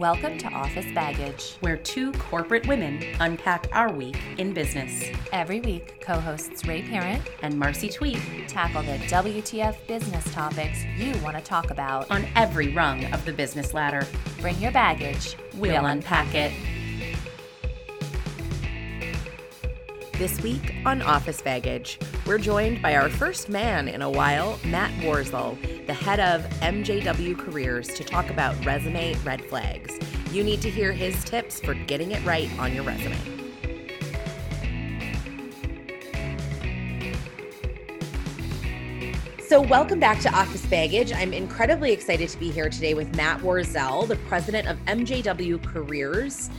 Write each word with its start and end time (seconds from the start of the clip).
Welcome 0.00 0.38
to 0.38 0.48
Office 0.48 0.90
Baggage, 0.94 1.56
where 1.60 1.76
two 1.76 2.12
corporate 2.12 2.66
women 2.66 3.04
unpack 3.20 3.68
our 3.70 3.92
week 3.92 4.16
in 4.38 4.54
business. 4.54 5.04
Every 5.30 5.60
week, 5.60 6.00
co 6.00 6.14
hosts 6.14 6.66
Ray 6.66 6.80
Parent 6.80 7.22
and 7.42 7.58
Marcy 7.58 7.90
Twete 7.90 8.48
tackle 8.48 8.82
the 8.82 8.96
WTF 8.96 9.86
business 9.86 10.24
topics 10.32 10.86
you 10.96 11.12
want 11.22 11.36
to 11.36 11.42
talk 11.42 11.70
about 11.70 12.10
on 12.10 12.26
every 12.34 12.72
rung 12.72 13.12
of 13.12 13.22
the 13.26 13.32
business 13.34 13.74
ladder. 13.74 14.06
Bring 14.40 14.58
your 14.58 14.72
baggage, 14.72 15.36
we'll, 15.56 15.72
we'll 15.72 15.84
unpack 15.84 16.34
it. 16.34 16.50
This 20.14 20.40
week 20.40 20.74
on 20.86 21.02
Office 21.02 21.42
Baggage, 21.42 21.98
we're 22.26 22.38
joined 22.38 22.80
by 22.80 22.96
our 22.96 23.10
first 23.10 23.50
man 23.50 23.86
in 23.86 24.00
a 24.00 24.10
while, 24.10 24.58
Matt 24.64 24.92
Warzel, 25.02 25.58
the 25.90 25.94
head 25.94 26.20
of 26.20 26.48
MJW 26.60 27.36
Careers, 27.36 27.88
to 27.88 28.04
talk 28.04 28.30
about 28.30 28.64
resume 28.64 29.12
red 29.24 29.44
flags. 29.46 29.98
You 30.30 30.44
need 30.44 30.62
to 30.62 30.70
hear 30.70 30.92
his 30.92 31.24
tips 31.24 31.58
for 31.58 31.74
getting 31.74 32.12
it 32.12 32.24
right 32.24 32.48
on 32.60 32.72
your 32.72 32.84
resume. 32.84 33.16
So, 39.40 39.60
welcome 39.60 39.98
back 39.98 40.20
to 40.20 40.32
Office 40.32 40.64
Baggage. 40.66 41.12
I'm 41.12 41.32
incredibly 41.32 41.90
excited 41.90 42.28
to 42.28 42.38
be 42.38 42.52
here 42.52 42.70
today 42.70 42.94
with 42.94 43.16
Matt 43.16 43.40
Warzel, 43.40 44.06
the 44.06 44.14
president 44.28 44.68
of 44.68 44.78
MJW 44.84 45.60
Careers. 45.64 46.50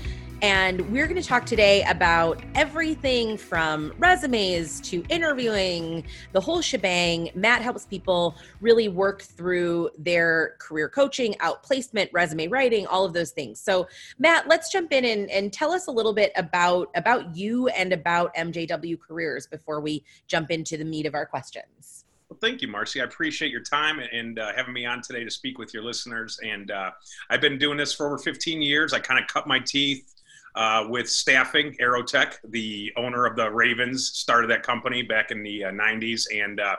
And 0.41 0.91
we're 0.91 1.05
going 1.05 1.21
to 1.21 1.27
talk 1.27 1.45
today 1.45 1.83
about 1.83 2.41
everything 2.55 3.37
from 3.37 3.93
resumes 3.99 4.81
to 4.81 5.03
interviewing, 5.07 6.03
the 6.31 6.41
whole 6.41 6.61
shebang. 6.61 7.29
Matt 7.35 7.61
helps 7.61 7.85
people 7.85 8.35
really 8.59 8.89
work 8.89 9.21
through 9.21 9.91
their 9.99 10.55
career 10.57 10.89
coaching, 10.89 11.35
outplacement, 11.35 12.09
resume 12.11 12.47
writing, 12.47 12.87
all 12.87 13.05
of 13.05 13.13
those 13.13 13.29
things. 13.29 13.59
So, 13.59 13.87
Matt, 14.17 14.47
let's 14.47 14.71
jump 14.71 14.91
in 14.91 15.05
and, 15.05 15.29
and 15.29 15.53
tell 15.53 15.71
us 15.71 15.85
a 15.85 15.91
little 15.91 16.13
bit 16.13 16.31
about, 16.35 16.89
about 16.95 17.35
you 17.35 17.67
and 17.67 17.93
about 17.93 18.33
MJW 18.33 18.99
careers 18.99 19.45
before 19.45 19.79
we 19.79 20.03
jump 20.25 20.49
into 20.49 20.75
the 20.75 20.85
meat 20.85 21.05
of 21.05 21.13
our 21.13 21.27
questions. 21.27 22.05
Well, 22.29 22.39
thank 22.41 22.63
you, 22.63 22.67
Marcy. 22.67 22.99
I 22.99 23.03
appreciate 23.03 23.51
your 23.51 23.61
time 23.61 23.99
and 23.99 24.39
uh, 24.39 24.53
having 24.55 24.73
me 24.73 24.87
on 24.87 25.01
today 25.01 25.23
to 25.23 25.29
speak 25.29 25.59
with 25.59 25.71
your 25.71 25.83
listeners. 25.83 26.39
And 26.43 26.71
uh, 26.71 26.91
I've 27.29 27.41
been 27.41 27.59
doing 27.59 27.77
this 27.77 27.93
for 27.93 28.07
over 28.07 28.17
15 28.17 28.59
years. 28.63 28.91
I 28.91 28.99
kind 28.99 29.19
of 29.21 29.27
cut 29.27 29.45
my 29.45 29.59
teeth 29.59 30.15
uh, 30.55 30.85
with 30.89 31.09
staffing. 31.09 31.75
Aerotek, 31.81 32.35
the 32.49 32.91
owner 32.97 33.25
of 33.25 33.35
the 33.35 33.49
Ravens, 33.49 34.11
started 34.13 34.49
that 34.49 34.63
company 34.63 35.01
back 35.01 35.31
in 35.31 35.43
the 35.43 35.65
uh, 35.65 35.71
90s, 35.71 36.25
and 36.33 36.59
uh, 36.59 36.75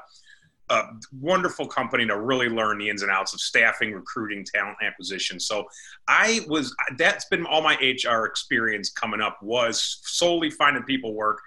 a 0.71 0.85
wonderful 1.21 1.67
company 1.67 2.07
to 2.07 2.19
really 2.19 2.49
learn 2.49 2.79
the 2.79 2.89
ins 2.89 3.03
and 3.03 3.11
outs 3.11 3.35
of 3.35 3.41
staffing, 3.41 3.93
recruiting, 3.93 4.45
talent 4.45 4.77
acquisition. 4.83 5.39
So 5.39 5.67
I 6.09 6.41
was 6.49 6.75
that's 6.97 7.27
been 7.27 7.45
all 7.47 7.63
my 7.63 7.75
HR 7.75 8.25
experience 8.25 8.91
coming 8.91 9.21
up 9.21 9.43
was 9.43 10.01
solely 10.05 10.51
finding 10.51 10.83
people 10.85 11.15
work 11.15 11.41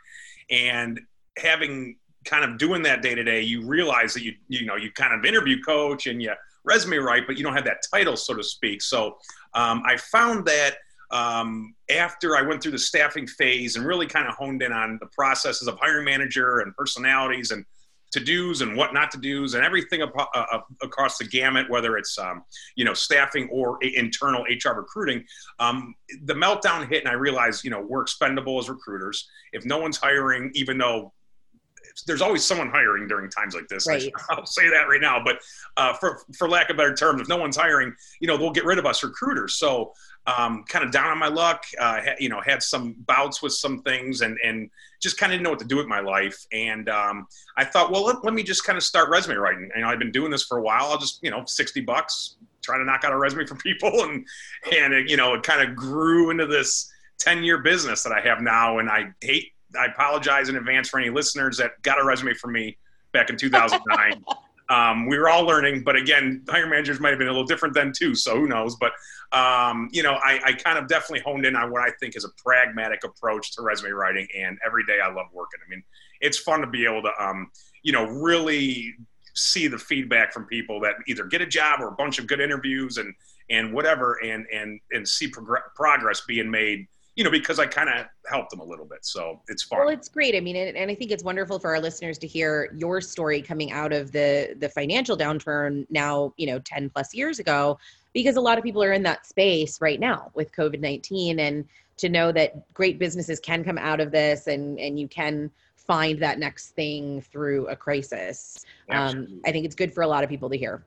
and 0.49 0.99
having 1.37 1.97
kind 2.25 2.43
of 2.43 2.57
doing 2.57 2.81
that 2.83 3.01
day 3.01 3.15
to 3.15 3.23
day. 3.23 3.41
You 3.41 3.65
realize 3.65 4.13
that 4.13 4.23
you 4.23 4.33
you 4.47 4.65
know 4.65 4.75
you 4.75 4.91
kind 4.91 5.13
of 5.13 5.25
interview 5.25 5.61
coach 5.61 6.07
and 6.07 6.21
you 6.21 6.33
resume 6.63 6.97
write, 6.97 7.27
but 7.27 7.37
you 7.37 7.43
don't 7.43 7.53
have 7.53 7.65
that 7.65 7.83
title, 7.93 8.17
so 8.17 8.33
to 8.33 8.43
speak. 8.43 8.81
So 8.81 9.17
um, 9.53 9.83
I 9.85 9.97
found 9.97 10.45
that 10.45 10.77
um, 11.11 11.75
after 11.89 12.35
I 12.35 12.41
went 12.41 12.61
through 12.61 12.71
the 12.71 12.79
staffing 12.79 13.27
phase 13.27 13.75
and 13.75 13.85
really 13.85 14.07
kind 14.07 14.27
of 14.27 14.35
honed 14.35 14.61
in 14.61 14.71
on 14.71 14.97
the 14.99 15.07
processes 15.07 15.67
of 15.67 15.77
hiring 15.79 16.05
manager 16.05 16.59
and 16.59 16.75
personalities 16.75 17.51
and 17.51 17.65
to 18.11 18.19
dos 18.19 18.61
and 18.61 18.77
what 18.77 18.93
not 18.93 19.11
to 19.11 19.17
dos 19.17 19.55
and 19.55 19.65
everything 19.65 20.01
uh, 20.01 20.07
uh, 20.33 20.59
across 20.81 21.17
the 21.17 21.25
gamut, 21.25 21.69
whether 21.69 21.97
it's 21.97 22.17
um, 22.17 22.43
you 22.75 22.85
know 22.85 22.93
staffing 22.93 23.49
or 23.51 23.77
internal 23.83 24.43
HR 24.43 24.73
recruiting. 24.75 25.23
Um, 25.59 25.95
the 26.23 26.33
meltdown 26.33 26.87
hit, 26.87 27.03
and 27.03 27.09
I 27.09 27.13
realized 27.13 27.63
you 27.63 27.71
know 27.71 27.81
we're 27.81 28.01
expendable 28.01 28.57
as 28.57 28.69
recruiters. 28.69 29.27
If 29.51 29.65
no 29.65 29.77
one's 29.79 29.97
hiring, 29.97 30.51
even 30.53 30.77
though 30.77 31.13
there's 32.07 32.21
always 32.21 32.43
someone 32.43 32.69
hiring 32.69 33.07
during 33.07 33.29
times 33.29 33.55
like 33.55 33.67
this. 33.67 33.87
Right. 33.87 34.11
I'll 34.29 34.45
say 34.45 34.69
that 34.69 34.83
right 34.87 35.01
now, 35.01 35.21
but 35.23 35.39
uh, 35.77 35.93
for 35.93 36.21
for 36.37 36.49
lack 36.49 36.69
of 36.69 36.77
better 36.77 36.93
terms, 36.93 37.21
if 37.21 37.27
no 37.27 37.37
one's 37.37 37.57
hiring, 37.57 37.93
you 38.19 38.27
know, 38.27 38.37
they'll 38.37 38.51
get 38.51 38.65
rid 38.65 38.79
of 38.79 38.85
us 38.85 39.03
recruiters. 39.03 39.55
So 39.55 39.93
um, 40.27 40.63
kind 40.63 40.83
of 40.83 40.91
down 40.91 41.07
on 41.07 41.17
my 41.17 41.27
luck. 41.27 41.65
Uh, 41.79 42.01
ha- 42.01 42.15
you 42.19 42.29
know, 42.29 42.41
had 42.41 42.63
some 42.63 42.95
bouts 43.05 43.41
with 43.41 43.53
some 43.53 43.81
things, 43.81 44.21
and 44.21 44.37
and 44.43 44.69
just 45.01 45.17
kind 45.17 45.31
of 45.31 45.35
didn't 45.35 45.43
know 45.43 45.51
what 45.51 45.59
to 45.59 45.65
do 45.65 45.77
with 45.77 45.87
my 45.87 45.99
life. 45.99 46.45
And 46.51 46.89
um, 46.89 47.27
I 47.57 47.65
thought, 47.65 47.91
well, 47.91 48.05
let, 48.05 48.23
let 48.23 48.33
me 48.33 48.43
just 48.43 48.63
kind 48.63 48.77
of 48.77 48.83
start 48.83 49.09
resume 49.09 49.35
writing. 49.35 49.69
You 49.75 49.81
know, 49.81 49.87
I've 49.87 49.99
been 49.99 50.11
doing 50.11 50.31
this 50.31 50.43
for 50.43 50.57
a 50.57 50.61
while. 50.61 50.85
I'll 50.85 50.97
just 50.97 51.19
you 51.21 51.31
know, 51.31 51.43
sixty 51.45 51.81
bucks, 51.81 52.37
try 52.61 52.77
to 52.77 52.85
knock 52.85 53.03
out 53.03 53.13
a 53.13 53.17
resume 53.17 53.45
for 53.45 53.55
people, 53.63 54.03
and 54.03 54.25
and 54.73 54.93
it, 54.93 55.09
you 55.09 55.17
know, 55.17 55.33
it 55.33 55.43
kind 55.43 55.67
of 55.67 55.75
grew 55.75 56.31
into 56.31 56.47
this 56.47 56.91
ten 57.17 57.43
year 57.43 57.59
business 57.59 58.03
that 58.03 58.11
I 58.11 58.21
have 58.21 58.41
now. 58.41 58.79
And 58.79 58.89
I 58.89 59.05
hate. 59.21 59.51
I 59.77 59.87
apologize 59.87 60.47
in 60.47 60.55
advance 60.55 60.87
for 60.87 60.99
any 60.99 61.09
listeners 61.09 61.57
that 61.57 61.81
got 61.81 61.99
a 61.99 62.03
resume 62.05 62.33
from 62.33 62.53
me 62.53 62.77
back 63.11 63.29
in 63.29 63.37
2009. 63.37 64.23
Um, 64.69 65.07
we 65.07 65.19
were 65.19 65.29
all 65.29 65.45
learning, 65.45 65.83
but 65.83 65.95
again, 65.95 66.43
hire 66.49 66.67
managers 66.67 66.99
might 66.99 67.09
have 67.09 67.19
been 67.19 67.27
a 67.27 67.31
little 67.31 67.45
different 67.45 67.75
then 67.75 67.91
too. 67.95 68.15
So 68.15 68.35
who 68.35 68.47
knows? 68.47 68.75
But 68.75 68.93
um, 69.31 69.89
you 69.91 70.01
know, 70.01 70.13
I, 70.23 70.39
I, 70.43 70.53
kind 70.53 70.77
of 70.77 70.87
definitely 70.87 71.19
honed 71.19 71.45
in 71.45 71.55
on 71.55 71.71
what 71.71 71.81
I 71.81 71.91
think 71.99 72.15
is 72.15 72.25
a 72.25 72.29
pragmatic 72.41 73.03
approach 73.03 73.55
to 73.55 73.61
resume 73.61 73.91
writing, 73.91 74.27
and 74.35 74.57
every 74.65 74.85
day 74.85 74.99
I 75.03 75.07
love 75.07 75.27
working. 75.33 75.59
I 75.65 75.69
mean, 75.69 75.83
it's 76.21 76.37
fun 76.37 76.61
to 76.61 76.67
be 76.67 76.85
able 76.85 77.03
to, 77.03 77.11
um, 77.23 77.51
you 77.83 77.91
know, 77.91 78.05
really 78.05 78.93
see 79.35 79.67
the 79.67 79.77
feedback 79.77 80.31
from 80.31 80.45
people 80.45 80.79
that 80.79 80.95
either 81.07 81.25
get 81.25 81.41
a 81.41 81.45
job 81.45 81.81
or 81.81 81.89
a 81.89 81.95
bunch 81.95 82.17
of 82.17 82.27
good 82.27 82.39
interviews 82.39 82.97
and 82.97 83.13
and 83.49 83.71
whatever, 83.73 84.17
and 84.23 84.45
and 84.51 84.79
and 84.91 85.07
see 85.07 85.27
prog- 85.27 85.73
progress 85.75 86.21
being 86.21 86.49
made 86.49 86.87
you 87.15 87.23
know, 87.23 87.31
because 87.31 87.59
I 87.59 87.65
kind 87.65 87.89
of 87.89 88.05
helped 88.29 88.51
them 88.51 88.59
a 88.59 88.63
little 88.63 88.85
bit. 88.85 89.05
So 89.05 89.41
it's 89.47 89.63
fun. 89.63 89.79
Well, 89.79 89.89
it's 89.89 90.09
great. 90.09 90.35
I 90.35 90.41
mean, 90.41 90.57
and, 90.57 90.75
and 90.75 90.91
I 90.91 90.95
think 90.95 91.11
it's 91.11 91.23
wonderful 91.23 91.59
for 91.59 91.73
our 91.73 91.79
listeners 91.79 92.17
to 92.19 92.27
hear 92.27 92.73
your 92.75 92.99
story 92.99 93.41
coming 93.41 93.71
out 93.71 93.93
of 93.93 94.11
the 94.11 94.55
the 94.59 94.69
financial 94.69 95.17
downturn 95.17 95.85
now, 95.89 96.33
you 96.37 96.47
know, 96.47 96.59
10 96.59 96.89
plus 96.89 97.13
years 97.13 97.39
ago, 97.39 97.77
because 98.13 98.35
a 98.35 98.41
lot 98.41 98.57
of 98.57 98.63
people 98.63 98.83
are 98.83 98.93
in 98.93 99.03
that 99.03 99.25
space 99.25 99.79
right 99.79 99.99
now 99.99 100.29
with 100.33 100.51
COVID-19 100.51 101.39
and 101.39 101.65
to 101.97 102.09
know 102.09 102.33
that 102.33 102.73
great 102.73 102.99
businesses 102.99 103.39
can 103.39 103.63
come 103.63 103.77
out 103.77 104.01
of 104.01 104.11
this 104.11 104.47
and 104.47 104.77
and 104.79 104.99
you 104.99 105.07
can 105.07 105.49
find 105.77 106.19
that 106.19 106.39
next 106.39 106.69
thing 106.71 107.21
through 107.21 107.67
a 107.67 107.75
crisis. 107.75 108.65
Um, 108.89 109.39
I 109.45 109.51
think 109.51 109.65
it's 109.65 109.75
good 109.75 109.93
for 109.93 110.01
a 110.01 110.07
lot 110.07 110.23
of 110.23 110.29
people 110.29 110.49
to 110.49 110.57
hear. 110.57 110.83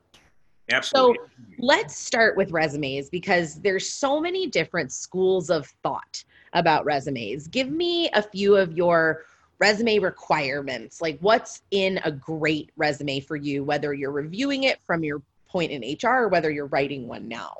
Absolutely. 0.70 1.16
So 1.18 1.44
let's 1.58 1.96
start 1.96 2.36
with 2.36 2.50
resumes 2.50 3.08
because 3.08 3.60
there's 3.60 3.88
so 3.88 4.20
many 4.20 4.46
different 4.46 4.92
schools 4.92 5.50
of 5.50 5.66
thought 5.82 6.22
about 6.52 6.84
resumes. 6.84 7.48
Give 7.48 7.70
me 7.70 8.10
a 8.10 8.22
few 8.22 8.56
of 8.56 8.72
your 8.72 9.24
resume 9.58 9.98
requirements. 9.98 11.00
Like 11.00 11.18
what's 11.20 11.62
in 11.70 12.00
a 12.04 12.12
great 12.12 12.70
resume 12.76 13.20
for 13.20 13.36
you, 13.36 13.64
whether 13.64 13.92
you're 13.92 14.12
reviewing 14.12 14.64
it 14.64 14.80
from 14.82 15.02
your 15.02 15.22
point 15.48 15.72
in 15.72 15.82
HR 15.82 16.24
or 16.24 16.28
whether 16.28 16.50
you're 16.50 16.66
writing 16.66 17.08
one 17.08 17.26
now? 17.26 17.54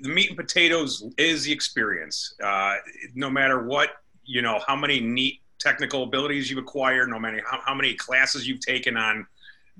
The 0.00 0.08
meat 0.08 0.30
and 0.30 0.38
potatoes 0.38 1.04
is 1.18 1.44
the 1.44 1.52
experience. 1.52 2.34
Uh, 2.42 2.76
no 3.14 3.28
matter 3.28 3.64
what, 3.64 3.90
you 4.24 4.40
know, 4.40 4.60
how 4.66 4.76
many 4.76 5.00
neat 5.00 5.40
technical 5.58 6.04
abilities 6.04 6.48
you've 6.48 6.58
acquired, 6.58 7.08
no 7.08 7.18
matter 7.18 7.42
how, 7.48 7.60
how 7.64 7.74
many 7.74 7.94
classes 7.94 8.48
you've 8.48 8.60
taken 8.60 8.96
on 8.96 9.26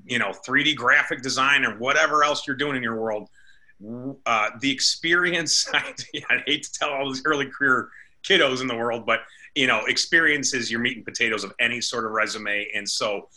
you 0.04 0.19
know 0.19 0.32
3d 0.47 0.76
graphic 0.76 1.22
design 1.22 1.64
or 1.64 1.78
whatever 1.78 2.25
else 2.25 2.47
you're 2.47 2.56
doing 2.56 2.76
in 2.76 2.82
your 2.82 3.00
world 3.00 3.28
uh, 4.26 4.50
the 4.60 4.70
experience 4.70 5.69
I, 5.72 5.94
I 6.30 6.42
hate 6.47 6.64
to 6.64 6.72
tell 6.72 6.91
all 6.91 7.08
these 7.08 7.22
early 7.25 7.47
career 7.47 7.88
kiddos 8.22 8.60
in 8.60 8.66
the 8.66 8.76
world 8.76 9.04
but 9.06 9.20
you 9.54 9.66
know 9.66 9.84
experience 9.86 10.54
is 10.54 10.70
your 10.70 10.81
meat 10.81 10.97
and 10.97 11.04
potatoes 11.04 11.44
of 11.44 11.52
any 11.60 11.81
sort 11.81 12.04
of 12.04 12.12
resume. 12.12 12.69
And 12.75 12.88
so 12.88 13.28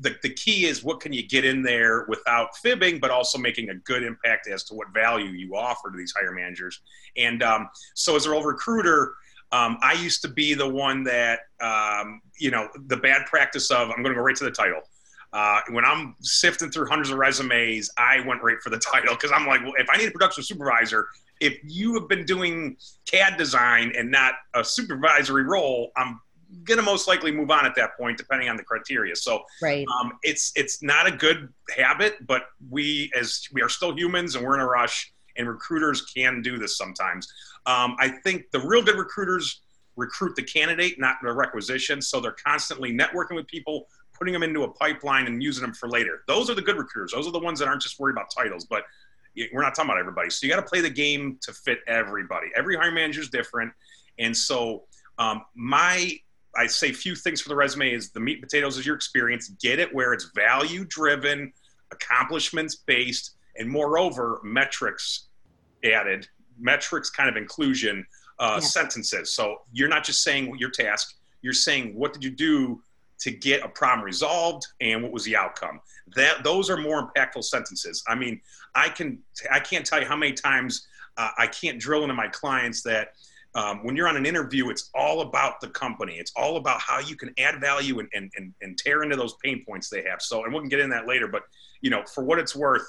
the, 0.00 0.14
the 0.22 0.30
key 0.30 0.66
is 0.66 0.84
what 0.84 1.00
can 1.00 1.12
you 1.12 1.26
get 1.26 1.44
in 1.44 1.62
there 1.62 2.06
without 2.08 2.56
fibbing 2.58 2.98
but 3.00 3.10
also 3.10 3.38
making 3.38 3.70
a 3.70 3.74
good 3.74 4.02
impact 4.02 4.48
as 4.48 4.62
to 4.64 4.74
what 4.74 4.92
value 4.94 5.30
you 5.30 5.56
offer 5.56 5.90
to 5.90 5.96
these 5.96 6.14
hire 6.16 6.32
managers. 6.32 6.80
And 7.16 7.42
um, 7.42 7.68
so 7.94 8.16
as 8.16 8.26
a 8.26 8.30
role 8.30 8.42
recruiter 8.42 9.14
um, 9.52 9.78
i 9.82 9.94
used 9.94 10.22
to 10.22 10.28
be 10.28 10.54
the 10.54 10.68
one 10.68 11.02
that 11.02 11.40
um, 11.60 12.20
you 12.38 12.52
know 12.52 12.68
the 12.86 12.96
bad 12.96 13.26
practice 13.26 13.70
of 13.72 13.90
i'm 13.90 14.02
going 14.02 14.14
to 14.14 14.14
go 14.14 14.20
right 14.20 14.36
to 14.36 14.44
the 14.44 14.50
title 14.50 14.80
uh, 15.32 15.60
when 15.70 15.84
I'm 15.84 16.16
sifting 16.20 16.70
through 16.70 16.86
hundreds 16.86 17.10
of 17.10 17.18
resumes, 17.18 17.90
I 17.96 18.20
went 18.26 18.42
right 18.42 18.60
for 18.62 18.70
the 18.70 18.78
title 18.92 19.14
because 19.14 19.32
I'm 19.32 19.46
like, 19.46 19.62
well, 19.62 19.74
if 19.78 19.88
I 19.90 19.96
need 19.96 20.08
a 20.08 20.10
production 20.10 20.42
supervisor, 20.42 21.06
if 21.40 21.58
you 21.64 21.94
have 21.94 22.08
been 22.08 22.24
doing 22.24 22.76
CAD 23.06 23.36
design 23.36 23.92
and 23.96 24.10
not 24.10 24.34
a 24.54 24.64
supervisory 24.64 25.44
role, 25.44 25.90
I'm 25.96 26.20
gonna 26.64 26.82
most 26.82 27.06
likely 27.08 27.30
move 27.30 27.50
on 27.50 27.64
at 27.64 27.74
that 27.76 27.96
point, 27.96 28.18
depending 28.18 28.48
on 28.48 28.56
the 28.56 28.64
criteria. 28.64 29.14
So, 29.16 29.42
right, 29.62 29.86
um, 30.00 30.12
it's 30.22 30.52
it's 30.56 30.82
not 30.82 31.06
a 31.06 31.12
good 31.12 31.48
habit, 31.76 32.26
but 32.26 32.42
we 32.68 33.10
as 33.18 33.46
we 33.52 33.62
are 33.62 33.68
still 33.68 33.96
humans 33.96 34.34
and 34.34 34.44
we're 34.44 34.54
in 34.54 34.60
a 34.60 34.66
rush, 34.66 35.12
and 35.36 35.48
recruiters 35.48 36.02
can 36.02 36.42
do 36.42 36.58
this 36.58 36.76
sometimes. 36.76 37.32
Um, 37.66 37.96
I 37.98 38.08
think 38.08 38.50
the 38.52 38.60
real 38.60 38.82
good 38.82 38.96
recruiters 38.96 39.60
recruit 39.96 40.34
the 40.34 40.42
candidate, 40.42 40.98
not 40.98 41.16
the 41.22 41.32
requisition. 41.32 42.00
So 42.02 42.20
they're 42.20 42.36
constantly 42.44 42.92
networking 42.92 43.36
with 43.36 43.46
people, 43.46 43.86
putting 44.20 44.34
them 44.34 44.42
into 44.42 44.64
a 44.64 44.68
pipeline 44.68 45.26
and 45.26 45.42
using 45.42 45.62
them 45.62 45.72
for 45.72 45.88
later. 45.88 46.22
Those 46.28 46.50
are 46.50 46.54
the 46.54 46.62
good 46.62 46.76
recruiters. 46.76 47.12
Those 47.12 47.26
are 47.26 47.32
the 47.32 47.38
ones 47.38 47.58
that 47.58 47.66
aren't 47.66 47.82
just 47.82 47.98
worried 47.98 48.12
about 48.12 48.30
titles. 48.30 48.66
But 48.66 48.84
we're 49.52 49.62
not 49.62 49.74
talking 49.74 49.90
about 49.90 49.98
everybody. 49.98 50.28
So 50.28 50.46
you 50.46 50.52
got 50.52 50.60
to 50.60 50.68
play 50.68 50.82
the 50.82 50.90
game 50.90 51.38
to 51.42 51.52
fit 51.52 51.78
everybody. 51.88 52.48
Every 52.54 52.76
hiring 52.76 52.94
manager 52.94 53.22
is 53.22 53.30
different, 53.30 53.72
and 54.18 54.36
so 54.36 54.84
um, 55.18 55.42
my 55.54 56.18
I 56.56 56.66
say 56.66 56.92
few 56.92 57.14
things 57.14 57.40
for 57.40 57.48
the 57.48 57.54
resume 57.54 57.92
is 57.92 58.10
the 58.10 58.20
meat 58.20 58.34
and 58.34 58.42
potatoes 58.42 58.76
is 58.76 58.84
your 58.84 58.96
experience. 58.96 59.48
Get 59.60 59.78
it 59.78 59.94
where 59.94 60.12
it's 60.12 60.30
value 60.34 60.84
driven, 60.84 61.52
accomplishments 61.90 62.74
based, 62.74 63.36
and 63.56 63.68
moreover 63.68 64.40
metrics 64.42 65.28
added, 65.84 66.28
metrics 66.58 67.08
kind 67.08 67.28
of 67.28 67.36
inclusion 67.36 68.04
uh, 68.38 68.58
yeah. 68.60 68.66
sentences. 68.66 69.32
So 69.32 69.58
you're 69.72 69.88
not 69.88 70.04
just 70.04 70.22
saying 70.22 70.54
your 70.58 70.70
task, 70.70 71.14
you're 71.40 71.52
saying 71.52 71.94
what 71.94 72.12
did 72.12 72.22
you 72.22 72.30
do 72.30 72.82
to 73.20 73.30
get 73.30 73.62
a 73.62 73.68
problem 73.68 74.04
resolved 74.04 74.66
and 74.80 75.02
what 75.02 75.12
was 75.12 75.24
the 75.24 75.36
outcome. 75.36 75.80
That 76.16 76.42
those 76.44 76.70
are 76.70 76.76
more 76.76 77.10
impactful 77.10 77.44
sentences. 77.44 78.02
I 78.08 78.14
mean, 78.14 78.40
I 78.74 78.88
can 78.88 79.18
I 79.50 79.60
can't 79.60 79.86
tell 79.86 80.00
you 80.00 80.06
how 80.06 80.16
many 80.16 80.32
times 80.32 80.86
uh, 81.16 81.30
I 81.38 81.46
can't 81.46 81.78
drill 81.78 82.02
into 82.02 82.14
my 82.14 82.28
clients 82.28 82.82
that 82.82 83.12
um, 83.54 83.84
when 83.84 83.96
you're 83.96 84.08
on 84.08 84.16
an 84.16 84.26
interview, 84.26 84.70
it's 84.70 84.90
all 84.94 85.22
about 85.22 85.60
the 85.60 85.68
company. 85.68 86.14
It's 86.14 86.32
all 86.36 86.56
about 86.56 86.80
how 86.80 87.00
you 87.00 87.16
can 87.16 87.34
add 87.38 87.60
value 87.60 87.98
and, 87.98 88.08
and, 88.14 88.30
and, 88.36 88.54
and 88.62 88.78
tear 88.78 89.02
into 89.02 89.16
those 89.16 89.34
pain 89.42 89.64
points 89.66 89.88
they 89.88 90.02
have. 90.02 90.22
So, 90.22 90.44
and 90.44 90.54
we 90.54 90.60
can 90.60 90.68
get 90.68 90.78
into 90.78 90.94
that 90.94 91.08
later, 91.08 91.26
but 91.26 91.42
you 91.80 91.90
know, 91.90 92.04
for 92.14 92.22
what 92.22 92.38
it's 92.38 92.54
worth, 92.54 92.86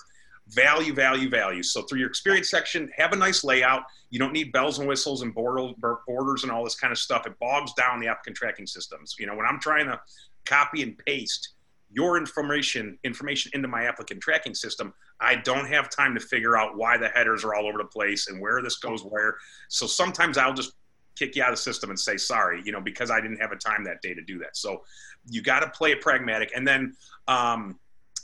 value, 0.50 0.94
value, 0.94 1.30
value. 1.30 1.64
So 1.64 1.84
through 1.84 2.00
your 2.00 2.10
experience 2.10 2.50
section, 2.50 2.90
have 2.98 3.14
a 3.14 3.16
nice 3.16 3.44
layout. 3.44 3.84
You 4.10 4.20
don't 4.20 4.34
need 4.34 4.52
bells 4.52 4.80
and 4.80 4.88
whistles 4.88 5.22
and 5.22 5.34
borders 5.34 6.44
and 6.44 6.52
all 6.52 6.64
this 6.64 6.76
kind 6.76 6.92
of 6.92 6.98
stuff. 6.98 7.26
It 7.26 7.38
bogs 7.40 7.74
down 7.74 8.00
the 8.00 8.08
applicant 8.08 8.36
tracking 8.36 8.68
systems. 8.68 9.16
You 9.20 9.28
know, 9.28 9.36
when 9.36 9.46
I'm 9.46 9.60
trying 9.60 9.86
to 9.86 10.00
copy 10.46 10.84
and 10.84 10.98
paste 10.98 11.54
your 11.94 12.18
information 12.18 12.98
information 13.04 13.52
into 13.54 13.68
my 13.68 13.84
applicant 13.84 14.22
tracking 14.22 14.56
system 14.56 14.94
i 15.20 15.36
don't 15.36 15.68
have 15.68 15.90
time 15.90 16.14
to 16.14 16.20
figure 16.20 16.58
out 16.58 16.78
why 16.78 16.98
the 16.98 17.10
headers 17.10 17.44
are 17.44 17.54
all 17.54 17.68
over 17.68 17.78
the 17.78 17.86
place 17.86 18.28
and 18.30 18.40
where 18.40 18.62
this 18.62 18.78
goes 18.78 19.04
where 19.04 19.36
so 19.68 19.86
sometimes 19.86 20.38
i'll 20.38 20.54
just 20.54 20.74
kick 21.18 21.36
you 21.36 21.44
out 21.44 21.50
of 21.50 21.58
the 21.58 21.62
system 21.62 21.90
and 21.90 22.00
say 22.00 22.16
sorry 22.16 22.62
you 22.66 22.72
know 22.72 22.80
because 22.80 23.12
i 23.12 23.20
didn't 23.20 23.38
have 23.38 23.52
a 23.52 23.58
time 23.58 23.84
that 23.84 24.02
day 24.02 24.14
to 24.14 24.22
do 24.22 24.40
that 24.40 24.56
so 24.56 24.82
you 25.30 25.42
got 25.42 25.60
to 25.60 25.70
play 25.70 25.92
it 25.92 26.02
pragmatic 26.02 26.52
and 26.56 26.66
then 26.66 26.96
um, 27.28 27.78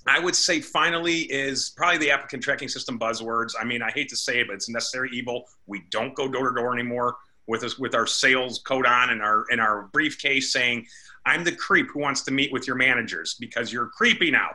I 0.05 0.19
would 0.19 0.35
say 0.35 0.61
finally 0.61 1.21
is 1.21 1.71
probably 1.75 1.97
the 1.97 2.11
applicant 2.11 2.43
tracking 2.43 2.69
system 2.69 2.99
buzzwords. 2.99 3.53
I 3.59 3.63
mean, 3.63 3.81
I 3.81 3.91
hate 3.91 4.09
to 4.09 4.15
say 4.15 4.39
it, 4.39 4.47
but 4.47 4.53
it's 4.53 4.69
necessary 4.69 5.09
evil. 5.13 5.45
We 5.65 5.83
don't 5.89 6.13
go 6.15 6.27
door 6.27 6.49
to 6.49 6.55
door 6.55 6.73
anymore 6.73 7.17
with 7.47 7.63
us 7.63 7.79
with 7.79 7.95
our 7.95 8.05
sales 8.05 8.59
coat 8.59 8.85
on 8.85 9.09
and 9.09 9.21
our 9.21 9.45
in 9.49 9.59
our 9.59 9.83
briefcase 9.93 10.51
saying, 10.51 10.85
"I'm 11.25 11.43
the 11.43 11.51
creep 11.51 11.87
who 11.93 11.99
wants 11.99 12.21
to 12.23 12.31
meet 12.31 12.51
with 12.51 12.67
your 12.67 12.75
managers 12.75 13.35
because 13.39 13.71
you're 13.71 13.87
creepy 13.87 14.31
now." 14.31 14.49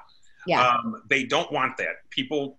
Yeah. 0.47 0.67
Um, 0.67 1.03
they 1.09 1.25
don't 1.25 1.51
want 1.53 1.77
that. 1.79 2.09
People 2.11 2.59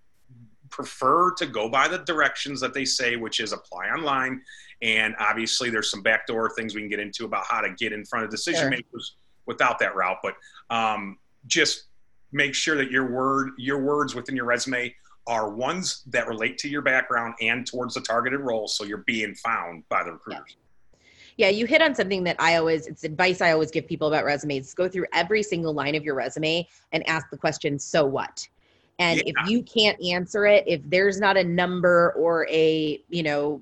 prefer 0.70 1.32
to 1.32 1.46
go 1.46 1.70
by 1.70 1.88
the 1.88 2.00
directions 2.00 2.60
that 2.60 2.74
they 2.74 2.86
say, 2.86 3.16
which 3.16 3.40
is 3.40 3.54
apply 3.54 3.88
online. 3.90 4.42
And 4.82 5.16
obviously, 5.20 5.70
there's 5.70 5.92
some 5.92 6.02
backdoor 6.02 6.50
things 6.56 6.74
we 6.74 6.82
can 6.82 6.90
get 6.90 7.00
into 7.00 7.26
about 7.26 7.46
how 7.48 7.62
to 7.62 7.70
get 7.70 7.94
in 7.94 8.04
front 8.06 8.26
of 8.26 8.32
decision 8.32 8.62
sure. 8.62 8.70
makers 8.70 9.16
without 9.46 9.80
that 9.80 9.96
route. 9.96 10.18
But 10.24 10.36
um, 10.70 11.20
just 11.46 11.86
make 12.34 12.56
sure 12.56 12.76
that 12.76 12.92
your 12.92 13.10
word 13.10 13.52
your 13.58 13.80
words 13.80 14.16
within 14.16 14.36
your 14.36 14.46
resume 14.46 14.94
are 15.26 15.50
ones 15.50 16.04
that 16.08 16.28
relate 16.28 16.58
to 16.58 16.68
your 16.68 16.82
background 16.82 17.34
and 17.40 17.66
towards 17.66 17.94
the 17.94 18.02
targeted 18.02 18.42
role 18.42 18.68
so 18.68 18.84
you're 18.84 19.04
being 19.06 19.34
found 19.36 19.88
by 19.90 20.04
the 20.04 20.12
recruiters 20.12 20.58
yeah. 21.38 21.48
yeah 21.48 21.50
you 21.50 21.66
hit 21.66 21.82
on 21.82 21.96
something 21.96 22.24
that 22.24 22.36
i 22.40 22.56
always 22.56 22.88
it's 22.88 23.04
advice 23.04 23.40
i 23.40 23.52
always 23.52 23.72
give 23.72 23.88
people 23.88 24.08
about 24.08 24.26
resumes 24.26 24.74
go 24.74 24.90
through 24.90 25.06
every 25.14 25.42
single 25.44 25.74
line 25.74 25.96
of 25.96 26.04
your 26.04 26.16
resume 26.16 26.68
and 26.92 27.08
ask 27.08 27.30
the 27.30 27.38
question 27.38 27.80
so 27.80 28.06
what 28.06 28.48
and 29.00 29.20
yeah. 29.26 29.34
if 29.36 29.50
you 29.50 29.64
can't 29.64 30.02
answer 30.04 30.46
it 30.46 30.64
if 30.68 30.82
there's 30.90 31.20
not 31.20 31.38
a 31.38 31.44
number 31.44 32.14
or 32.18 32.48
a 32.50 33.02
you 33.10 33.24
know 33.24 33.62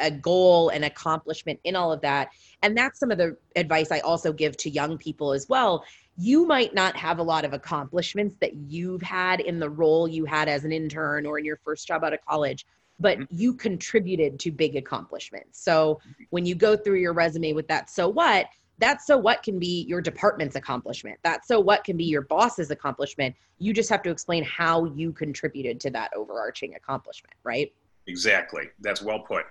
a 0.00 0.10
goal 0.10 0.68
and 0.68 0.84
accomplishment 0.84 1.58
in 1.64 1.74
all 1.74 1.90
of 1.92 2.00
that 2.02 2.28
and 2.62 2.76
that's 2.76 3.00
some 3.00 3.10
of 3.10 3.16
the 3.16 3.34
advice 3.56 3.90
i 3.90 4.00
also 4.00 4.30
give 4.32 4.54
to 4.56 4.68
young 4.68 4.98
people 4.98 5.32
as 5.32 5.48
well 5.48 5.82
you 6.22 6.46
might 6.46 6.72
not 6.72 6.96
have 6.96 7.18
a 7.18 7.22
lot 7.22 7.44
of 7.44 7.52
accomplishments 7.52 8.36
that 8.40 8.54
you've 8.54 9.02
had 9.02 9.40
in 9.40 9.58
the 9.58 9.68
role 9.68 10.06
you 10.06 10.24
had 10.24 10.48
as 10.48 10.64
an 10.64 10.70
intern 10.70 11.26
or 11.26 11.36
in 11.36 11.44
your 11.44 11.56
first 11.56 11.88
job 11.88 12.04
out 12.04 12.12
of 12.12 12.24
college 12.24 12.64
but 13.00 13.18
mm-hmm. 13.18 13.34
you 13.36 13.54
contributed 13.54 14.38
to 14.38 14.52
big 14.52 14.76
accomplishments. 14.76 15.60
So 15.60 16.00
when 16.30 16.46
you 16.46 16.54
go 16.54 16.76
through 16.76 16.98
your 16.98 17.12
resume 17.12 17.52
with 17.54 17.66
that 17.66 17.90
so 17.90 18.08
what 18.08 18.46
that 18.78 19.02
so 19.02 19.18
what 19.18 19.42
can 19.42 19.58
be 19.58 19.84
your 19.88 20.00
department's 20.00 20.54
accomplishment. 20.54 21.18
That 21.24 21.44
so 21.44 21.58
what 21.58 21.82
can 21.82 21.96
be 21.96 22.04
your 22.04 22.22
boss's 22.22 22.70
accomplishment. 22.70 23.34
You 23.58 23.72
just 23.72 23.90
have 23.90 24.02
to 24.04 24.10
explain 24.10 24.44
how 24.44 24.84
you 24.84 25.12
contributed 25.12 25.80
to 25.80 25.90
that 25.90 26.12
overarching 26.14 26.76
accomplishment 26.76 27.34
right? 27.42 27.72
Exactly. 28.06 28.68
That's 28.80 29.02
well 29.02 29.20
put 29.20 29.46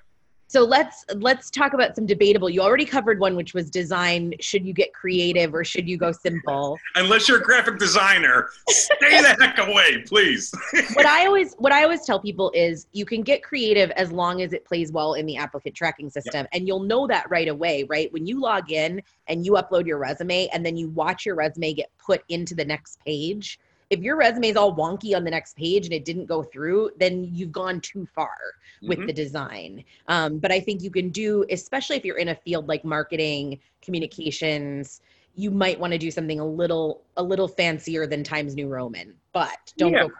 so 0.52 0.66
let's 0.66 1.06
let's 1.16 1.50
talk 1.50 1.74
about 1.74 1.96
some 1.96 2.06
debatable. 2.06 2.50
You 2.50 2.60
already 2.60 2.84
covered 2.84 3.22
one, 3.22 3.38
which 3.38 3.54
was 3.54 3.70
design. 3.70 4.34
Should 4.42 4.66
you 4.66 4.74
get 4.74 4.94
creative 4.94 5.54
or 5.54 5.64
should 5.64 5.88
you 5.88 5.96
go 5.96 6.12
simple? 6.12 6.78
Unless 6.96 7.30
you're 7.30 7.38
a 7.38 7.42
graphic 7.42 7.80
designer, 7.80 8.50
stay 8.68 9.22
the 9.22 9.38
heck 9.40 9.58
away, 9.60 10.04
please. 10.06 10.54
what 10.94 11.06
I 11.06 11.26
always 11.26 11.54
what 11.54 11.72
I 11.72 11.84
always 11.84 12.06
tell 12.06 12.20
people 12.20 12.52
is 12.54 12.88
you 12.92 13.06
can 13.06 13.22
get 13.22 13.44
creative 13.44 13.92
as 13.92 14.12
long 14.12 14.42
as 14.42 14.52
it 14.52 14.66
plays 14.66 14.92
well 14.92 15.14
in 15.14 15.26
the 15.26 15.38
applicant 15.38 15.74
tracking 15.74 16.10
system, 16.10 16.42
yep. 16.42 16.50
and 16.52 16.68
you'll 16.68 16.84
know 16.84 17.08
that 17.08 17.30
right 17.30 17.48
away, 17.48 17.86
right? 17.86 18.12
When 18.12 18.28
you 18.28 18.42
log 18.42 18.74
in 18.74 19.02
and 19.28 19.46
you 19.46 19.54
upload 19.54 19.86
your 19.86 20.00
resume, 20.00 20.50
and 20.50 20.66
then 20.66 20.76
you 20.76 20.90
watch 20.90 21.26
your 21.26 21.36
resume 21.36 21.74
get 21.74 21.92
put 21.98 22.24
into 22.28 22.56
the 22.56 22.66
next 22.66 23.00
page 23.06 23.58
if 23.92 24.00
your 24.00 24.16
resume 24.16 24.48
is 24.48 24.56
all 24.56 24.74
wonky 24.74 25.16
on 25.16 25.26
the 25.26 25.30
next 25.30 25.58
page 25.58 25.86
and 25.86 25.94
it 25.94 26.06
didn't 26.06 26.26
go 26.26 26.42
through, 26.42 26.90
then 26.98 27.30
you've 27.34 27.52
gone 27.52 27.82
too 27.82 28.08
far 28.16 28.38
with 28.82 28.98
mm-hmm. 28.98 29.08
the 29.08 29.14
design. 29.14 29.84
Um, 30.08 30.40
but 30.40 30.50
I 30.50 30.62
think 30.62 30.82
you 30.82 30.90
can 30.90 31.10
do, 31.10 31.46
especially 31.52 31.98
if 31.98 32.06
you're 32.06 32.18
in 32.18 32.30
a 32.30 32.36
field 32.36 32.68
like 32.68 32.86
marketing, 32.86 33.60
communications, 33.82 35.02
you 35.36 35.52
might 35.52 35.78
want 35.78 35.92
to 35.92 36.00
do 36.00 36.10
something 36.10 36.40
a 36.40 36.46
little 36.46 37.02
a 37.18 37.24
little 37.24 37.48
fancier 37.48 38.08
than 38.08 38.24
Times 38.24 38.56
New 38.56 38.68
Roman, 38.68 39.14
but 39.34 39.74
don't 39.78 39.92
yeah. 39.92 40.08
go. 40.08 40.12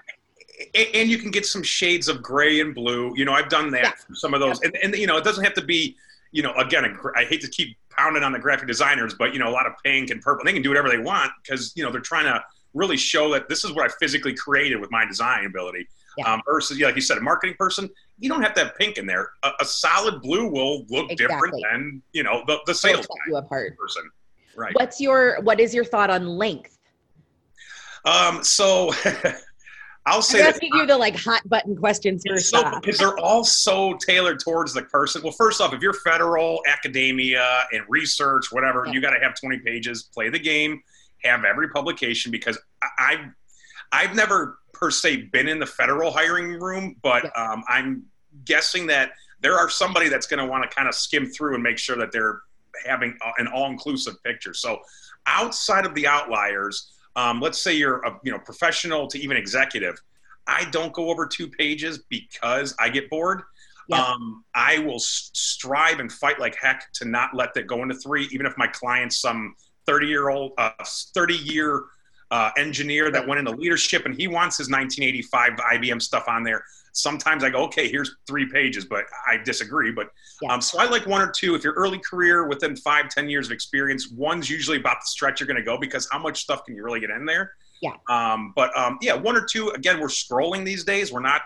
And 0.94 1.10
you 1.10 1.18
can 1.18 1.32
get 1.32 1.46
some 1.46 1.64
shades 1.64 2.08
of 2.08 2.22
gray 2.22 2.60
and 2.60 2.76
blue. 2.76 3.14
You 3.16 3.26
know, 3.26 3.34
I've 3.34 3.50
done 3.50 3.72
that 3.72 3.84
yeah. 3.84 4.16
some 4.16 4.34
of 4.34 4.42
those, 4.42 4.60
yeah. 4.62 4.70
and, 4.84 4.94
and 4.94 4.96
you 4.96 5.08
know, 5.08 5.18
it 5.18 5.24
doesn't 5.24 5.44
have 5.44 5.56
to 5.56 5.64
be. 5.64 5.96
You 6.34 6.44
know, 6.44 6.54
again, 6.54 6.98
I 7.18 7.26
hate 7.26 7.42
to 7.42 7.50
keep 7.50 7.78
pounding 7.90 8.24
on 8.24 8.32
the 8.32 8.40
graphic 8.40 8.66
designers, 8.66 9.14
but 9.14 9.34
you 9.34 9.40
know, 9.40 9.50
a 9.50 9.52
lot 9.52 9.66
of 9.66 9.74
pink 9.84 10.12
and 10.12 10.22
purple, 10.22 10.46
they 10.46 10.54
can 10.54 10.62
do 10.62 10.70
whatever 10.70 10.88
they 10.88 10.98
want 10.98 11.30
because 11.44 11.74
you 11.76 11.84
know 11.84 11.92
they're 11.92 12.00
trying 12.00 12.24
to 12.24 12.42
really 12.74 12.98
show 12.98 13.32
that 13.34 13.50
this 13.50 13.64
is 13.64 13.72
what 13.72 13.90
I 13.90 13.94
physically 14.00 14.34
created 14.34 14.80
with 14.80 14.92
my 14.92 15.06
design 15.06 15.46
ability. 15.46 15.88
Yeah. 16.18 16.34
Um, 16.34 16.42
versus, 16.46 16.78
yeah, 16.78 16.88
like 16.88 16.96
you 16.96 17.02
said, 17.02 17.18
a 17.18 17.22
marketing 17.22 17.56
person, 17.58 17.90
you 18.20 18.28
don't 18.28 18.42
have 18.42 18.54
to 18.56 18.66
have 18.66 18.76
pink 18.76 18.98
in 18.98 19.06
there. 19.06 19.32
A, 19.44 19.52
a 19.62 19.66
solid 19.66 20.22
blue 20.22 20.50
will 20.50 20.86
look 20.90 21.10
exactly. 21.10 21.28
different 21.28 21.56
than 21.72 22.02
you 22.12 22.24
know 22.24 22.44
the 22.48 22.60
the 22.66 22.76
sales 22.76 23.08
you 23.28 23.38
apart. 23.38 23.78
person. 23.78 24.10
Right. 24.56 24.74
What's 24.76 25.00
your 25.00 25.42
what 25.42 25.62
is 25.62 25.74
your 25.74 25.86
thought 25.86 26.10
on 26.10 26.28
length? 26.28 26.78
Um. 28.06 28.44
So. 28.44 28.92
I'll 30.08 30.24
say 30.24 30.42
I'm 30.42 30.48
asking 30.48 30.72
you 30.74 30.88
the 30.88 30.98
like 30.98 31.16
hot 31.16 31.48
button 31.48 31.76
questions 31.76 32.24
first 32.28 32.50
so, 32.50 32.80
because 32.80 32.98
they're 32.98 33.20
all 33.20 33.44
so 33.44 33.96
tailored 34.04 34.40
towards 34.40 34.74
the 34.74 34.82
person. 34.82 35.22
Well, 35.22 35.32
first 35.32 35.62
off, 35.62 35.76
if 35.76 35.82
you're 35.84 35.94
federal, 35.94 36.60
academia, 36.68 37.66
and 37.72 37.84
research, 37.88 38.52
whatever, 38.52 38.88
yeah. 38.88 38.94
you 38.94 39.02
got 39.02 39.12
to 39.12 39.20
have 39.20 39.40
20 39.40 39.60
pages. 39.60 40.10
Play 40.12 40.30
the 40.30 40.40
game 40.40 40.82
have 41.24 41.44
every 41.46 41.70
publication 41.70 42.32
because 42.32 42.58
I, 42.82 42.88
I've, 43.00 43.26
I've 43.92 44.16
never 44.16 44.60
per 44.74 44.92
se 44.92 45.30
been 45.34 45.48
in 45.48 45.60
the 45.60 45.66
federal 45.66 46.12
hiring 46.12 46.60
room, 46.60 46.96
but 47.02 47.26
um, 47.38 47.64
I'm 47.68 48.04
guessing 48.46 48.88
that 48.88 49.12
there 49.42 49.58
are 49.58 49.70
somebody 49.70 50.10
that's 50.10 50.28
going 50.28 50.40
to 50.40 50.46
want 50.46 50.70
to 50.70 50.76
kind 50.76 50.88
of 50.88 50.96
skim 50.96 51.26
through 51.28 51.56
and 51.56 51.64
make 51.64 51.78
sure 51.78 51.98
that 51.98 52.12
they're 52.12 52.42
having 52.86 53.18
an 53.38 53.48
all-inclusive 53.48 54.22
picture. 54.24 54.54
So 54.54 54.80
outside 55.26 55.86
of 55.86 55.94
the 55.96 56.08
outliers, 56.08 56.92
um, 57.16 57.42
let's 57.42 57.60
say 57.60 57.74
you're 57.74 58.02
a 58.06 58.20
you 58.24 58.32
know 58.32 58.40
professional 58.40 59.08
to 59.08 59.20
even 59.20 59.38
executive. 59.38 60.02
I 60.48 60.66
don't 60.72 60.94
go 60.94 61.10
over 61.10 61.28
two 61.28 61.48
pages 61.48 62.00
because 62.10 62.76
I 62.80 62.90
get 62.90 63.10
bored. 63.10 63.42
Yep. 63.90 64.00
Um, 64.00 64.46
I 64.56 64.80
will 64.80 65.00
strive 65.00 66.00
and 66.00 66.12
fight 66.12 66.40
like 66.40 66.56
heck 66.56 66.92
to 66.94 67.06
not 67.06 67.36
let 67.36 67.54
that 67.56 67.68
go 67.68 67.84
into 67.84 67.96
three, 67.96 68.28
even 68.32 68.46
if 68.46 68.58
my 68.58 68.68
client's 68.68 69.18
some 69.18 69.56
30 69.92 70.08
year 70.08 70.30
old, 70.30 70.54
uh, 70.58 70.72
30 70.86 71.34
year 71.34 71.84
uh, 72.32 72.50
engineer 72.58 73.12
that 73.12 73.28
went 73.28 73.40
into 73.40 73.52
leadership 73.52 74.06
and 74.06 74.16
he 74.16 74.28
wants 74.28 74.58
his 74.58 74.70
1985 74.70 75.54
IBM 75.74 76.02
stuff 76.02 76.24
on 76.30 76.44
there. 76.44 76.64
Sometimes 76.94 77.44
I 77.44 77.50
go, 77.50 77.64
okay, 77.66 77.90
here's 77.90 78.16
three 78.26 78.50
pages, 78.50 78.86
but 78.86 79.04
I 79.28 79.38
disagree. 79.38 79.92
But 79.92 80.12
yeah. 80.42 80.54
um, 80.54 80.62
so 80.62 80.80
I 80.80 80.86
like 80.86 81.06
one 81.06 81.22
or 81.22 81.30
two. 81.30 81.56
If 81.56 81.64
you're 81.64 81.74
early 81.74 82.00
career 82.00 82.48
within 82.48 82.76
five, 82.76 83.10
ten 83.10 83.30
years 83.30 83.48
of 83.48 83.52
experience, 83.52 84.10
one's 84.10 84.50
usually 84.50 84.78
about 84.78 84.98
the 85.02 85.08
stretch 85.08 85.40
you're 85.40 85.48
going 85.48 85.58
to 85.58 85.64
go 85.64 85.78
because 85.78 86.08
how 86.10 86.20
much 86.20 86.42
stuff 86.42 86.66
can 86.66 86.76
you 86.76 86.84
really 86.84 87.02
get 87.02 87.10
in 87.10 87.26
there? 87.26 87.52
Yeah. 87.82 87.94
Um, 88.10 88.54
but 88.56 88.78
um, 88.78 88.98
yeah, 89.02 89.14
one 89.14 89.36
or 89.36 89.46
two. 89.46 89.70
Again, 89.70 90.00
we're 90.00 90.08
scrolling 90.08 90.66
these 90.66 90.84
days. 90.84 91.12
We're 91.12 91.22
not 91.22 91.42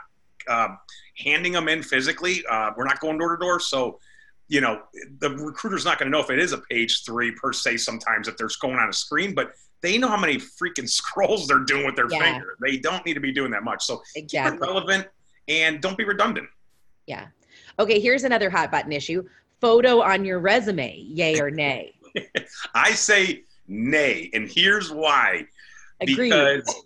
uh, 0.48 0.70
handing 1.18 1.52
them 1.52 1.68
in 1.68 1.84
physically. 1.84 2.44
Uh, 2.50 2.72
we're 2.76 2.86
not 2.86 3.00
going 3.00 3.18
door 3.18 3.36
to 3.36 3.40
door. 3.40 3.60
So 3.60 4.00
you 4.48 4.62
know, 4.62 4.82
the 5.20 5.30
recruiter's 5.32 5.86
not 5.86 5.98
going 5.98 6.12
to 6.12 6.16
know 6.16 6.24
if 6.24 6.30
it 6.30 6.40
is 6.40 6.54
a 6.54 6.60
page 6.60 7.04
three 7.04 7.32
per 7.32 7.52
se 7.52 7.78
sometimes 7.78 8.28
if 8.28 8.38
there's 8.38 8.56
going 8.58 8.76
on 8.76 8.90
a 8.90 8.94
screen, 8.94 9.34
but 9.34 9.54
they 9.82 9.98
know 9.98 10.08
how 10.08 10.18
many 10.18 10.38
freaking 10.38 10.90
scrolls 11.02 11.48
they're 11.48 11.60
doing 11.60 11.86
with 11.86 11.96
their 11.96 12.10
yeah. 12.10 12.20
finger. 12.20 12.56
They 12.62 12.78
don't 12.78 13.06
need 13.06 13.16
to 13.16 13.20
be 13.20 13.32
doing 13.32 13.52
that 13.52 13.64
much. 13.64 13.84
So 13.84 14.02
exactly. 14.16 14.58
keep 14.58 14.62
it 14.62 14.66
relevant, 14.66 15.08
and 15.48 15.82
don't 15.82 15.98
be 15.98 16.04
redundant. 16.04 16.48
Yeah. 17.08 17.28
Okay, 17.80 18.00
here's 18.00 18.24
another 18.24 18.50
hot 18.50 18.72
button 18.72 18.92
issue 18.92 19.24
photo 19.62 20.02
on 20.02 20.24
your 20.26 20.40
resume, 20.40 20.96
yay 20.96 21.40
or 21.40 21.50
nay? 21.50 21.94
I 22.76 22.92
say 22.92 23.44
nay, 23.68 24.30
and 24.34 24.50
here's 24.50 24.92
why. 24.92 25.48
Agreed. 26.02 26.30
Because 26.30 26.84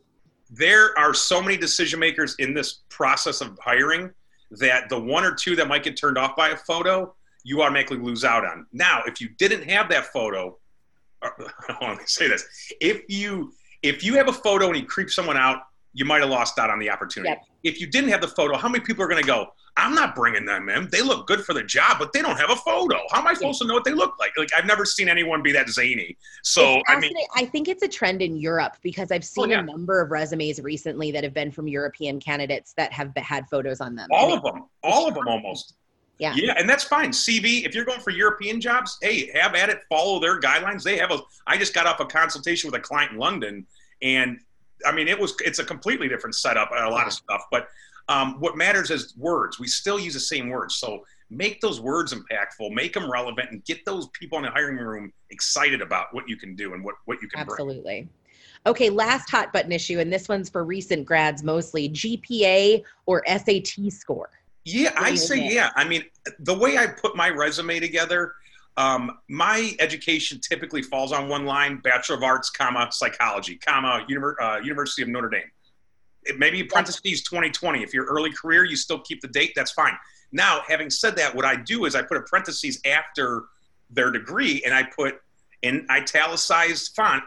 there 0.49 0.97
are 0.97 1.13
so 1.13 1.41
many 1.41 1.57
decision 1.57 1.99
makers 1.99 2.35
in 2.39 2.53
this 2.53 2.79
process 2.89 3.41
of 3.41 3.57
hiring 3.61 4.11
that 4.51 4.89
the 4.89 4.99
one 4.99 5.23
or 5.23 5.33
two 5.33 5.55
that 5.55 5.67
might 5.67 5.83
get 5.83 5.95
turned 5.97 6.17
off 6.17 6.35
by 6.35 6.49
a 6.49 6.57
photo, 6.57 7.13
you 7.43 7.61
automatically 7.61 7.97
lose 7.97 8.23
out 8.23 8.45
on. 8.45 8.65
Now, 8.73 9.03
if 9.05 9.21
you 9.21 9.29
didn't 9.37 9.63
have 9.69 9.89
that 9.89 10.07
photo, 10.07 10.57
or, 11.21 11.33
I 11.39 11.73
don't 11.73 11.81
want 11.81 12.01
to 12.01 12.07
say 12.07 12.27
this. 12.27 12.45
If 12.79 13.03
you 13.09 13.53
if 13.81 14.03
you 14.03 14.15
have 14.15 14.27
a 14.27 14.33
photo 14.33 14.67
and 14.67 14.77
you 14.77 14.85
creep 14.85 15.09
someone 15.09 15.37
out, 15.37 15.61
you 15.93 16.05
might 16.05 16.21
have 16.21 16.29
lost 16.29 16.59
out 16.59 16.69
on 16.69 16.79
the 16.79 16.89
opportunity. 16.89 17.29
Yep. 17.29 17.45
If 17.63 17.81
you 17.81 17.87
didn't 17.87 18.09
have 18.09 18.21
the 18.21 18.27
photo, 18.27 18.57
how 18.57 18.69
many 18.69 18.83
people 18.83 19.03
are 19.03 19.07
going 19.07 19.21
to 19.21 19.27
go? 19.27 19.47
I'm 19.77 19.95
not 19.95 20.13
bringing 20.13 20.45
them 20.45 20.67
in. 20.67 20.89
They 20.89 21.01
look 21.01 21.25
good 21.25 21.45
for 21.45 21.53
the 21.53 21.63
job, 21.63 21.97
but 21.99 22.11
they 22.11 22.21
don't 22.21 22.37
have 22.37 22.49
a 22.49 22.55
photo. 22.55 22.97
How 23.11 23.21
am 23.21 23.27
I 23.27 23.33
supposed 23.33 23.61
to 23.61 23.67
know 23.67 23.73
what 23.73 23.85
they 23.85 23.93
look 23.93 24.19
like? 24.19 24.31
Like 24.37 24.49
I've 24.55 24.65
never 24.65 24.83
seen 24.83 25.07
anyone 25.07 25.41
be 25.41 25.53
that 25.53 25.69
zany. 25.69 26.17
So 26.43 26.81
I 26.87 26.99
mean. 26.99 27.13
I 27.35 27.45
think 27.45 27.69
it's 27.69 27.81
a 27.81 27.87
trend 27.87 28.21
in 28.21 28.35
Europe 28.35 28.75
because 28.81 29.11
I've 29.11 29.21
oh, 29.21 29.43
seen 29.43 29.45
Oh, 29.45 29.47
yeah. 29.55 29.59
a 29.59 29.63
number 29.63 30.01
of 30.01 30.11
resumes 30.11 30.59
recently 30.61 31.11
that 31.11 31.23
have 31.23 31.33
been 31.33 31.49
from 31.51 31.67
European 31.67 32.19
candidates 32.19 32.73
that 32.75 32.91
have 32.91 33.15
had 33.15 33.47
photos 33.49 33.79
on 33.79 33.95
them. 33.95 34.09
all 34.11 34.33
And 34.33 34.37
of 34.37 34.43
them, 34.43 34.65
all 34.83 35.07
of 35.07 35.13
them 35.13 35.27
almost. 35.27 35.75
Yeah. 36.19 36.33
Yeah, 36.35 36.53
and 36.57 36.69
that's 36.69 36.83
fine. 36.83 37.11
CV, 37.11 37.65
if 37.65 37.73
you're 37.73 37.85
going 37.85 38.01
for 38.01 38.11
European 38.11 38.59
jobs, 38.59 38.97
hey, 39.01 39.31
have 39.33 39.55
at 39.55 39.69
it. 39.69 39.79
Follow 39.87 40.19
their 40.19 40.39
guidelines. 40.39 40.83
They 40.83 40.97
have 40.97 41.11
a. 41.11 41.19
I 41.47 41.57
just 41.57 41.73
got 41.73 41.87
off 41.87 42.01
a 42.01 42.05
consultation 42.05 42.69
with 42.69 42.79
a 42.79 42.83
client 42.83 43.13
in 43.13 43.17
London, 43.17 43.65
and 44.01 44.39
I 44.85 44.91
mean, 44.91 45.07
it 45.07 45.17
was. 45.17 45.33
It's 45.39 45.59
a 45.59 45.65
completely 45.65 46.09
different 46.09 46.35
setup. 46.35 46.71
and 46.71 46.85
A 46.85 46.89
lot 46.89 47.07
of 47.07 47.13
stuff, 47.13 47.43
but 47.49 47.69
um, 48.09 48.35
what 48.39 48.57
matters 48.57 48.91
is 48.91 49.15
words. 49.17 49.59
We 49.59 49.67
still 49.67 49.97
use 49.97 50.13
the 50.13 50.19
same 50.19 50.49
words, 50.49 50.75
so 50.75 51.05
make 51.29 51.61
those 51.61 51.79
words 51.79 52.13
impactful, 52.13 52.73
make 52.73 52.93
them 52.93 53.09
relevant, 53.09 53.51
and 53.51 53.63
get 53.63 53.85
those 53.85 54.09
people 54.09 54.37
in 54.39 54.43
the 54.43 54.51
hiring 54.51 54.77
room 54.77 55.13
excited 55.29 55.81
about 55.81 56.13
what 56.13 56.27
you 56.27 56.35
can 56.35 56.53
do 56.53 56.73
and 56.73 56.83
what 56.83 56.95
what 57.05 57.21
you 57.21 57.29
can 57.29 57.45
bring. 57.45 57.53
Absolutely. 57.53 58.09
Okay, 58.65 58.89
last 58.89 59.29
hot 59.29 59.53
button 59.53 59.71
issue, 59.71 59.99
and 59.99 60.11
this 60.11 60.27
one's 60.27 60.49
for 60.49 60.65
recent 60.65 61.05
grads 61.05 61.43
mostly 61.43 61.87
GPA 61.89 62.83
or 63.05 63.23
SAT 63.25 63.89
score. 63.89 64.31
Yeah, 64.65 64.93
I 64.95 65.15
say 65.15 65.51
yeah. 65.51 65.71
I 65.75 65.87
mean, 65.87 66.03
the 66.39 66.57
way 66.57 66.77
I 66.77 66.87
put 66.87 67.15
my 67.15 67.29
resume 67.29 67.79
together, 67.79 68.33
um, 68.77 69.19
my 69.29 69.73
education 69.79 70.39
typically 70.41 70.81
falls 70.81 71.11
on 71.11 71.27
one 71.27 71.45
line: 71.45 71.77
Bachelor 71.77 72.17
of 72.17 72.23
Arts, 72.23 72.49
comma 72.49 72.89
psychology, 72.91 73.55
comma 73.55 74.05
Univer- 74.09 74.35
uh, 74.41 74.59
University 74.61 75.01
of 75.01 75.07
Notre 75.07 75.29
Dame. 75.29 75.51
It 76.23 76.37
maybe 76.37 76.63
parentheses 76.63 77.23
2020. 77.23 77.81
If 77.81 77.93
you're 77.93 78.05
early 78.05 78.31
career, 78.31 78.65
you 78.65 78.75
still 78.75 78.99
keep 78.99 79.21
the 79.21 79.27
date. 79.29 79.53
That's 79.55 79.71
fine. 79.71 79.97
Now, 80.31 80.61
having 80.67 80.89
said 80.89 81.15
that, 81.15 81.33
what 81.33 81.45
I 81.45 81.55
do 81.55 81.85
is 81.85 81.95
I 81.95 82.01
put 82.01 82.17
a 82.17 82.21
parentheses 82.21 82.79
after 82.85 83.45
their 83.89 84.11
degree, 84.11 84.61
and 84.63 84.73
I 84.73 84.83
put 84.83 85.21
in 85.61 85.87
italicized 85.89 86.95
font. 86.95 87.23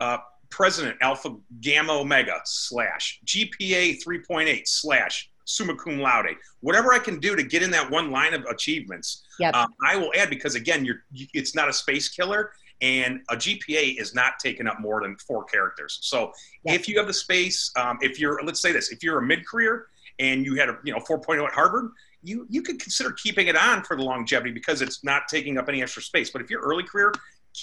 Uh, 0.00 0.18
President 0.50 0.96
Alpha 1.02 1.36
Gamma 1.60 1.92
Omega 1.92 2.40
slash 2.44 3.20
GPA 3.26 4.02
3.8 4.02 4.62
slash 4.66 5.30
summa 5.48 5.74
cum 5.74 5.98
laude. 5.98 6.36
Whatever 6.60 6.92
I 6.92 6.98
can 6.98 7.18
do 7.18 7.34
to 7.34 7.42
get 7.42 7.62
in 7.62 7.70
that 7.70 7.90
one 7.90 8.10
line 8.10 8.34
of 8.34 8.44
achievements, 8.44 9.24
Yep. 9.40 9.54
um, 9.54 9.74
I 9.84 9.96
will 9.96 10.12
add 10.16 10.30
because 10.30 10.54
again, 10.54 10.84
you're 10.84 11.04
you, 11.10 11.26
it's 11.34 11.54
not 11.54 11.68
a 11.68 11.72
space 11.72 12.08
killer, 12.08 12.52
and 12.80 13.20
a 13.30 13.36
GPA 13.36 14.00
is 14.00 14.14
not 14.14 14.34
taking 14.38 14.66
up 14.66 14.80
more 14.80 15.02
than 15.02 15.16
four 15.16 15.44
characters. 15.44 15.98
So 16.02 16.32
Yep. 16.64 16.80
if 16.80 16.88
you 16.88 16.98
have 16.98 17.06
the 17.06 17.14
space, 17.14 17.70
um, 17.76 17.98
if 18.00 18.20
you're 18.20 18.40
let's 18.44 18.60
say 18.60 18.72
this, 18.72 18.90
if 18.90 19.02
you're 19.02 19.18
a 19.18 19.22
mid 19.22 19.46
career 19.46 19.86
and 20.18 20.44
you 20.44 20.54
had 20.56 20.68
a 20.68 20.78
you 20.84 20.92
know 20.92 21.00
4.0 21.00 21.46
at 21.46 21.52
Harvard. 21.52 21.90
You, 22.24 22.48
you 22.50 22.62
could 22.62 22.80
consider 22.80 23.12
keeping 23.12 23.46
it 23.46 23.56
on 23.56 23.84
for 23.84 23.96
the 23.96 24.02
longevity 24.02 24.50
because 24.50 24.82
it's 24.82 25.04
not 25.04 25.28
taking 25.28 25.56
up 25.56 25.68
any 25.68 25.82
extra 25.82 26.02
space. 26.02 26.30
But 26.30 26.42
if 26.42 26.50
you're 26.50 26.60
early 26.60 26.82
career, 26.82 27.12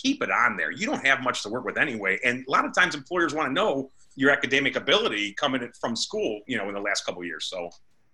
keep 0.01 0.21
it 0.21 0.31
on 0.31 0.57
there. 0.57 0.71
You 0.71 0.85
don't 0.85 1.05
have 1.05 1.21
much 1.21 1.43
to 1.43 1.49
work 1.49 1.65
with 1.65 1.77
anyway. 1.77 2.19
And 2.23 2.45
a 2.47 2.51
lot 2.51 2.65
of 2.65 2.73
times 2.73 2.95
employers 2.95 3.33
want 3.33 3.49
to 3.49 3.53
know 3.53 3.91
your 4.15 4.31
academic 4.31 4.75
ability 4.75 5.33
coming 5.33 5.69
from 5.79 5.95
school, 5.95 6.41
you 6.47 6.57
know, 6.57 6.67
in 6.69 6.73
the 6.73 6.81
last 6.81 7.05
couple 7.05 7.21
of 7.21 7.27
years. 7.27 7.47
So 7.47 7.69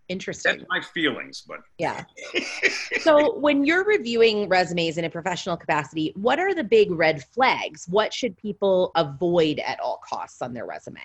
Interesting. 0.07 0.57
that's 0.57 0.69
my 0.69 0.81
feelings, 0.81 1.43
but 1.47 1.59
Yeah. 1.77 2.03
so 3.01 3.38
when 3.38 3.63
you're 3.63 3.85
reviewing 3.85 4.50
resumes 4.50 4.97
in 4.97 5.05
a 5.05 5.09
professional 5.09 5.55
capacity, 5.55 6.11
what 6.15 6.39
are 6.39 6.53
the 6.53 6.63
big 6.63 6.91
red 6.91 7.23
flags? 7.23 7.85
What 7.88 8.13
should 8.13 8.35
people 8.38 8.91
avoid 8.95 9.59
at 9.59 9.79
all 9.79 10.01
costs 10.07 10.41
on 10.41 10.53
their 10.53 10.65
resume? 10.65 11.00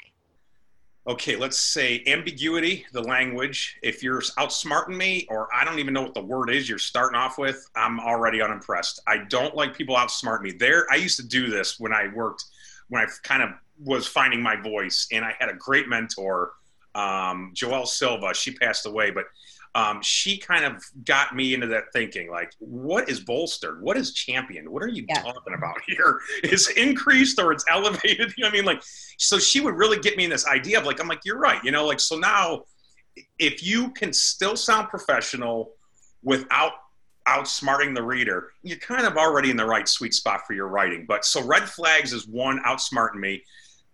Okay, 1.07 1.37
let's 1.37 1.59
say 1.59 2.03
ambiguity, 2.07 2.85
the 2.93 3.01
language. 3.01 3.77
If 3.83 4.03
you're 4.03 4.21
outsmarting 4.21 4.97
me, 4.97 5.27
or 5.31 5.49
I 5.55 5.65
don't 5.65 5.79
even 5.79 5.95
know 5.95 6.03
what 6.03 6.15
the 6.15 6.23
word 6.23 6.51
is 6.51 6.69
you're 6.69 6.79
starting 6.79 7.17
off 7.17 7.39
with, 7.39 7.69
I'm 7.77 8.01
already 8.01 8.43
unimpressed. 8.43 9.01
I 9.07 9.19
don't 9.29 9.55
like 9.55 9.77
people 9.77 9.95
outsmart 9.95 10.43
me. 10.43 10.53
There, 10.53 10.87
I 10.91 10.97
used 10.97 11.17
to 11.19 11.27
do 11.27 11.49
this 11.49 11.79
when 11.79 11.93
I 11.93 12.09
worked, 12.15 12.45
when 12.89 13.03
I 13.03 13.07
kind 13.23 13.43
of 13.43 13.51
was 13.85 14.07
finding 14.07 14.43
my 14.43 14.57
voice, 14.57 15.07
and 15.13 15.25
I 15.25 15.35
had 15.39 15.49
a 15.49 15.55
great 15.55 15.89
mentor, 15.89 16.53
um, 16.95 17.53
Joelle 17.55 17.87
Silva. 17.87 18.35
She 18.35 18.53
passed 18.53 18.87
away, 18.87 19.11
but 19.11 19.27
um, 19.77 20.01
she 20.01 20.39
kind 20.39 20.65
of 20.65 20.83
got 21.05 21.37
me 21.37 21.53
into 21.53 21.67
that 21.67 21.93
thinking 21.93 22.31
like, 22.31 22.51
what 22.61 23.11
is 23.11 23.21
bolstered? 23.21 23.83
What 23.83 23.99
is 23.99 24.15
championed? 24.15 24.67
What 24.67 24.83
are 24.83 24.89
you 24.89 25.05
Yeah. 25.07 25.21
talking 25.21 25.53
about 25.55 25.77
here? 25.87 26.19
Is 26.45 26.69
increased 26.71 27.39
or 27.39 27.53
it's 27.53 27.65
elevated? 27.71 28.33
You 28.39 28.45
know 28.45 28.49
what 28.49 28.55
I 28.55 28.57
mean? 28.57 28.65
Like, 28.65 28.83
so 29.19 29.39
she 29.39 29.61
would 29.61 29.75
really 29.75 29.99
get 29.99 30.17
me 30.17 30.25
in 30.25 30.31
this 30.31 30.47
idea 30.47 30.81
of 30.81 30.87
like, 30.87 30.99
I'm 30.99 31.09
like, 31.09 31.21
you're 31.27 31.39
right. 31.39 31.63
You 31.63 31.73
know, 31.73 31.85
like, 31.87 32.01
so 32.01 32.17
now 32.17 32.63
if 33.39 33.63
you 33.63 33.91
can 33.93 34.15
still 34.15 34.57
sound 34.57 34.89
professional 34.89 35.73
without 36.23 36.73
outsmarting 37.29 37.95
the 37.95 38.03
reader, 38.03 38.53
you're 38.63 38.79
kind 38.79 39.07
of 39.07 39.19
already 39.19 39.51
in 39.51 39.59
the 39.59 39.67
right 39.67 39.87
sweet 39.87 40.15
spot 40.15 40.41
for 40.47 40.55
your 40.55 40.69
writing. 40.69 41.05
But 41.07 41.27
so 41.27 41.45
red 41.45 41.65
flags 41.65 42.15
is 42.15 42.27
one, 42.27 42.63
outsmarting 42.67 43.17
me. 43.17 43.45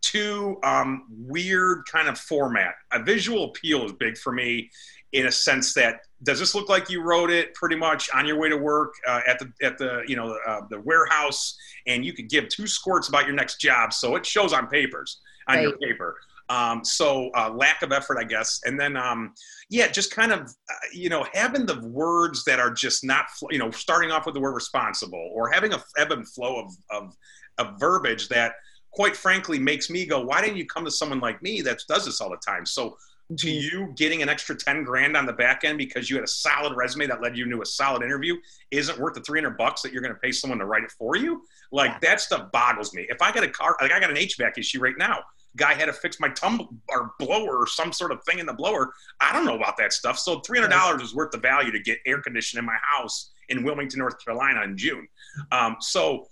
Two, 0.00 0.58
um, 0.64 1.06
weird 1.10 1.84
kind 1.90 2.08
of 2.08 2.18
format. 2.18 2.74
A 2.92 3.02
visual 3.02 3.44
appeal 3.44 3.84
is 3.84 3.92
big 3.92 4.16
for 4.16 4.32
me 4.32 4.70
in 5.12 5.26
a 5.26 5.32
sense 5.32 5.74
that 5.74 6.00
does 6.22 6.38
this 6.38 6.54
look 6.54 6.68
like 6.68 6.88
you 6.88 7.02
wrote 7.02 7.30
it 7.30 7.54
pretty 7.54 7.76
much 7.76 8.08
on 8.14 8.26
your 8.26 8.38
way 8.38 8.48
to 8.48 8.56
work 8.56 8.94
uh, 9.06 9.20
at 9.26 9.38
the 9.38 9.52
at 9.62 9.78
the 9.78 10.02
you 10.06 10.16
know 10.16 10.36
uh, 10.46 10.60
the 10.70 10.80
warehouse? 10.80 11.56
And 11.86 12.04
you 12.04 12.12
could 12.12 12.28
give 12.28 12.48
two 12.48 12.66
squirts 12.66 13.08
about 13.08 13.26
your 13.26 13.34
next 13.34 13.60
job 13.60 13.92
so 13.92 14.16
it 14.16 14.24
shows 14.24 14.52
on 14.52 14.68
papers 14.68 15.20
on 15.48 15.62
your 15.62 15.76
paper. 15.78 16.16
Um, 16.48 16.84
so 16.84 17.30
uh, 17.34 17.50
lack 17.50 17.82
of 17.82 17.92
effort 17.92 18.18
i 18.18 18.24
guess. 18.24 18.60
And 18.64 18.78
then 18.78 18.96
um, 18.96 19.34
yeah 19.70 19.88
just 19.88 20.14
kind 20.14 20.32
of 20.32 20.40
uh, 20.40 20.74
you 20.92 21.08
know 21.08 21.26
having 21.32 21.66
the 21.66 21.80
words 21.80 22.44
that 22.44 22.60
are 22.60 22.70
just 22.70 23.04
not 23.04 23.30
fl- 23.30 23.46
you 23.50 23.58
know 23.58 23.70
starting 23.70 24.10
off 24.10 24.26
with 24.26 24.34
the 24.34 24.40
word 24.40 24.52
responsible 24.52 25.30
or 25.32 25.50
having 25.50 25.72
a 25.72 25.82
ebb 25.96 26.12
and 26.12 26.28
flow 26.28 26.60
of 26.60 26.72
of, 26.90 27.16
of 27.58 27.80
verbiage 27.80 28.28
that 28.28 28.54
quite 28.92 29.16
frankly 29.16 29.58
makes 29.58 29.88
me 29.88 30.04
go 30.04 30.20
why 30.20 30.40
didn't 30.40 30.56
you 30.56 30.66
come 30.66 30.84
to 30.84 30.90
someone 30.90 31.20
like 31.20 31.42
me 31.42 31.62
that 31.62 31.80
does 31.88 32.04
this 32.04 32.20
all 32.20 32.30
the 32.30 32.36
time? 32.46 32.66
So 32.66 32.96
to 33.38 33.50
you 33.50 33.92
getting 33.96 34.22
an 34.22 34.28
extra 34.28 34.54
10 34.54 34.84
grand 34.84 35.16
on 35.16 35.24
the 35.26 35.32
back 35.32 35.64
end 35.64 35.78
because 35.78 36.10
you 36.10 36.16
had 36.16 36.24
a 36.24 36.28
solid 36.28 36.76
resume 36.76 37.06
that 37.06 37.22
led 37.22 37.36
you 37.36 37.44
into 37.44 37.62
a 37.62 37.66
solid 37.66 38.02
interview 38.02 38.36
isn't 38.70 38.98
worth 38.98 39.14
the 39.14 39.20
300 39.20 39.56
bucks 39.56 39.80
that 39.82 39.92
you're 39.92 40.02
going 40.02 40.12
to 40.14 40.20
pay 40.20 40.32
someone 40.32 40.58
to 40.58 40.66
write 40.66 40.82
it 40.82 40.90
for 40.92 41.16
you? 41.16 41.42
Like 41.70 41.90
Yeah. 41.92 41.98
that 42.02 42.20
stuff 42.20 42.52
boggles 42.52 42.92
me. 42.94 43.06
If 43.08 43.22
i 43.22 43.32
got 43.32 43.42
a 43.44 43.48
car 43.48 43.76
like 43.80 43.92
i 43.92 43.98
got 44.00 44.10
an 44.10 44.16
hvac 44.16 44.58
issue 44.58 44.80
right 44.80 44.96
now. 44.98 45.20
Guy 45.56 45.74
had 45.74 45.84
to 45.86 45.92
fix 45.92 46.18
my 46.18 46.30
tumble 46.30 46.74
or 46.88 47.12
blower 47.18 47.58
or 47.58 47.66
some 47.66 47.92
sort 47.92 48.10
of 48.10 48.24
thing 48.24 48.38
in 48.38 48.46
the 48.46 48.54
blower. 48.54 48.92
I 49.20 49.34
don't 49.34 49.44
know 49.44 49.56
about 49.56 49.76
that 49.76 49.92
stuff. 49.92 50.18
So 50.18 50.40
$300 50.40 51.02
is 51.02 51.14
worth 51.14 51.30
the 51.30 51.36
value 51.38 51.70
to 51.72 51.78
get 51.78 51.98
air 52.06 52.22
conditioning 52.22 52.62
in 52.62 52.66
my 52.66 52.78
house 52.82 53.32
in 53.48 53.62
wilmington 53.64 53.98
north 53.98 54.22
carolina 54.24 54.62
in 54.62 54.76
june. 54.76 55.06
Um, 55.50 55.76
so 55.80 56.26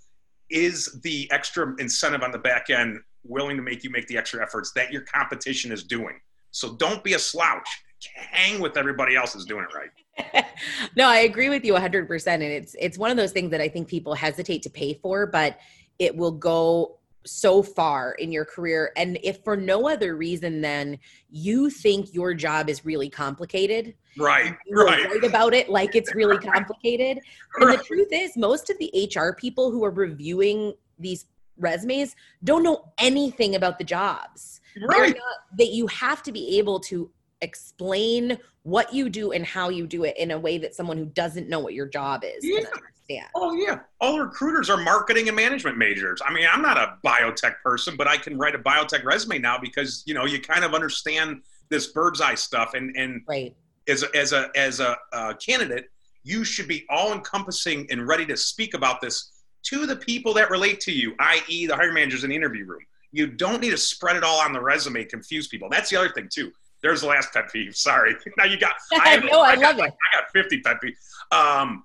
is 0.49 0.99
the 1.03 1.29
extra 1.31 1.73
incentive 1.79 2.23
on 2.23 2.31
the 2.31 2.37
back 2.39 2.69
end 2.69 2.99
willing 3.23 3.55
to 3.57 3.63
make 3.63 3.83
you 3.83 3.89
make 3.89 4.07
the 4.07 4.17
extra 4.17 4.41
efforts 4.41 4.71
that 4.73 4.91
your 4.91 5.01
competition 5.03 5.71
is 5.71 5.83
doing 5.83 6.19
so 6.51 6.73
don't 6.75 7.03
be 7.03 7.13
a 7.13 7.19
slouch. 7.19 7.67
Hang 8.15 8.59
with 8.61 8.77
everybody 8.77 9.15
else 9.15 9.35
is 9.35 9.45
doing 9.45 9.65
it 9.69 9.75
right. 9.75 10.45
no, 10.95 11.07
I 11.07 11.19
agree 11.19 11.49
with 11.49 11.63
you 11.63 11.73
100% 11.73 12.27
and 12.27 12.43
it's 12.43 12.75
it's 12.79 12.97
one 12.97 13.11
of 13.11 13.17
those 13.17 13.31
things 13.31 13.51
that 13.51 13.61
I 13.61 13.69
think 13.69 13.87
people 13.87 14.13
hesitate 14.13 14.63
to 14.63 14.69
pay 14.69 14.93
for, 14.95 15.25
but 15.27 15.57
it 15.99 16.15
will 16.15 16.31
go 16.31 16.97
so 17.23 17.61
far 17.61 18.13
in 18.13 18.31
your 18.31 18.43
career 18.43 18.91
and 18.97 19.19
if 19.21 19.43
for 19.43 19.55
no 19.55 19.87
other 19.87 20.15
reason 20.15 20.59
than 20.59 20.97
you 21.29 21.69
think 21.69 22.11
your 22.15 22.33
job 22.33 22.67
is 22.67 22.83
really 22.83 23.09
complicated 23.11 23.93
Right, 24.17 24.55
right. 24.71 25.23
about 25.23 25.53
it 25.53 25.69
like 25.69 25.95
it's 25.95 26.13
really 26.13 26.37
complicated. 26.53 27.19
And 27.59 27.71
the 27.71 27.83
truth 27.83 28.07
is, 28.11 28.37
most 28.37 28.69
of 28.69 28.77
the 28.79 29.09
HR 29.13 29.33
people 29.33 29.71
who 29.71 29.83
are 29.83 29.91
reviewing 29.91 30.73
these 30.99 31.25
resumes 31.61 32.15
don't 32.43 32.63
know 32.63 32.91
anything 32.97 33.55
about 33.55 33.77
the 33.77 33.83
jobs. 33.85 34.59
Right. 34.81 35.15
not- 35.15 35.57
that 35.57 35.67
you 35.71 35.85
have 35.87 36.23
to 36.23 36.31
be 36.31 36.57
able 36.59 36.79
to 36.81 37.11
explain 37.41 38.37
what 38.63 38.93
you 38.93 39.09
do 39.09 39.31
and 39.31 39.45
how 39.45 39.69
you 39.69 39.85
do 39.87 40.03
it 40.05 40.15
in 40.17 40.31
a 40.31 40.39
way 40.39 40.57
that 40.59 40.73
someone 40.75 40.97
who 40.97 41.05
doesn't 41.05 41.49
know 41.49 41.59
what 41.59 41.73
your 41.73 41.87
job 41.87 42.23
is 42.23 42.43
Yeah. 42.43 42.59
can 42.59 42.67
understand. 42.67 43.27
Oh 43.35 43.53
yeah. 43.53 43.79
All 43.99 44.19
recruiters 44.21 44.69
are 44.69 44.77
marketing 44.77 45.27
and 45.27 45.35
management 45.35 45.77
majors. 45.77 46.21
I 46.25 46.31
mean, 46.31 46.47
I'm 46.49 46.61
not 46.61 46.77
a 46.77 46.97
biotech 47.05 47.55
person, 47.63 47.95
but 47.97 48.07
I 48.07 48.15
can 48.17 48.37
write 48.37 48.55
a 48.55 48.59
biotech 48.59 49.03
resume 49.03 49.39
now 49.39 49.57
because, 49.57 50.03
you 50.05 50.13
know, 50.13 50.25
you 50.25 50.39
kind 50.39 50.63
of 50.63 50.73
understand 50.73 51.41
this 51.69 51.87
bird's 51.87 52.21
eye 52.21 52.35
stuff 52.35 52.73
and 52.75 52.95
and 52.95 53.21
Right. 53.27 53.53
as 53.87 54.03
a, 54.03 54.15
as 54.15 54.31
a 54.31 54.49
as 54.55 54.79
a 54.79 54.97
uh, 55.11 55.33
candidate, 55.33 55.89
you 56.23 56.43
should 56.45 56.67
be 56.67 56.85
all 56.89 57.11
encompassing 57.13 57.87
and 57.91 58.07
ready 58.07 58.25
to 58.27 58.37
speak 58.37 58.73
about 58.75 59.01
this 59.01 59.30
to 59.63 59.85
the 59.85 59.95
people 59.95 60.33
that 60.33 60.49
relate 60.49 60.79
to 60.81 60.91
you, 60.91 61.13
i.e., 61.19 61.65
the 61.65 61.75
hiring 61.75 61.93
managers 61.93 62.23
in 62.23 62.29
the 62.29 62.35
interview 62.35 62.65
room. 62.65 62.81
You 63.11 63.27
don't 63.27 63.61
need 63.61 63.71
to 63.71 63.77
spread 63.77 64.15
it 64.15 64.23
all 64.23 64.39
on 64.39 64.53
the 64.53 64.61
resume, 64.61 65.03
confuse 65.05 65.47
people. 65.47 65.67
That's 65.69 65.89
the 65.89 65.97
other 65.97 66.09
thing 66.09 66.29
too. 66.31 66.51
There's 66.81 67.01
the 67.01 67.07
last 67.07 67.33
pet 67.33 67.51
peeve. 67.51 67.75
Sorry. 67.75 68.15
now 68.37 68.45
you 68.45 68.57
got. 68.57 68.75
I, 68.93 69.17
no, 69.17 69.41
I, 69.41 69.51
I 69.51 69.55
love 69.55 69.77
got, 69.77 69.87
it. 69.87 69.93
I 70.13 70.21
got 70.21 70.31
50 70.33 70.61
pet 70.61 70.77
peeves. 70.83 70.95
Um, 71.35 71.83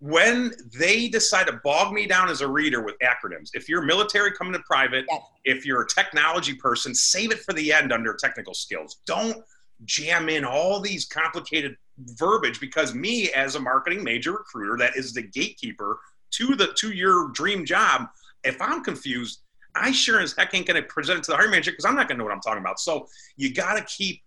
when 0.00 0.52
they 0.78 1.08
decide 1.08 1.46
to 1.46 1.60
bog 1.64 1.92
me 1.92 2.06
down 2.06 2.28
as 2.28 2.40
a 2.40 2.48
reader 2.48 2.82
with 2.82 2.96
acronyms, 2.98 3.50
if 3.54 3.68
you're 3.68 3.82
military 3.82 4.32
coming 4.32 4.52
to 4.52 4.58
private, 4.60 5.06
Yes. 5.08 5.22
if 5.44 5.64
you're 5.64 5.82
a 5.82 5.88
technology 5.88 6.54
person, 6.54 6.94
save 6.94 7.30
it 7.30 7.38
for 7.38 7.52
the 7.54 7.72
end 7.72 7.92
under 7.92 8.14
technical 8.14 8.54
skills. 8.54 9.00
Don't 9.06 9.42
jam 9.84 10.28
in 10.28 10.44
all 10.44 10.80
these 10.80 11.06
complicated 11.06 11.76
verbiage 11.98 12.60
because 12.60 12.94
me 12.94 13.30
as 13.32 13.54
a 13.54 13.60
marketing 13.60 14.02
major 14.02 14.32
recruiter 14.32 14.76
that 14.76 14.96
is 14.96 15.12
the 15.12 15.22
gatekeeper 15.22 15.98
to 16.36 16.54
the 16.54 16.68
to 16.78 16.92
your 16.92 17.28
dream 17.30 17.64
job, 17.64 18.08
if 18.44 18.60
I'm 18.60 18.82
confused, 18.82 19.40
I 19.74 19.90
sure 19.92 20.20
as 20.20 20.34
heck 20.36 20.54
ain't 20.54 20.66
gonna 20.66 20.82
present 20.82 21.18
it 21.18 21.24
to 21.24 21.30
the 21.32 21.36
hiring 21.36 21.50
manager 21.52 21.72
because 21.72 21.84
I'm 21.84 21.96
not 21.96 22.08
gonna 22.08 22.18
know 22.18 22.24
what 22.24 22.32
I'm 22.32 22.40
talking 22.40 22.60
about. 22.60 22.78
So 22.80 23.08
you 23.36 23.52
gotta 23.52 23.82
keep 23.84 24.22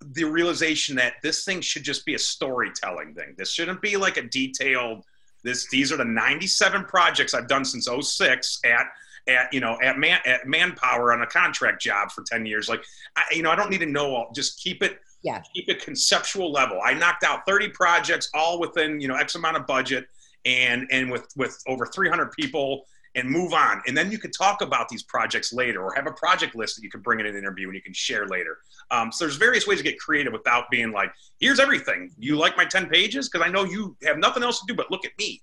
the 0.00 0.24
realization 0.24 0.96
that 0.96 1.14
this 1.22 1.44
thing 1.44 1.60
should 1.60 1.84
just 1.84 2.06
be 2.06 2.14
a 2.14 2.18
storytelling 2.18 3.14
thing. 3.14 3.34
This 3.36 3.52
shouldn't 3.52 3.82
be 3.82 3.96
like 3.96 4.16
a 4.16 4.22
detailed. 4.22 5.04
This 5.44 5.68
these 5.70 5.92
are 5.92 5.96
the 5.96 6.04
97 6.04 6.84
projects 6.84 7.34
I've 7.34 7.48
done 7.48 7.64
since 7.64 7.86
06 7.88 8.60
at 8.64 8.86
at 9.28 9.52
you 9.52 9.60
know 9.60 9.78
at 9.82 9.98
man 9.98 10.18
at 10.26 10.46
manpower 10.46 11.12
on 11.12 11.22
a 11.22 11.26
contract 11.26 11.82
job 11.82 12.10
for 12.10 12.24
10 12.24 12.46
years. 12.46 12.68
Like 12.68 12.82
I, 13.16 13.22
you 13.32 13.42
know 13.42 13.50
I 13.50 13.56
don't 13.56 13.70
need 13.70 13.80
to 13.80 13.86
know 13.86 14.14
all. 14.14 14.30
Just 14.34 14.60
keep 14.60 14.82
it 14.82 14.98
Yeah. 15.22 15.42
keep 15.54 15.68
it 15.68 15.84
conceptual 15.84 16.50
level. 16.50 16.80
I 16.84 16.94
knocked 16.94 17.24
out 17.24 17.46
30 17.46 17.68
projects 17.68 18.30
all 18.34 18.58
within 18.58 19.00
you 19.00 19.08
know 19.08 19.16
X 19.16 19.34
amount 19.34 19.56
of 19.56 19.66
budget 19.66 20.06
and 20.44 20.86
and 20.90 21.10
with 21.10 21.26
with 21.36 21.58
over 21.66 21.86
300 21.86 22.32
people 22.32 22.84
and 23.16 23.28
move 23.28 23.52
on. 23.52 23.82
And 23.86 23.96
then 23.96 24.12
you 24.12 24.18
could 24.18 24.32
talk 24.32 24.62
about 24.62 24.88
these 24.88 25.02
projects 25.02 25.52
later 25.52 25.82
or 25.82 25.92
have 25.94 26.06
a 26.06 26.12
project 26.12 26.54
list 26.54 26.76
that 26.76 26.82
you 26.82 26.90
can 26.90 27.00
bring 27.00 27.20
in 27.20 27.26
an 27.26 27.36
interview 27.36 27.66
and 27.66 27.74
you 27.74 27.82
can 27.82 27.92
share 27.92 28.26
later. 28.26 28.58
Um, 28.90 29.10
so 29.10 29.24
there's 29.24 29.36
various 29.36 29.66
ways 29.66 29.78
to 29.78 29.84
get 29.84 29.98
creative 29.98 30.32
without 30.32 30.70
being 30.70 30.92
like, 30.92 31.10
here's 31.40 31.58
everything. 31.58 32.12
You 32.18 32.36
like 32.36 32.56
my 32.56 32.64
10 32.64 32.88
pages? 32.88 33.28
Because 33.28 33.46
I 33.46 33.50
know 33.50 33.64
you 33.64 33.96
have 34.04 34.18
nothing 34.18 34.42
else 34.42 34.60
to 34.60 34.66
do 34.66 34.74
but 34.74 34.90
look 34.90 35.04
at 35.04 35.12
me. 35.18 35.42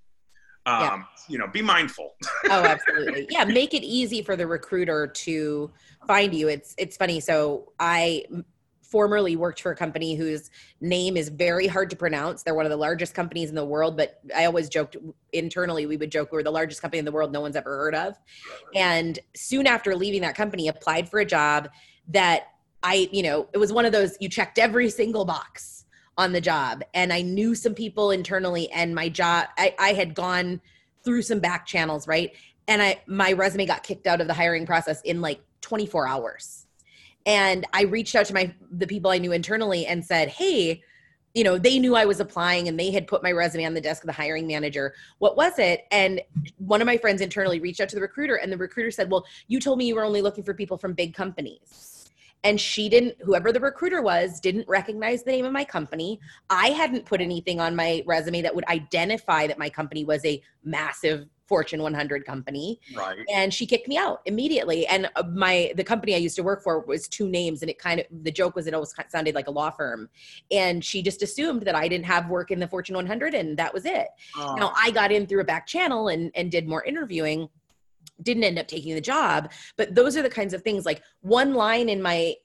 Um, 0.66 0.82
Yeah. 0.82 1.04
You 1.30 1.38
know, 1.40 1.48
be 1.48 1.62
mindful. 1.62 2.16
oh 2.46 2.64
absolutely 2.64 3.28
yeah 3.30 3.44
make 3.44 3.74
it 3.74 3.84
easy 3.84 4.22
for 4.22 4.38
the 4.38 4.48
recruiter 4.48 5.08
to 5.08 5.70
find 6.08 6.34
you 6.34 6.48
it's 6.48 6.74
it's 6.78 6.96
funny 6.96 7.20
so 7.20 7.74
i 7.82 8.24
formerly 8.90 9.36
worked 9.36 9.62
for 9.62 9.72
a 9.72 9.76
company 9.76 10.16
whose 10.16 10.50
name 10.80 11.18
is 11.18 11.30
very 11.30 11.68
hard 11.68 11.90
to 11.90 11.96
pronounce. 11.96 12.44
They're 12.44 12.56
one 12.56 12.66
of 12.66 12.70
the 12.70 12.78
largest 12.78 13.14
companies 13.14 13.50
in 13.50 13.56
the 13.56 13.66
world 13.66 13.98
but 13.98 14.20
i 14.36 14.46
always 14.46 14.70
joked 14.70 14.96
internally 15.34 15.86
we 15.86 15.98
would 15.98 16.12
joke 16.12 16.32
we're 16.32 16.44
the 16.44 16.52
largest 16.52 16.82
company 16.82 17.00
in 17.00 17.06
the 17.06 17.12
world 17.12 17.32
no 17.32 17.42
one's 17.42 17.56
ever 17.56 17.76
heard 17.78 17.96
of. 17.96 18.18
And 18.76 19.20
soon 19.36 19.68
after 19.68 19.96
leaving 19.96 20.22
that 20.22 20.36
company 20.36 20.68
applied 20.68 21.10
for 21.10 21.20
a 21.20 21.26
job 21.26 21.70
that 22.10 22.48
i 22.84 23.10
you 23.12 23.24
know 23.24 23.48
it 23.54 23.58
was 23.58 23.74
one 23.74 23.86
of 23.86 23.92
those 23.92 24.16
you 24.20 24.30
checked 24.30 24.58
every 24.58 24.90
single 24.90 25.26
box 25.26 25.86
on 26.18 26.32
the 26.32 26.42
job. 26.42 26.84
And 26.94 27.12
i 27.12 27.22
knew 27.22 27.56
some 27.56 27.74
people 27.74 28.12
internally 28.12 28.70
and 28.72 28.96
my 28.96 29.10
job 29.10 29.48
i, 29.58 29.76
I 29.80 29.94
had 29.94 30.14
gone 30.14 30.62
through 31.04 31.24
some 31.24 31.40
back 31.40 31.66
channels 31.66 32.08
right? 32.08 32.32
And 32.68 32.82
i 32.82 33.02
my 33.08 33.34
resume 33.34 33.66
got 33.66 33.84
kicked 33.84 34.08
out 34.08 34.22
of 34.22 34.28
the 34.28 34.34
hiring 34.34 34.66
process 34.66 35.02
in 35.02 35.22
like 35.22 35.42
24 35.62 36.08
hours 36.08 36.67
and 37.28 37.68
i 37.74 37.84
reached 37.84 38.16
out 38.16 38.26
to 38.26 38.34
my 38.34 38.52
the 38.72 38.88
people 38.88 39.12
i 39.12 39.20
knew 39.20 39.32
internally 39.32 39.86
and 39.86 40.04
said 40.04 40.30
hey 40.30 40.82
you 41.36 41.44
know 41.44 41.60
they 41.60 41.78
knew 41.78 41.96
i 41.96 42.06
was 42.06 42.20
applying 42.20 42.68
and 42.68 42.80
they 42.80 42.90
had 42.90 43.06
put 43.06 43.22
my 43.22 43.32
resume 43.32 43.66
on 43.66 43.76
the 43.76 43.82
desk 43.82 44.02
of 44.02 44.08
the 44.08 44.14
hiring 44.14 44.48
manager. 44.48 44.96
What 45.20 45.38
was 45.38 45.60
it? 45.60 45.86
And 45.92 46.20
one 46.58 46.82
of 46.82 46.88
my 46.88 46.98
friends 46.98 47.22
internally 47.22 47.60
reached 47.60 47.80
out 47.80 47.90
to 47.90 47.96
the 47.96 48.02
recruiter 48.02 48.36
and 48.36 48.52
the 48.52 48.58
recruiter 48.58 48.90
said 48.90 49.12
well 49.12 49.24
you 49.48 49.60
told 49.60 49.78
me 49.78 49.86
you 49.86 49.94
were 49.94 50.04
only 50.04 50.24
looking 50.24 50.44
for 50.44 50.56
people 50.56 50.78
from 50.78 50.94
big 50.94 51.14
companies 51.14 51.97
and 52.44 52.60
she 52.60 52.90
didn't 52.90 53.16
whoever 53.22 53.52
the 53.52 53.60
recruiter 53.60 54.02
was 54.02 54.40
didn't 54.40 54.68
recognize 54.68 55.24
the 55.24 55.32
name 55.32 55.46
of 55.46 55.52
my 55.52 55.64
company. 55.64 56.20
I 56.50 56.70
hadn't 56.70 57.06
put 57.06 57.22
anything 57.22 57.60
on 57.60 57.76
my 57.76 58.04
resume 58.06 58.42
that 58.42 58.54
would 58.54 58.68
identify 58.68 59.48
that 59.48 59.58
my 59.58 59.70
company 59.70 60.06
was 60.06 60.24
a 60.26 60.42
massive 60.64 61.28
fortune 61.48 61.82
100 61.82 62.26
company. 62.26 62.80
Right. 62.96 63.18
and 63.34 63.54
she 63.54 63.66
kicked 63.66 63.88
me 63.88 63.98
out 63.98 64.22
immediately. 64.26 64.86
And 64.88 65.10
uh, 65.16 65.24
my 65.34 65.72
the 65.76 65.84
company 65.84 66.14
i 66.14 66.18
used 66.18 66.36
to 66.36 66.44
work 66.44 66.62
for 66.64 66.82
was 66.82 67.08
two 67.08 67.28
names 67.28 67.62
and 67.62 67.70
it 67.70 67.80
kind 67.80 68.00
of 68.00 68.06
the 68.24 68.32
joke 68.32 68.56
was 68.56 68.68
it 68.68 68.74
always 68.74 68.94
sounded 69.10 69.34
like 69.36 69.48
a 69.48 69.52
law 69.52 69.70
firm. 69.70 70.10
And 70.52 70.84
she 70.84 71.02
just 71.02 71.24
assumed 71.24 71.64
that 71.64 71.76
i 71.76 71.88
didn't 71.88 72.06
have 72.06 72.30
work 72.30 72.52
in 72.52 72.60
the 72.60 72.68
fortune 72.68 72.96
100 72.96 73.34
and 73.34 73.58
that 73.58 73.74
was 73.74 73.86
it. 73.86 74.08
Now 74.38 74.74
I 74.76 74.92
got 74.92 75.12
in 75.12 75.26
through 75.26 75.42
a 75.42 75.46
back 75.46 75.68
channel 75.68 76.10
and 76.10 76.32
and 76.36 76.52
did 76.52 76.68
more 76.68 76.84
interviewing. 76.84 77.50
Didn't 78.22 78.44
end 78.44 78.60
up 78.60 78.68
taking 78.68 78.96
the 78.96 79.02
job, 79.02 79.52
but 79.78 79.94
those 79.94 80.18
are 80.18 80.22
the 80.22 80.30
kinds 80.30 80.54
of 80.54 80.62
things 80.62 80.86
like 80.86 81.04
one 81.22 81.54
line 81.54 81.90
in 81.90 82.02
my 82.02 82.36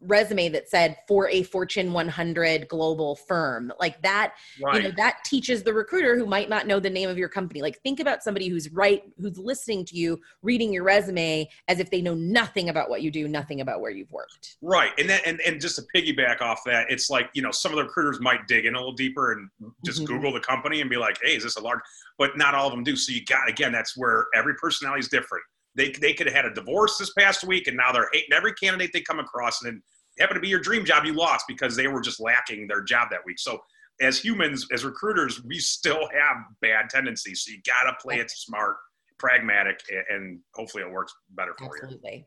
resume 0.00 0.48
that 0.50 0.68
said 0.68 0.96
for 1.06 1.28
a 1.28 1.42
Fortune 1.42 1.92
100 1.92 2.68
global 2.68 3.16
firm. 3.16 3.72
Like 3.80 4.00
that, 4.02 4.34
right. 4.62 4.76
you 4.76 4.88
know, 4.88 4.94
that 4.96 5.24
teaches 5.24 5.62
the 5.62 5.72
recruiter 5.72 6.16
who 6.16 6.26
might 6.26 6.48
not 6.48 6.66
know 6.66 6.80
the 6.80 6.90
name 6.90 7.08
of 7.08 7.18
your 7.18 7.28
company. 7.28 7.62
Like 7.62 7.80
think 7.82 8.00
about 8.00 8.22
somebody 8.22 8.48
who's 8.48 8.70
right 8.70 9.02
who's 9.20 9.38
listening 9.38 9.84
to 9.86 9.96
you, 9.96 10.20
reading 10.42 10.72
your 10.72 10.84
resume 10.84 11.48
as 11.68 11.80
if 11.80 11.90
they 11.90 12.00
know 12.00 12.14
nothing 12.14 12.68
about 12.68 12.90
what 12.90 13.02
you 13.02 13.10
do, 13.10 13.28
nothing 13.28 13.60
about 13.60 13.80
where 13.80 13.90
you've 13.90 14.12
worked. 14.12 14.56
Right, 14.62 14.92
and 14.98 15.08
then 15.08 15.20
and, 15.26 15.40
and 15.40 15.60
just 15.60 15.76
to 15.76 15.82
piggyback 15.94 16.40
off 16.40 16.62
that, 16.66 16.86
it's 16.90 17.10
like 17.10 17.30
you 17.34 17.42
know 17.42 17.50
some 17.50 17.72
of 17.72 17.76
the 17.76 17.84
recruiters 17.84 18.20
might 18.20 18.46
dig 18.46 18.66
in 18.66 18.74
a 18.74 18.78
little 18.78 18.92
deeper 18.92 19.32
and 19.32 19.48
just 19.84 20.02
Mhm. 20.02 20.06
Google 20.06 20.32
the 20.32 20.40
company 20.40 20.80
and 20.80 20.88
be 20.88 20.96
like, 20.96 21.18
"Hey, 21.22 21.36
is 21.36 21.42
this 21.42 21.56
a 21.56 21.60
large?" 21.60 21.80
But 22.18 22.36
not 22.36 22.54
all 22.54 22.66
of 22.66 22.72
them 22.72 22.84
do. 22.84 22.96
So 22.96 23.12
you 23.12 23.24
got 23.24 23.48
again, 23.48 23.72
that's 23.72 23.96
where 23.96 24.26
every 24.34 24.54
personality 24.54 25.00
is 25.00 25.08
different. 25.08 25.44
They 25.78 25.90
they 25.92 26.12
could 26.12 26.26
have 26.26 26.34
had 26.34 26.44
a 26.44 26.52
divorce 26.52 26.98
this 26.98 27.12
past 27.14 27.44
week, 27.44 27.68
and 27.68 27.76
now 27.76 27.92
they're 27.92 28.08
hating 28.12 28.34
every 28.34 28.52
candidate 28.52 28.90
they 28.92 29.00
come 29.00 29.20
across, 29.20 29.62
and 29.62 29.72
then 29.72 29.82
happen 30.18 30.34
to 30.34 30.40
be 30.40 30.48
your 30.48 30.60
dream 30.60 30.84
job 30.84 31.04
you 31.04 31.14
lost 31.14 31.44
because 31.48 31.76
they 31.76 31.86
were 31.86 32.00
just 32.00 32.20
lacking 32.20 32.66
their 32.66 32.82
job 32.82 33.08
that 33.10 33.20
week. 33.24 33.38
So 33.38 33.60
as 34.00 34.18
humans, 34.18 34.66
as 34.72 34.84
recruiters, 34.84 35.42
we 35.44 35.58
still 35.58 36.08
have 36.12 36.36
bad 36.60 36.90
tendencies. 36.90 37.44
So 37.44 37.52
you 37.52 37.58
got 37.64 37.90
to 37.90 37.96
play 38.02 38.16
it 38.16 38.30
smart, 38.30 38.76
pragmatic, 39.18 39.80
and 40.10 40.40
hopefully 40.54 40.82
it 40.82 40.90
works 40.90 41.14
better 41.30 41.54
for 41.56 41.64
you. 41.64 41.82
Absolutely. 41.82 42.26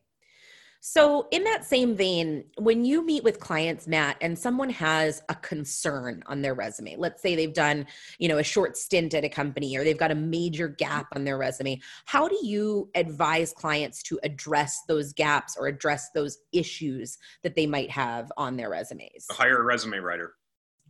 So, 0.84 1.28
in 1.30 1.44
that 1.44 1.63
same 1.63 1.96
vein, 1.96 2.44
when 2.58 2.84
you 2.84 3.06
meet 3.06 3.24
with 3.24 3.39
clients, 3.39 3.88
Matt, 3.88 4.17
and 4.20 4.38
someone 4.38 4.72
has 4.72 5.22
a 5.30 5.36
concern 5.36 6.24
on 6.26 6.41
their 6.41 6.56
resume, 6.56 6.96
let's 6.98 7.22
say 7.22 7.36
they've 7.36 7.54
done, 7.54 7.86
you 8.17 8.28
know, 8.28 8.39
a 8.39 8.44
short 8.44 8.76
stint 8.76 9.13
at 9.13 9.24
a 9.24 9.30
company 9.30 9.78
or 9.78 9.84
they've 9.84 9.98
got 9.98 10.10
a 10.10 10.15
major 10.15 10.67
gap 10.67 11.06
on 11.15 11.24
their 11.24 11.38
resume, 11.38 11.80
how 12.06 12.28
do 12.28 12.38
you 12.41 12.89
advise 12.96 13.54
clients 13.54 14.02
to 14.02 14.20
address 14.24 14.82
those 14.88 15.13
gaps 15.13 15.56
or 15.56 15.67
address 15.67 16.10
those 16.15 16.39
issues 16.52 17.20
that 17.44 17.56
they 17.56 17.67
might 17.67 17.91
have 17.91 18.32
on 18.36 18.58
their 18.58 18.72
resumes? 18.72 19.28
Hire 19.30 19.62
a 19.62 19.63
resume 19.63 20.00
writer. 20.00 20.34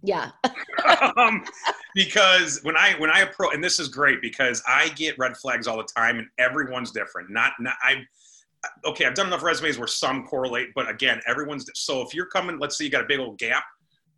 Yeah. 0.04 0.32
um, 1.18 1.44
because 1.96 2.62
when 2.64 2.78
I 2.78 2.96
when 2.98 3.10
I 3.10 3.20
approach, 3.20 3.54
and 3.54 3.64
this 3.64 3.78
is 3.78 3.90
great 3.90 4.22
because 4.22 4.64
I 4.66 4.88
get 4.90 5.18
red 5.18 5.36
flags 5.36 5.68
all 5.68 5.78
the 5.78 5.88
time, 5.96 6.18
and 6.18 6.28
everyone's 6.38 6.92
different. 6.92 7.30
Not, 7.30 7.52
not 7.60 7.76
I. 7.84 8.06
Okay, 8.86 9.06
I've 9.06 9.16
done 9.16 9.28
enough 9.28 9.44
resumes 9.44 9.78
where 9.78 9.88
some 9.88 10.26
correlate, 10.26 10.70
but 10.76 10.90
again, 10.90 11.20
everyone's. 11.28 11.66
So 11.76 12.02
if 12.02 12.14
you're 12.14 12.28
coming, 12.28 12.60
let's 12.60 12.78
say 12.78 12.86
you 12.86 12.92
got 12.92 13.04
a 13.04 13.08
big 13.08 13.20
old 13.20 13.38
gap, 13.40 13.64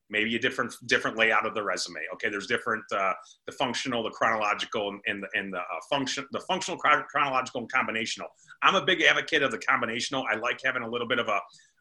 maybe 0.10 0.36
a 0.36 0.40
different 0.40 0.74
different 0.86 1.18
layout 1.18 1.46
of 1.46 1.54
the 1.56 1.64
resume. 1.64 2.00
Okay, 2.16 2.30
there's 2.30 2.48
different 2.48 2.84
uh, 2.92 3.14
the 3.46 3.54
functional, 3.54 4.04
the 4.04 4.10
chronological, 4.10 4.90
and, 4.90 5.00
and 5.08 5.24
the 5.24 5.40
and 5.40 5.54
the 5.54 5.60
uh, 5.60 5.64
function 5.90 6.26
the 6.32 6.42
functional 6.42 6.78
chronological 6.78 7.62
and 7.62 7.72
combinational. 7.72 8.26
I'm 8.62 8.76
a 8.76 8.84
big 8.86 9.02
advocate 9.02 9.44
of 9.44 9.52
the 9.52 9.60
combinational. 9.60 10.24
I 10.30 10.36
like 10.36 10.60
having 10.64 10.84
a 10.84 10.90
little 10.90 11.08
bit 11.08 11.20
of 11.20 11.28
a 11.30 11.40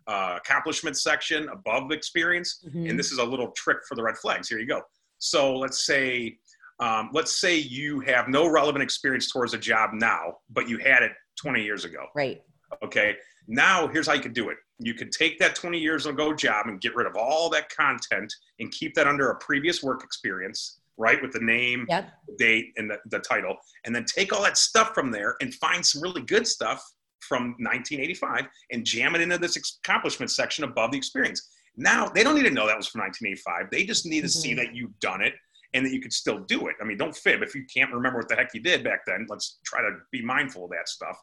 uh, 0.09 0.37
accomplishment 0.37 0.97
section 0.97 1.49
above 1.51 1.89
the 1.89 1.95
experience 1.95 2.65
Mhm. 2.69 2.91
and 2.91 2.99
this 2.99 3.13
is 3.13 3.19
a 3.19 3.25
little 3.25 3.53
trick 3.53 3.79
for 3.89 3.95
the 3.95 4.03
red 4.03 4.17
flags. 4.19 4.49
Here 4.49 4.59
you 4.59 4.67
go. 4.67 4.83
So 5.19 5.57
let's 5.57 5.87
say, 5.87 6.39
um, 6.81 7.11
let's 7.13 7.37
say 7.41 7.57
you 7.57 8.01
have 8.01 8.27
no 8.29 8.49
relevant 8.49 8.83
experience 8.83 9.31
towards 9.31 9.55
a 9.55 9.59
job 9.59 9.91
now, 9.93 10.39
but 10.51 10.69
you 10.69 10.79
had 10.79 11.05
it 11.05 11.13
20 11.37 11.63
years 11.63 11.85
ago. 11.85 12.07
right. 12.17 12.43
Okay. 12.83 13.17
Now 13.49 13.89
here's 13.89 14.07
how 14.07 14.15
you 14.15 14.21
could 14.23 14.35
do 14.35 14.51
it. 14.51 14.57
You 14.79 14.95
could 14.95 15.13
take 15.13 15.39
that 15.39 15.55
20 15.55 15.79
years 15.79 16.07
ago 16.07 16.33
job 16.33 16.67
and 16.67 16.81
get 16.81 16.95
rid 16.95 17.07
of 17.07 17.17
all 17.17 17.49
that 17.51 17.69
content 17.71 18.33
and 18.61 18.71
keep 18.73 18.95
that 18.95 19.07
under 19.07 19.31
a 19.31 19.37
previous 19.39 19.83
work 19.83 20.03
experience, 20.05 20.81
right? 20.97 21.21
With 21.21 21.33
the 21.33 21.41
name, 21.41 21.87
Yep. 21.89 22.09
date, 22.39 22.73
and 22.77 22.91
the, 22.91 22.99
the 23.07 23.19
title, 23.19 23.57
and 23.85 23.95
then 23.95 24.05
take 24.05 24.33
all 24.33 24.43
that 24.43 24.57
stuff 24.57 24.93
from 24.95 25.11
there 25.11 25.37
and 25.41 25.55
find 25.57 25.85
some 25.85 26.03
really 26.03 26.23
good 26.23 26.47
stuff 26.47 26.83
from 27.21 27.51
1985 27.59 28.47
and 28.73 28.85
jam 28.85 29.15
it 29.15 29.21
into 29.21 29.39
this 29.39 29.57
accomplishment 29.85 30.31
section 30.31 30.65
above 30.65 30.91
the 30.91 30.99
experience. 30.99 31.51
Now 31.77 32.07
they 32.09 32.23
don't 32.23 32.35
need 32.35 32.43
to 32.49 32.51
know 32.51 32.67
that 32.67 32.77
was 32.77 32.89
from 32.89 33.01
1985. 33.01 33.71
They 33.71 33.85
just 33.85 34.07
need 34.07 34.23
to 34.23 34.29
see 34.29 34.53
Mhm. 34.53 34.57
that 34.57 34.75
you've 34.75 34.99
done 35.01 35.23
it 35.23 35.35
and 35.75 35.87
that 35.87 35.93
you 35.93 36.01
could 36.03 36.13
still 36.13 36.39
do 36.41 36.67
it. 36.67 36.77
I 36.83 36.85
mean, 36.85 36.99
don't 36.99 37.17
fib 37.17 37.43
if 37.43 37.55
you 37.55 37.65
can't 37.73 37.93
remember 37.93 38.19
what 38.19 38.29
the 38.29 38.37
heck 38.37 38.53
you 38.55 38.61
did 38.61 38.85
back 38.85 39.07
then. 39.07 39.27
Let's 39.29 39.59
try 39.65 39.81
to 39.81 39.99
be 40.11 40.21
mindful 40.23 40.65
of 40.65 40.71
that 40.73 40.89
stuff. 40.89 41.17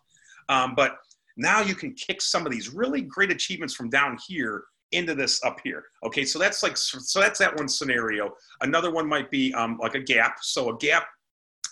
Um, 0.47 0.73
but 0.73 0.97
now 1.39 1.61
you 1.61 1.73
can 1.73 1.93
kick 1.93 2.21
some 2.21 2.45
of 2.45 2.51
these 2.51 2.73
really 2.73 3.01
great 3.01 3.31
achievements 3.31 3.73
from 3.73 3.89
down 3.89 4.17
here 4.27 4.65
into 4.91 5.15
this 5.15 5.43
up 5.43 5.59
here. 5.63 5.85
Okay, 6.03 6.25
so 6.25 6.37
that's 6.37 6.61
like 6.63 6.75
so 6.75 7.19
that's 7.19 7.39
that 7.39 7.55
one 7.55 7.69
scenario. 7.69 8.31
Another 8.61 8.91
one 8.91 9.07
might 9.07 9.31
be 9.31 9.53
um, 9.53 9.77
like 9.81 9.95
a 9.95 9.99
gap. 9.99 10.37
So 10.41 10.69
a 10.69 10.77
gap. 10.77 11.07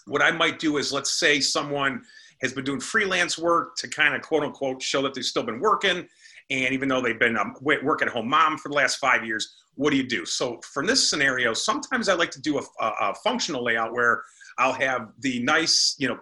What 0.06 0.22
I 0.22 0.32
might 0.32 0.60
do 0.60 0.78
is 0.78 0.94
let's 0.94 1.20
say 1.20 1.42
someone 1.42 2.02
has 2.42 2.54
been 2.54 2.64
doing 2.64 2.80
freelance 2.80 3.38
work 3.38 3.76
to 3.78 3.90
kind 3.90 4.16
of 4.16 4.22
quote 4.22 4.44
unquote 4.44 4.82
show 4.82 5.02
that 5.02 5.14
they've 5.14 5.26
still 5.26 5.44
been 5.44 5.60
working, 5.60 6.08
and 6.50 6.74
even 6.74 6.88
though 6.88 7.02
they've 7.02 7.20
been 7.20 7.36
a 7.36 7.42
um, 7.42 7.56
work 7.62 8.02
at 8.02 8.08
home 8.08 8.30
mom 8.30 8.58
for 8.58 8.70
the 8.70 8.76
last 8.76 8.98
five 8.98 9.26
years, 9.26 9.56
what 9.76 9.90
do 9.90 9.98
you 9.98 10.08
do? 10.08 10.26
So 10.26 10.62
from 10.62 10.86
this 10.86 11.10
scenario, 11.10 11.54
sometimes 11.54 12.08
I 12.08 12.14
like 12.14 12.32
to 12.32 12.42
do 12.42 12.58
a, 12.60 12.62
a, 12.80 12.92
a 13.10 13.16
functional 13.16 13.66
layout 13.66 13.92
where 13.92 14.24
I'll 14.58 14.74
have 14.74 15.10
the 15.20 15.40
nice, 15.44 15.96
you 16.00 16.08
know, 16.08 16.20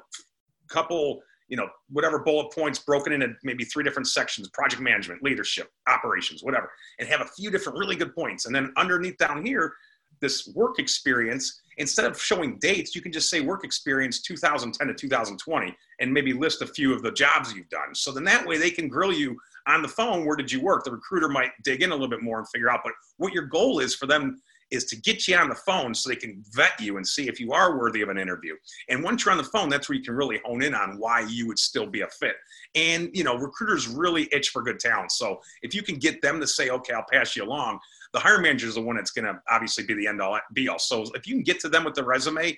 couple 0.67 1.21
you 1.47 1.58
know, 1.58 1.67
whatever 1.89 2.19
bullet 2.19 2.51
points 2.51 2.79
broken 2.79 3.13
into 3.13 3.34
maybe 3.43 3.63
three 3.63 3.84
different 3.84 4.08
sections 4.08 4.49
project 4.49 4.81
management, 4.81 5.23
leadership, 5.23 5.69
operations, 5.88 6.43
whatever, 6.43 6.71
and 6.99 7.08
have 7.08 7.21
a 7.21 7.25
few 7.25 7.51
different 7.51 7.77
really 7.77 7.95
good 7.95 8.13
points. 8.15 8.45
And 8.45 8.55
then 8.55 8.73
underneath 8.77 9.17
down 9.17 9.45
here, 9.45 9.73
this 10.21 10.47
work 10.55 10.79
experience, 10.79 11.62
instead 11.77 12.05
of 12.05 12.19
showing 12.19 12.58
dates, 12.60 12.95
you 12.95 13.01
can 13.01 13.12
just 13.12 13.29
say 13.29 13.41
work 13.41 13.63
experience 13.63 14.21
2010 14.21 14.88
to 14.88 14.93
2020 14.93 15.75
and 15.99 16.13
maybe 16.13 16.34
list 16.34 16.62
a 16.62 16.67
few 16.67 16.93
of 16.93 17.03
the 17.03 17.12
jobs 17.12 17.53
you've 17.53 17.69
done. 17.69 17.93
So 17.93 18.12
then 18.12 18.23
that 18.23 18.45
way 18.45 18.58
they 18.58 18.71
can 18.71 18.88
grill 18.88 19.12
you 19.12 19.38
on 19.67 19.81
the 19.81 19.88
phone 19.88 20.25
where 20.25 20.36
did 20.36 20.51
you 20.51 20.62
work? 20.62 20.84
The 20.84 20.91
recruiter 20.91 21.27
might 21.27 21.51
dig 21.63 21.81
in 21.81 21.91
a 21.91 21.93
little 21.93 22.08
bit 22.08 22.21
more 22.21 22.39
and 22.39 22.47
figure 22.49 22.69
out, 22.69 22.81
but 22.84 22.93
what 23.17 23.34
your 23.34 23.45
goal 23.45 23.79
is 23.79 23.95
for 23.95 24.05
them 24.05 24.41
is 24.71 24.86
to 24.86 24.95
get 24.95 25.28
you 25.28 25.36
on 25.38 25.49
the 25.49 25.56
phone 25.56 25.93
so 25.93 26.10
they 26.10 26.15
can 26.15 26.43
vet 26.51 26.80
you 26.80 26.97
and 26.97 27.08
see 27.08 27.28
if 27.28 27.39
you 27.39 27.54
are 27.54 27.78
worthy 27.78 28.01
of 28.01 28.10
an 28.10 28.17
interview. 28.17 28.56
And 28.89 29.04
once 29.04 29.23
you're 29.23 29.32
on 29.32 29.38
the 29.38 29.43
phone, 29.43 29.69
that's 29.69 29.89
where 29.89 29.97
you 29.97 30.04
can 30.04 30.15
really 30.15 30.41
hone 30.43 30.63
in 30.63 30.73
on 30.73 30.97
why 30.97 31.21
you 31.21 31.47
would 31.47 31.60
still 31.60 31.86
be 31.86 32.01
a 32.01 32.08
fit. 32.08 32.36
And, 32.73 33.10
you 33.13 33.23
know, 33.23 33.36
recruiters 33.36 33.88
really 33.88 34.28
itch 34.32 34.49
for 34.49 34.63
good 34.63 34.80
talent. 34.80 35.12
So 35.12 35.39
if 35.62 35.75
you 35.75 35.84
can 35.84 35.95
get 35.97 36.21
them 36.21 36.39
to 36.39 36.47
say, 36.47 36.69
okay, 36.69 36.93
I'll 36.93 37.06
pass 37.12 37.36
you 37.36 37.43
along, 37.43 37.80
the 38.13 38.19
hiring 38.19 38.43
manager 38.43 38.67
is 38.67 38.75
the 38.75 38.82
one 38.82 38.95
that's 38.95 39.12
going 39.12 39.25
to 39.25 39.39
obviously 39.49 39.86
be 39.86 39.93
the 39.93 40.08
end 40.08 40.21
all 40.21 40.39
be 40.54 40.67
all. 40.67 40.80
So 40.80 41.04
if 41.13 41.28
you 41.28 41.36
can 41.36 41.43
get 41.43 41.60
to 41.62 41.69
them 41.69 41.84
with 41.84 41.95
the 41.95 42.04
resume, 42.04 42.58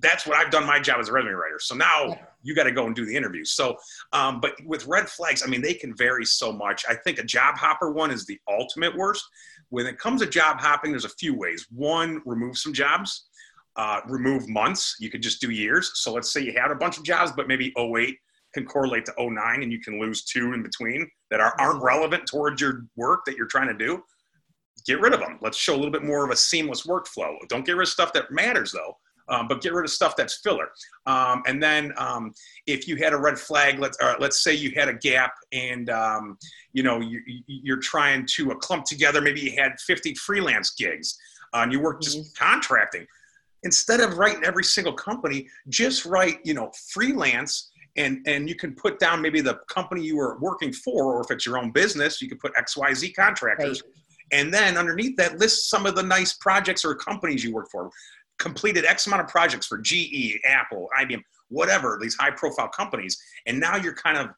that's 0.00 0.26
what 0.26 0.36
I've 0.36 0.50
done 0.50 0.66
my 0.66 0.80
job 0.80 0.98
as 1.00 1.08
a 1.08 1.12
resume 1.12 1.32
writer. 1.32 1.58
So 1.58 1.74
now 1.74 2.18
you 2.42 2.54
got 2.54 2.64
to 2.64 2.72
go 2.72 2.86
and 2.86 2.94
do 2.94 3.04
the 3.04 3.14
interview. 3.14 3.44
So, 3.44 3.76
um, 4.12 4.40
but 4.40 4.54
with 4.64 4.86
red 4.86 5.08
flags, 5.08 5.42
I 5.44 5.46
mean, 5.46 5.60
they 5.60 5.74
can 5.74 5.94
vary 5.94 6.24
so 6.24 6.52
much. 6.52 6.84
I 6.88 6.94
think 6.94 7.18
a 7.18 7.24
job 7.24 7.56
hopper 7.56 7.90
one 7.90 8.10
is 8.10 8.24
the 8.24 8.38
ultimate 8.48 8.96
worst 8.96 9.24
when 9.74 9.86
it 9.86 9.98
comes 9.98 10.20
to 10.20 10.28
job 10.28 10.60
hopping, 10.60 10.92
there's 10.92 11.04
a 11.04 11.08
few 11.08 11.36
ways. 11.36 11.66
One, 11.70 12.22
remove 12.24 12.56
some 12.56 12.72
jobs, 12.72 13.26
uh, 13.74 14.00
remove 14.06 14.48
months. 14.48 14.94
You 15.00 15.10
could 15.10 15.20
just 15.20 15.40
do 15.40 15.50
years. 15.50 15.90
So 15.94 16.12
let's 16.12 16.32
say 16.32 16.42
you 16.42 16.52
had 16.56 16.70
a 16.70 16.76
bunch 16.76 16.96
of 16.96 17.02
jobs, 17.02 17.32
but 17.36 17.48
maybe 17.48 17.74
08 17.76 18.16
can 18.54 18.66
correlate 18.66 19.04
to 19.06 19.14
09 19.18 19.64
and 19.64 19.72
you 19.72 19.80
can 19.80 20.00
lose 20.00 20.24
two 20.24 20.52
in 20.52 20.62
between 20.62 21.10
that 21.32 21.40
are, 21.40 21.56
aren't 21.58 21.82
relevant 21.82 22.24
towards 22.24 22.60
your 22.60 22.86
work 22.94 23.24
that 23.26 23.36
you're 23.36 23.48
trying 23.48 23.66
to 23.66 23.74
do. 23.74 24.00
Get 24.86 25.00
rid 25.00 25.12
of 25.12 25.18
them. 25.18 25.40
Let's 25.42 25.58
show 25.58 25.74
a 25.74 25.76
little 25.76 25.90
bit 25.90 26.04
more 26.04 26.24
of 26.24 26.30
a 26.30 26.36
seamless 26.36 26.86
workflow. 26.86 27.34
Don't 27.48 27.66
get 27.66 27.72
rid 27.72 27.88
of 27.88 27.92
stuff 27.92 28.12
that 28.12 28.30
matters 28.30 28.70
though. 28.70 28.96
Um, 29.28 29.48
but 29.48 29.62
get 29.62 29.72
rid 29.72 29.84
of 29.84 29.90
stuff 29.90 30.16
that's 30.16 30.36
filler. 30.36 30.68
Um, 31.06 31.42
and 31.46 31.62
then 31.62 31.92
um, 31.96 32.34
if 32.66 32.86
you 32.86 32.96
had 32.96 33.12
a 33.12 33.16
red 33.16 33.38
flag, 33.38 33.78
let's 33.78 33.96
uh, 34.00 34.14
let's 34.18 34.42
say 34.42 34.54
you 34.54 34.72
had 34.72 34.88
a 34.88 34.94
gap 34.94 35.34
and 35.52 35.88
um, 35.90 36.38
you 36.72 36.82
know 36.82 37.00
you, 37.00 37.74
are 37.74 37.78
trying 37.78 38.26
to 38.36 38.52
uh, 38.52 38.54
clump 38.56 38.84
together. 38.84 39.20
Maybe 39.20 39.40
you 39.40 39.52
had 39.56 39.80
50 39.80 40.14
freelance 40.14 40.70
gigs 40.72 41.18
uh, 41.54 41.58
and 41.58 41.72
you 41.72 41.80
work 41.80 42.02
just 42.02 42.18
mm-hmm. 42.18 42.44
contracting. 42.44 43.06
Instead 43.62 44.00
of 44.00 44.18
writing 44.18 44.44
every 44.44 44.64
single 44.64 44.92
company, 44.92 45.48
just 45.68 46.04
write 46.04 46.38
you 46.44 46.54
know 46.54 46.70
freelance. 46.90 47.70
And, 47.96 48.26
and 48.26 48.48
you 48.48 48.56
can 48.56 48.74
put 48.74 48.98
down 48.98 49.22
maybe 49.22 49.40
the 49.40 49.60
company 49.68 50.02
you 50.02 50.16
were 50.16 50.36
working 50.40 50.72
for, 50.72 51.14
or 51.14 51.20
if 51.20 51.30
it's 51.30 51.46
your 51.46 51.58
own 51.58 51.70
business, 51.70 52.20
you 52.20 52.28
can 52.28 52.38
put 52.38 52.52
XYZ 52.54 53.14
contractors. 53.14 53.84
Right. 53.84 53.92
And 54.32 54.52
then 54.52 54.76
underneath 54.76 55.16
that, 55.18 55.38
list 55.38 55.70
some 55.70 55.86
of 55.86 55.94
the 55.94 56.02
nice 56.02 56.32
projects 56.32 56.84
or 56.84 56.96
companies 56.96 57.44
you 57.44 57.54
work 57.54 57.70
for 57.70 57.90
completed 58.38 58.84
X 58.84 59.06
amount 59.06 59.22
of 59.22 59.28
projects 59.28 59.66
for 59.66 59.78
GE, 59.78 60.40
Apple, 60.44 60.88
IBM, 61.00 61.22
whatever, 61.48 61.98
these 62.00 62.16
high 62.16 62.30
profile 62.30 62.68
companies. 62.68 63.20
And 63.46 63.58
now 63.58 63.76
you're 63.76 63.94
kind 63.94 64.18
of 64.18 64.30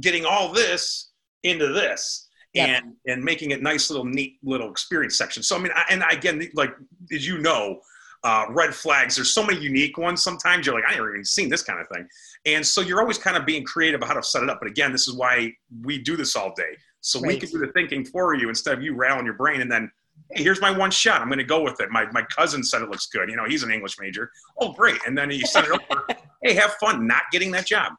getting 0.00 0.24
all 0.24 0.52
this 0.52 1.10
into 1.42 1.68
this 1.68 2.28
yep. 2.52 2.82
and, 2.82 2.94
and 3.06 3.22
making 3.22 3.50
it 3.50 3.62
nice 3.62 3.90
little, 3.90 4.06
neat 4.06 4.38
little 4.42 4.70
experience 4.70 5.16
section. 5.16 5.42
So, 5.42 5.56
I 5.56 5.60
mean, 5.60 5.72
I, 5.74 5.84
and 5.90 6.02
again, 6.10 6.48
like, 6.54 6.74
as 7.12 7.26
you 7.26 7.38
know, 7.38 7.80
uh, 8.24 8.46
red 8.48 8.74
flags. 8.74 9.16
There's 9.16 9.32
so 9.32 9.44
many 9.44 9.60
unique 9.60 9.98
ones. 9.98 10.22
Sometimes 10.22 10.64
you're 10.64 10.74
like, 10.74 10.84
I 10.88 10.94
never 10.94 11.12
even 11.12 11.24
seen 11.26 11.50
this 11.50 11.62
kind 11.62 11.78
of 11.78 11.86
thing. 11.94 12.08
And 12.46 12.66
so 12.66 12.80
you're 12.80 13.00
always 13.00 13.18
kind 13.18 13.36
of 13.36 13.44
being 13.44 13.64
creative 13.64 13.98
about 13.98 14.08
how 14.08 14.14
to 14.14 14.22
set 14.22 14.42
it 14.42 14.48
up. 14.48 14.58
But 14.60 14.70
again, 14.70 14.92
this 14.92 15.06
is 15.06 15.14
why 15.14 15.52
we 15.82 15.98
do 15.98 16.16
this 16.16 16.34
all 16.34 16.54
day. 16.56 16.76
So 17.02 17.20
right. 17.20 17.34
we 17.34 17.38
can 17.38 17.50
do 17.50 17.58
the 17.58 17.70
thinking 17.72 18.02
for 18.02 18.34
you 18.34 18.48
instead 18.48 18.78
of 18.78 18.82
you 18.82 18.94
rattling 18.94 19.26
your 19.26 19.34
brain 19.34 19.60
and 19.60 19.70
then 19.70 19.90
hey, 20.34 20.42
here's 20.42 20.60
my 20.60 20.70
one 20.70 20.90
shot. 20.90 21.20
I'm 21.20 21.28
going 21.28 21.38
to 21.38 21.44
go 21.44 21.62
with 21.62 21.80
it. 21.80 21.90
My, 21.90 22.06
my 22.12 22.22
cousin 22.22 22.62
said 22.62 22.82
it 22.82 22.90
looks 22.90 23.06
good. 23.06 23.28
You 23.28 23.36
know, 23.36 23.44
he's 23.44 23.62
an 23.62 23.70
English 23.70 23.96
major. 24.00 24.30
Oh, 24.60 24.72
great. 24.72 24.98
And 25.06 25.16
then 25.16 25.30
he 25.30 25.40
sent 25.40 25.66
it 25.66 25.72
over. 25.72 26.06
hey, 26.42 26.54
have 26.54 26.74
fun 26.74 27.06
not 27.06 27.22
getting 27.32 27.50
that 27.52 27.66
job. 27.66 27.92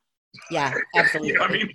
Yeah, 0.51 0.73
absolutely. 0.95 1.29
you 1.33 1.39
know 1.39 1.45
I 1.45 1.51
mean? 1.51 1.69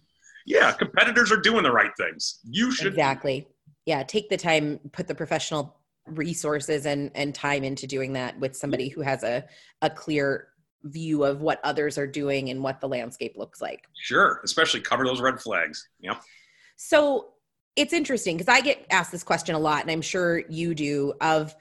Yeah, 0.47 0.73
competitors 0.73 1.31
are 1.31 1.37
doing 1.37 1.63
the 1.63 1.73
right 1.73 1.91
things. 1.99 2.41
You 2.45 2.71
should. 2.73 2.89
Exactly. 2.89 3.49
Yeah, 3.87 4.03
take 4.03 4.29
the 4.29 4.37
time, 4.37 4.81
put 4.93 5.07
the 5.07 5.15
professional 5.15 5.77
resources 6.07 6.87
and, 6.87 7.11
and 7.15 7.35
time 7.35 7.65
into 7.65 7.87
doing 7.87 8.13
that 8.15 8.39
with 8.39 8.57
somebody 8.57 8.89
who 8.89 9.01
has 9.01 9.23
a, 9.23 9.45
a 9.83 9.91
clear 9.91 10.49
view 10.85 11.25
of 11.25 11.41
what 11.41 11.61
others 11.63 11.99
are 11.99 12.07
doing 12.07 12.51
and 12.51 12.63
what 12.63 12.81
the 12.81 12.89
landscape 12.89 13.35
looks 13.37 13.61
like. 13.61 13.85
Sure, 13.95 14.41
especially 14.45 14.81
cover 14.81 15.05
those 15.05 15.21
red 15.21 15.41
flags. 15.41 15.89
Yep. 16.01 16.23
So 16.77 17.35
it's 17.81 17.95
interesting 17.95 18.37
because 18.37 18.55
I 18.55 18.61
get 18.61 18.85
asked 18.91 19.11
this 19.11 19.23
question 19.23 19.55
a 19.55 19.59
lot, 19.59 19.81
and 19.83 19.91
I'm 19.91 20.03
sure 20.03 20.41
you 20.51 20.75
do. 20.75 21.15
Of 21.23 21.57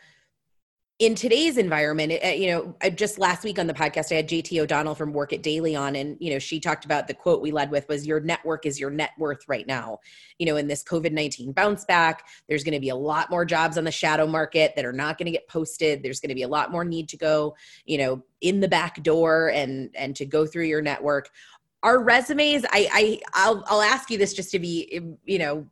in 1.00 1.16
today's 1.16 1.58
environment, 1.58 2.12
eh, 2.22 2.34
you 2.34 2.52
know, 2.52 2.90
just 2.90 3.18
last 3.18 3.46
week 3.46 3.58
on 3.58 3.68
the 3.68 3.74
podcast, 3.74 4.12
I 4.12 4.16
had 4.16 4.28
JT 4.28 4.60
O'Donnell 4.60 4.96
from 4.96 5.14
Work 5.14 5.32
It 5.32 5.42
Daily 5.42 5.78
on, 5.78 5.96
and 5.96 6.18
you 6.20 6.34
know, 6.34 6.40
she 6.40 6.60
talked 6.60 6.84
about 6.84 7.08
the 7.08 7.14
quote 7.14 7.42
we 7.42 7.52
led 7.52 7.72
with 7.72 7.88
was 7.88 8.06
"Your 8.06 8.20
network 8.20 8.66
is 8.66 8.82
your 8.82 8.90
net 8.90 9.12
worth 9.18 9.48
right 9.48 9.66
now." 9.66 10.00
You 10.40 10.46
know, 10.46 10.58
in 10.58 10.68
this 10.68 10.84
COVID 10.84 11.14
nineteen 11.14 11.54
bounce 11.54 11.86
back, 11.86 12.28
there's 12.50 12.66
going 12.66 12.74
to 12.74 12.82
be 12.82 12.90
a 12.90 12.96
lot 12.96 13.30
more 13.30 13.46
jobs 13.46 13.78
on 13.78 13.86
the 13.86 13.92
shadow 13.92 14.28
market 14.28 14.74
that 14.76 14.84
are 14.84 14.92
not 14.92 15.18
going 15.18 15.28
to 15.28 15.32
get 15.32 15.48
posted. 15.48 16.04
There's 16.04 16.20
going 16.20 16.30
to 16.30 16.36
be 16.36 16.44
a 16.44 16.50
lot 16.50 16.70
more 16.70 16.84
need 16.84 17.08
to 17.10 17.18
go, 17.18 17.56
you 17.86 17.98
know, 17.98 18.22
in 18.42 18.60
the 18.60 18.68
back 18.68 19.02
door 19.04 19.52
and 19.52 19.90
and 19.96 20.18
to 20.18 20.26
go 20.26 20.46
through 20.46 20.66
your 20.66 20.82
network. 20.82 21.30
Our 21.82 22.04
resumes, 22.04 22.66
I, 22.66 22.90
I, 22.92 23.22
I'll, 23.32 23.64
I'll 23.68 23.82
ask 23.82 24.10
you 24.10 24.18
this 24.18 24.34
just 24.34 24.52
to 24.52 24.60
be, 24.60 25.00
you 25.24 25.40
know, 25.40 25.66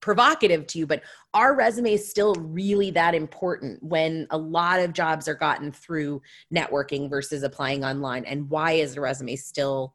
provocative 0.00 0.66
to 0.68 0.78
you, 0.78 0.86
but 0.86 1.02
our 1.34 1.54
resume 1.54 1.92
is 1.94 2.08
still 2.08 2.34
really 2.34 2.90
that 2.90 3.14
important 3.14 3.82
when 3.82 4.26
a 4.30 4.38
lot 4.38 4.80
of 4.80 4.92
jobs 4.92 5.28
are 5.28 5.34
gotten 5.34 5.70
through 5.70 6.22
networking 6.52 7.08
versus 7.08 7.42
applying 7.42 7.84
online. 7.84 8.24
And 8.24 8.48
why 8.48 8.72
is 8.72 8.96
a 8.96 9.00
resume 9.00 9.36
still 9.36 9.94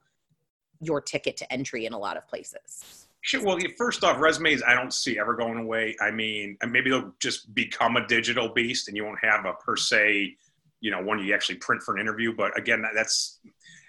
your 0.79 1.01
ticket 1.01 1.37
to 1.37 1.51
entry 1.51 1.85
in 1.85 1.93
a 1.93 1.97
lot 1.97 2.17
of 2.17 2.27
places? 2.27 3.07
Sure. 3.21 3.43
Well, 3.43 3.57
first 3.75 4.03
off, 4.03 4.21
resumes 4.21 4.61
I 4.61 4.75
don't 4.75 4.93
see 4.93 5.17
ever 5.17 5.33
going 5.33 5.57
away. 5.57 5.95
I 5.99 6.11
mean, 6.11 6.57
maybe 6.67 6.91
they'll 6.91 7.11
just 7.19 7.55
become 7.55 7.95
a 7.95 8.05
digital 8.07 8.49
beast, 8.49 8.87
and 8.87 8.95
you 8.95 9.03
won't 9.03 9.17
have 9.23 9.45
a 9.45 9.53
per 9.53 9.75
se, 9.75 10.35
you 10.81 10.91
know, 10.91 11.01
one 11.01 11.17
you 11.17 11.33
actually 11.33 11.55
print 11.55 11.81
for 11.81 11.95
an 11.95 12.01
interview. 12.01 12.35
But 12.35 12.55
again, 12.55 12.83
that's 12.93 13.39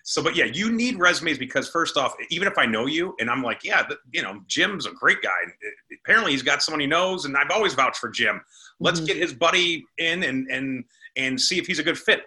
so, 0.09 0.23
but 0.23 0.37
yeah, 0.37 0.45
you 0.45 0.71
need 0.71 1.01
resumes 1.01 1.37
because 1.37 1.69
first 1.69 1.97
off, 1.97 2.15
even 2.31 2.47
if 2.47 2.57
I 2.59 2.65
know 2.65 2.87
you 2.87 3.17
and 3.19 3.29
I'm 3.29 3.43
like, 3.43 3.65
yeah, 3.65 3.89
you 4.13 4.23
know, 4.23 4.41
Jim's 4.47 4.87
a 4.87 4.93
great 4.93 5.21
guy. 5.21 5.31
Apparently, 6.05 6.31
he's 6.31 6.43
got 6.43 6.63
someone 6.63 6.79
he 6.79 6.87
knows, 6.87 7.25
and 7.25 7.37
I've 7.37 7.51
always 7.51 7.75
vouched 7.75 7.97
for 7.97 8.09
Jim. 8.09 8.41
Let's 8.79 9.01
mm-hmm. 9.01 9.07
get 9.09 9.17
his 9.17 9.35
buddy 9.35 9.85
in 9.99 10.23
and 10.23 10.49
and 10.49 10.85
and 11.17 11.41
see 11.41 11.59
if 11.59 11.67
he's 11.67 11.81
a 11.81 11.83
good 11.83 11.99
fit. 11.99 12.23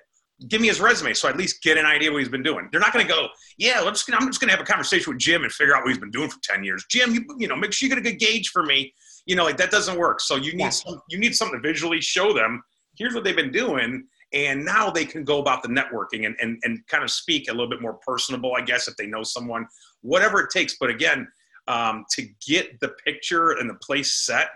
Give 0.50 0.60
me 0.60 0.68
his 0.68 0.82
resume 0.82 1.14
so 1.14 1.30
I 1.30 1.32
at 1.32 1.38
least 1.38 1.64
get 1.64 1.78
an 1.78 1.86
idea 1.86 2.12
what 2.12 2.18
he's 2.18 2.28
been 2.28 2.44
doing. 2.44 2.68
They're 2.70 2.82
not 2.82 2.92
going 2.92 3.08
to 3.08 3.12
go, 3.12 3.30
yeah, 3.58 3.80
let's. 3.80 4.06
I'm 4.12 4.28
just 4.28 4.42
going 4.42 4.50
to 4.50 4.58
have 4.58 4.62
a 4.62 4.70
conversation 4.70 5.14
with 5.14 5.22
Jim 5.22 5.44
and 5.44 5.52
figure 5.52 5.74
out 5.74 5.84
what 5.84 5.90
he's 5.90 6.00
been 6.00 6.12
doing 6.12 6.30
for 6.30 6.40
ten 6.44 6.66
years. 6.66 6.86
Jim, 6.90 7.14
you 7.14 7.24
you 7.38 7.48
know, 7.48 7.56
make 7.56 7.72
sure 7.72 7.88
you 7.88 7.96
get 7.96 8.06
a 8.06 8.10
good 8.12 8.20
gauge 8.20 8.50
for 8.50 8.64
me. 8.64 8.94
You 9.26 9.38
know, 9.38 9.46
like 9.46 9.56
that 9.56 9.72
doesn't 9.72 9.98
work. 9.98 10.20
So 10.20 10.36
you 10.36 10.52
need 10.52 10.64
yeah. 10.64 10.70
some, 10.72 11.02
you 11.08 11.18
need 11.18 11.34
something 11.34 11.62
to 11.62 11.66
visually 11.66 12.02
show 12.02 12.34
them. 12.34 12.62
Here's 12.98 13.16
what 13.16 13.24
they've 13.24 13.38
been 13.38 13.54
doing 13.54 14.04
and 14.34 14.64
now 14.64 14.90
they 14.90 15.06
can 15.06 15.24
go 15.24 15.40
about 15.40 15.64
the 15.64 15.70
networking 15.70 16.26
and, 16.26 16.36
and, 16.42 16.60
and 16.64 16.86
kind 16.88 17.04
of 17.04 17.10
speak 17.10 17.50
a 17.50 17.52
little 17.52 17.70
bit 17.70 17.82
more 17.82 17.96
personable, 18.06 18.54
I 18.56 18.62
guess, 18.62 18.88
if 18.88 18.96
they 18.96 19.08
know 19.08 19.24
someone, 19.24 19.66
whatever 20.02 20.40
it 20.42 20.52
takes. 20.52 20.78
But 20.80 20.90
again, 20.90 21.28
um, 21.68 22.06
to 22.12 22.28
get 22.46 22.80
the 22.80 22.90
picture 23.06 23.52
and 23.52 23.70
the 23.70 23.76
place 23.76 24.14
set, 24.26 24.50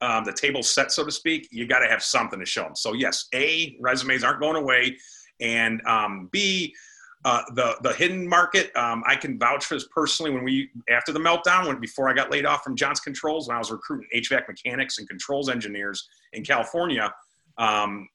um, 0.00 0.24
the 0.24 0.32
table 0.32 0.62
set, 0.62 0.92
so 0.92 1.04
to 1.04 1.10
speak, 1.10 1.48
you 1.50 1.66
got 1.66 1.80
to 1.80 1.88
have 1.88 2.02
something 2.02 2.38
to 2.38 2.46
show 2.46 2.62
them. 2.62 2.76
So 2.76 2.92
yes, 2.92 3.26
A, 3.34 3.76
resumes 3.80 4.22
aren't 4.22 4.40
going 4.40 4.56
away. 4.56 4.96
And 5.40 5.82
um, 5.86 6.28
B, 6.32 6.74
uh, 7.24 7.42
the 7.54 7.76
the 7.82 7.92
hidden 7.92 8.28
market. 8.28 8.74
Um, 8.76 9.02
I 9.04 9.16
can 9.16 9.36
vouch 9.36 9.64
for 9.64 9.74
this 9.74 9.88
personally. 9.92 10.30
When 10.30 10.44
we 10.44 10.70
after 10.88 11.12
the 11.12 11.18
meltdown, 11.18 11.66
when 11.66 11.80
before 11.80 12.08
I 12.08 12.14
got 12.14 12.30
laid 12.30 12.46
off 12.46 12.62
from 12.62 12.76
Johnson 12.76 13.02
Controls, 13.02 13.48
when 13.48 13.56
I 13.56 13.58
was 13.58 13.72
recruiting 13.72 14.06
HVAC 14.14 14.46
mechanics 14.46 14.98
and 14.98 15.08
controls 15.08 15.48
engineers 15.48 16.08
in 16.34 16.44
California, 16.44 17.12
um, 17.58 18.08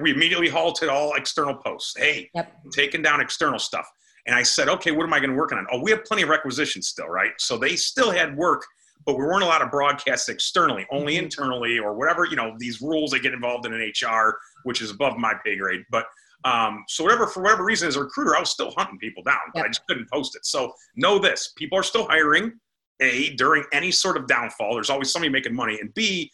we 0.00 0.12
immediately 0.12 0.48
halted 0.48 0.88
all 0.88 1.14
external 1.14 1.54
posts. 1.54 1.94
Hey, 1.96 2.30
yep. 2.34 2.52
taking 2.72 3.02
down 3.02 3.20
external 3.20 3.58
stuff. 3.58 3.86
And 4.26 4.34
I 4.34 4.42
said, 4.42 4.68
okay, 4.68 4.90
what 4.90 5.04
am 5.04 5.12
I 5.12 5.18
going 5.18 5.30
to 5.30 5.36
work 5.36 5.52
on? 5.52 5.66
Oh, 5.70 5.80
we 5.82 5.90
have 5.90 6.04
plenty 6.04 6.22
of 6.22 6.30
requisitions 6.30 6.88
still, 6.88 7.08
right? 7.08 7.32
So 7.38 7.58
they 7.58 7.76
still 7.76 8.10
had 8.10 8.34
work, 8.36 8.64
but 9.04 9.18
we 9.18 9.24
weren't 9.24 9.42
allowed 9.42 9.58
to 9.58 9.66
broadcast 9.66 10.30
externally, 10.30 10.86
only 10.90 11.16
Mhm. 11.16 11.24
internally 11.24 11.78
or 11.78 11.94
whatever, 11.94 12.24
you 12.24 12.36
know, 12.36 12.54
these 12.58 12.80
rules 12.80 13.10
that 13.10 13.20
get 13.20 13.34
involved 13.34 13.66
in 13.66 13.74
an 13.74 13.82
HR, 13.82 14.38
which 14.62 14.80
is 14.80 14.90
above 14.90 15.18
my 15.18 15.34
pay 15.44 15.56
grade. 15.56 15.82
But 15.90 16.06
um, 16.46 16.84
so 16.88 17.02
whatever, 17.04 17.26
for 17.26 17.42
whatever 17.42 17.64
reason, 17.64 17.88
as 17.88 17.96
a 17.96 18.00
recruiter, 18.00 18.36
I 18.36 18.40
was 18.40 18.50
still 18.50 18.70
hunting 18.76 18.98
people 18.98 19.22
down, 19.22 19.38
but 19.54 19.64
I 19.64 19.68
just 19.68 19.80
couldn't 19.86 20.10
post 20.12 20.36
it. 20.36 20.44
So 20.44 20.74
know 20.94 21.18
this: 21.18 21.54
people 21.56 21.78
are 21.78 21.82
still 21.82 22.06
hiring. 22.06 22.52
A 23.00 23.30
during 23.36 23.64
any 23.72 23.90
sort 23.90 24.16
of 24.18 24.26
downfall, 24.26 24.74
there's 24.74 24.90
always 24.90 25.10
somebody 25.10 25.32
making 25.32 25.54
money, 25.54 25.78
and 25.80 25.92
B, 25.94 26.30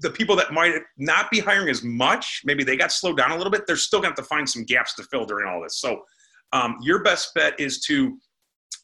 the 0.00 0.10
people 0.10 0.34
that 0.36 0.52
might 0.52 0.74
not 0.98 1.30
be 1.30 1.38
hiring 1.38 1.68
as 1.68 1.82
much, 1.82 2.42
maybe 2.44 2.64
they 2.64 2.76
got 2.76 2.90
slowed 2.90 3.16
down 3.16 3.30
a 3.30 3.36
little 3.36 3.50
bit. 3.50 3.66
They're 3.66 3.76
still 3.76 4.00
going 4.00 4.14
to 4.14 4.20
have 4.20 4.28
to 4.28 4.34
find 4.34 4.48
some 4.48 4.64
gaps 4.64 4.94
to 4.94 5.04
fill 5.04 5.24
during 5.24 5.48
all 5.48 5.62
this. 5.62 5.78
So 5.78 6.02
um, 6.52 6.76
your 6.82 7.02
best 7.02 7.32
bet 7.34 7.58
is 7.60 7.80
to, 7.82 8.18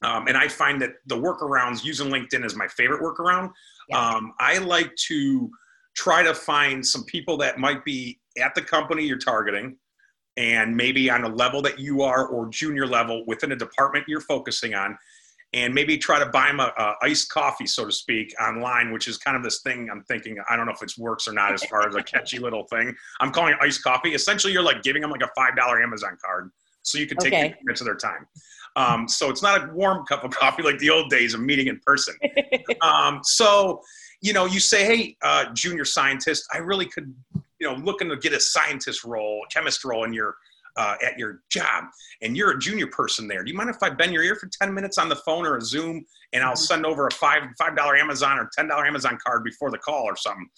um, 0.02 0.28
and 0.28 0.36
I 0.36 0.48
find 0.48 0.80
that 0.82 0.90
the 1.06 1.16
workarounds 1.16 1.84
using 1.84 2.08
LinkedIn 2.08 2.44
is 2.44 2.54
my 2.54 2.68
favorite 2.68 3.02
workaround. 3.02 3.50
Yeah. 3.88 3.98
Um, 3.98 4.32
I 4.38 4.58
like 4.58 4.94
to 5.08 5.50
try 5.96 6.22
to 6.22 6.34
find 6.34 6.86
some 6.86 7.04
people 7.04 7.36
that 7.38 7.58
might 7.58 7.84
be 7.84 8.20
at 8.40 8.54
the 8.54 8.62
company 8.62 9.04
you're 9.04 9.18
targeting 9.18 9.76
and 10.36 10.76
maybe 10.76 11.10
on 11.10 11.24
a 11.24 11.28
level 11.28 11.60
that 11.62 11.78
you 11.78 12.02
are 12.02 12.26
or 12.28 12.48
junior 12.48 12.86
level 12.86 13.24
within 13.26 13.52
a 13.52 13.56
department 13.56 14.04
you're 14.06 14.20
focusing 14.20 14.74
on 14.74 14.96
and 15.52 15.74
maybe 15.74 15.98
try 15.98 16.18
to 16.18 16.26
buy 16.26 16.46
them 16.46 16.60
a, 16.60 16.72
a 16.78 16.94
iced 17.02 17.28
coffee 17.30 17.66
so 17.66 17.84
to 17.84 17.92
speak 17.92 18.34
online 18.40 18.92
which 18.92 19.08
is 19.08 19.18
kind 19.18 19.36
of 19.36 19.42
this 19.42 19.62
thing 19.62 19.88
i'm 19.90 20.02
thinking 20.04 20.36
i 20.48 20.56
don't 20.56 20.66
know 20.66 20.72
if 20.72 20.82
it 20.82 20.92
works 20.98 21.26
or 21.26 21.32
not 21.32 21.52
as 21.52 21.64
far 21.64 21.88
as 21.88 21.94
a 21.96 22.02
catchy 22.02 22.38
little 22.46 22.64
thing. 22.64 22.94
I'm 23.20 23.32
calling 23.32 23.52
it 23.52 23.58
iced 23.60 23.82
coffee. 23.82 24.14
Essentially 24.14 24.52
you're 24.52 24.62
like 24.62 24.82
giving 24.82 25.02
them 25.02 25.10
like 25.10 25.22
a 25.22 25.30
five 25.36 25.56
dollar 25.56 25.82
amazon 25.82 26.16
card 26.24 26.50
so 26.82 26.98
you 26.98 27.06
can 27.06 27.18
take 27.18 27.34
Okay. 27.34 27.54
minutes 27.64 27.80
of 27.80 27.86
their 27.86 27.96
time. 27.96 28.26
Um, 28.76 29.08
so 29.08 29.30
it's 29.30 29.42
not 29.42 29.68
a 29.68 29.72
warm 29.72 30.06
cup 30.06 30.24
of 30.24 30.30
coffee 30.30 30.62
like 30.62 30.78
the 30.78 30.90
old 30.90 31.10
days 31.10 31.34
of 31.34 31.40
meeting 31.40 31.66
in 31.68 31.80
person. 31.84 32.14
Um, 32.82 33.20
so 33.22 33.82
you 34.22 34.32
know 34.32 34.46
you 34.46 34.60
say 34.60 34.84
hey 34.84 35.16
uh, 35.22 35.46
junior 35.54 35.84
scientist 35.84 36.46
i 36.52 36.58
really 36.58 36.86
could 36.86 37.14
you 37.58 37.68
know 37.68 37.74
looking 37.74 38.08
to 38.08 38.16
get 38.16 38.32
a 38.32 38.40
scientist 38.40 39.04
role 39.04 39.44
chemist 39.52 39.84
role 39.84 40.04
in 40.04 40.12
your 40.12 40.36
uh, 40.76 40.94
at 41.04 41.18
your 41.18 41.40
job 41.50 41.84
and 42.22 42.36
you're 42.36 42.50
a 42.52 42.58
junior 42.58 42.86
person 42.88 43.26
there 43.28 43.42
do 43.44 43.50
you 43.50 43.56
mind 43.56 43.70
if 43.70 43.76
i 43.82 43.90
bend 43.90 44.12
your 44.12 44.22
ear 44.22 44.36
for 44.36 44.48
10 44.60 44.72
minutes 44.72 44.98
on 44.98 45.08
the 45.08 45.16
phone 45.16 45.46
or 45.46 45.56
a 45.56 45.60
zoom 45.62 46.04
and 46.32 46.42
i'll 46.44 46.52
Mhm. 46.54 46.58
send 46.58 46.86
over 46.86 47.06
a 47.06 47.10
five 47.12 47.42
five 47.58 47.76
dollar 47.76 47.96
amazon 47.96 48.38
or 48.38 48.48
ten 48.56 48.68
dollar 48.68 48.86
amazon 48.86 49.18
card 49.24 49.42
before 49.44 49.70
the 49.70 49.78
call 49.78 50.04
or 50.04 50.16
something 50.16 50.48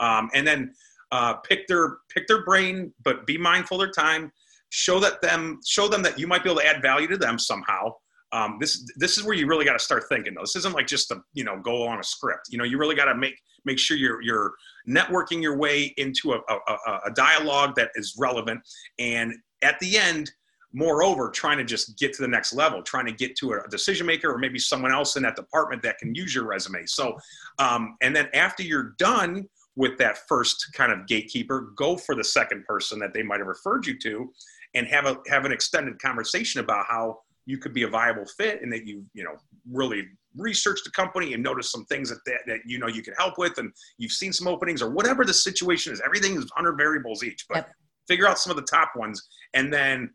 um, 0.00 0.30
and 0.34 0.46
then 0.46 0.74
uh, 1.12 1.34
pick 1.34 1.66
their 1.66 1.98
pick 2.08 2.26
their 2.26 2.44
brain 2.44 2.92
but 3.04 3.26
be 3.26 3.36
mindful 3.36 3.80
of 3.80 3.86
their 3.86 3.92
time 4.04 4.32
show 4.70 4.98
that 4.98 5.20
them 5.22 5.60
show 5.66 5.86
them 5.88 6.02
that 6.02 6.18
you 6.18 6.26
might 6.26 6.42
be 6.42 6.50
able 6.50 6.60
to 6.60 6.66
add 6.66 6.80
value 6.82 7.06
to 7.06 7.16
them 7.18 7.38
somehow 7.38 7.92
um, 8.32 8.56
this 8.58 8.82
this 8.96 9.18
is 9.18 9.24
where 9.24 9.34
you 9.34 9.46
really 9.46 9.66
got 9.66 9.74
to 9.74 9.78
start 9.78 10.04
thinking 10.08 10.32
though. 10.32 10.40
This 10.40 10.56
isn't 10.56 10.74
like 10.74 10.86
just 10.86 11.08
to 11.08 11.20
you 11.34 11.44
know 11.44 11.60
go 11.60 11.86
on 11.86 12.00
a 12.00 12.02
script. 12.02 12.44
You 12.48 12.56
know, 12.56 12.64
you 12.64 12.78
really 12.78 12.94
got 12.94 13.04
to 13.04 13.14
make 13.14 13.34
make 13.66 13.78
sure 13.78 13.94
you're 13.98 14.22
you're 14.22 14.54
networking 14.88 15.42
your 15.42 15.58
way 15.58 15.92
into 15.98 16.32
a, 16.32 16.38
a, 16.48 16.56
a- 16.86 17.00
a 17.08 17.10
dialogue 17.14 17.74
that 17.76 17.90
is 17.94 18.14
relevant, 18.18 18.60
and 18.98 19.34
at 19.62 19.78
the 19.80 19.96
end, 19.96 20.30
moreover, 20.72 21.30
trying 21.30 21.58
to 21.58 21.64
just 21.64 21.98
get 21.98 22.12
to 22.14 22.22
the 22.22 22.28
next 22.28 22.52
level, 22.52 22.82
trying 22.82 23.06
to 23.06 23.12
get 23.12 23.36
to 23.36 23.52
a 23.52 23.68
decision 23.68 24.06
maker 24.06 24.32
or 24.32 24.38
maybe 24.38 24.58
someone 24.58 24.92
else 24.92 25.16
in 25.16 25.22
that 25.22 25.36
department 25.36 25.82
that 25.82 25.98
can 25.98 26.14
use 26.14 26.34
your 26.34 26.44
resume. 26.44 26.84
So, 26.86 27.16
um, 27.58 27.96
and 28.02 28.14
then 28.14 28.28
after 28.34 28.62
you're 28.62 28.94
done 28.98 29.48
with 29.76 29.98
that 29.98 30.18
first 30.28 30.72
kind 30.74 30.92
of 30.92 31.06
gatekeeper, 31.06 31.72
go 31.76 31.96
for 31.96 32.14
the 32.14 32.24
second 32.24 32.64
person 32.64 32.98
that 32.98 33.14
they 33.14 33.22
might 33.22 33.38
have 33.38 33.46
referred 33.46 33.86
you 33.86 33.98
to, 34.00 34.32
and 34.74 34.86
have 34.86 35.06
a 35.06 35.18
have 35.28 35.44
an 35.44 35.52
extended 35.52 36.00
conversation 36.00 36.60
about 36.60 36.86
how 36.86 37.20
you 37.44 37.58
could 37.58 37.74
be 37.74 37.82
a 37.82 37.88
viable 37.88 38.24
fit 38.24 38.62
and 38.62 38.72
that 38.72 38.86
you 38.86 39.04
you 39.14 39.24
know 39.24 39.34
really 39.70 40.06
researched 40.36 40.84
the 40.84 40.90
company 40.90 41.34
and 41.34 41.42
noticed 41.42 41.70
some 41.70 41.84
things 41.86 42.08
that, 42.08 42.20
that 42.24 42.40
that 42.46 42.60
you 42.66 42.78
know 42.78 42.86
you 42.86 43.02
can 43.02 43.14
help 43.14 43.36
with 43.36 43.58
and 43.58 43.72
you've 43.98 44.12
seen 44.12 44.32
some 44.32 44.48
openings 44.48 44.80
or 44.80 44.90
whatever 44.90 45.24
the 45.24 45.34
situation 45.34 45.92
is 45.92 46.00
everything 46.04 46.32
is 46.32 46.44
100 46.56 46.76
variables 46.76 47.22
each 47.22 47.44
but 47.48 47.56
Yep. 47.58 47.70
Figure 48.08 48.26
out 48.26 48.38
some 48.38 48.50
of 48.50 48.56
the 48.56 48.62
top 48.70 48.92
ones 48.96 49.28
and 49.54 49.72
then 49.72 50.10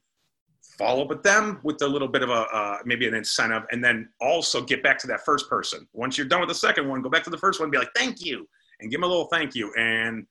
follow 0.78 1.04
up 1.04 1.10
with 1.10 1.24
them 1.24 1.60
with 1.64 1.82
a 1.82 1.88
little 1.88 2.08
bit 2.08 2.22
of 2.22 2.30
a 2.30 2.34
uh, 2.34 2.78
maybe 2.86 3.08
an 3.08 3.14
incentive 3.14 3.64
and 3.72 3.84
then 3.84 4.08
also 4.22 4.62
get 4.62 4.84
back 4.84 4.98
to 5.00 5.08
that 5.08 5.24
first 5.26 5.50
person. 5.50 5.88
Once 5.94 6.18
you're 6.18 6.28
done 6.28 6.40
with 6.40 6.50
the 6.50 6.56
second 6.56 6.88
one 6.88 7.02
go 7.02 7.10
back 7.10 7.24
to 7.24 7.30
the 7.30 7.38
first 7.38 7.60
one 7.60 7.66
and 7.66 7.72
be 7.72 7.78
like 7.78 7.90
thank 7.96 8.24
you 8.24 8.48
and 8.80 8.92
give 8.92 9.00
them 9.00 9.06
a 9.06 9.12
little 9.12 9.28
thank 9.28 9.56
you. 9.56 9.74
And 9.78 10.26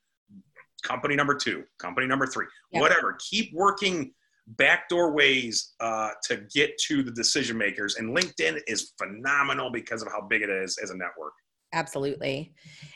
company 0.82 1.16
number 1.16 1.34
two 1.34 1.64
company 1.78 2.06
number 2.06 2.26
three 2.26 2.46
Yeah. 2.70 2.80
whatever. 2.80 3.16
Keep 3.18 3.52
working 3.54 4.12
backdoor 4.48 5.10
ways 5.12 5.74
uh, 5.80 6.10
to 6.24 6.36
get 6.54 6.78
to 6.78 7.02
the 7.02 7.10
decision 7.10 7.58
makers. 7.58 7.96
And 7.96 8.16
linkedin 8.16 8.60
is 8.68 8.92
phenomenal 8.96 9.70
because 9.72 10.02
of 10.02 10.08
how 10.08 10.20
big 10.20 10.42
it 10.42 10.50
is 10.50 10.78
as 10.80 10.90
a 10.90 10.96
network 10.96 11.32
Absolutely. 11.72 12.54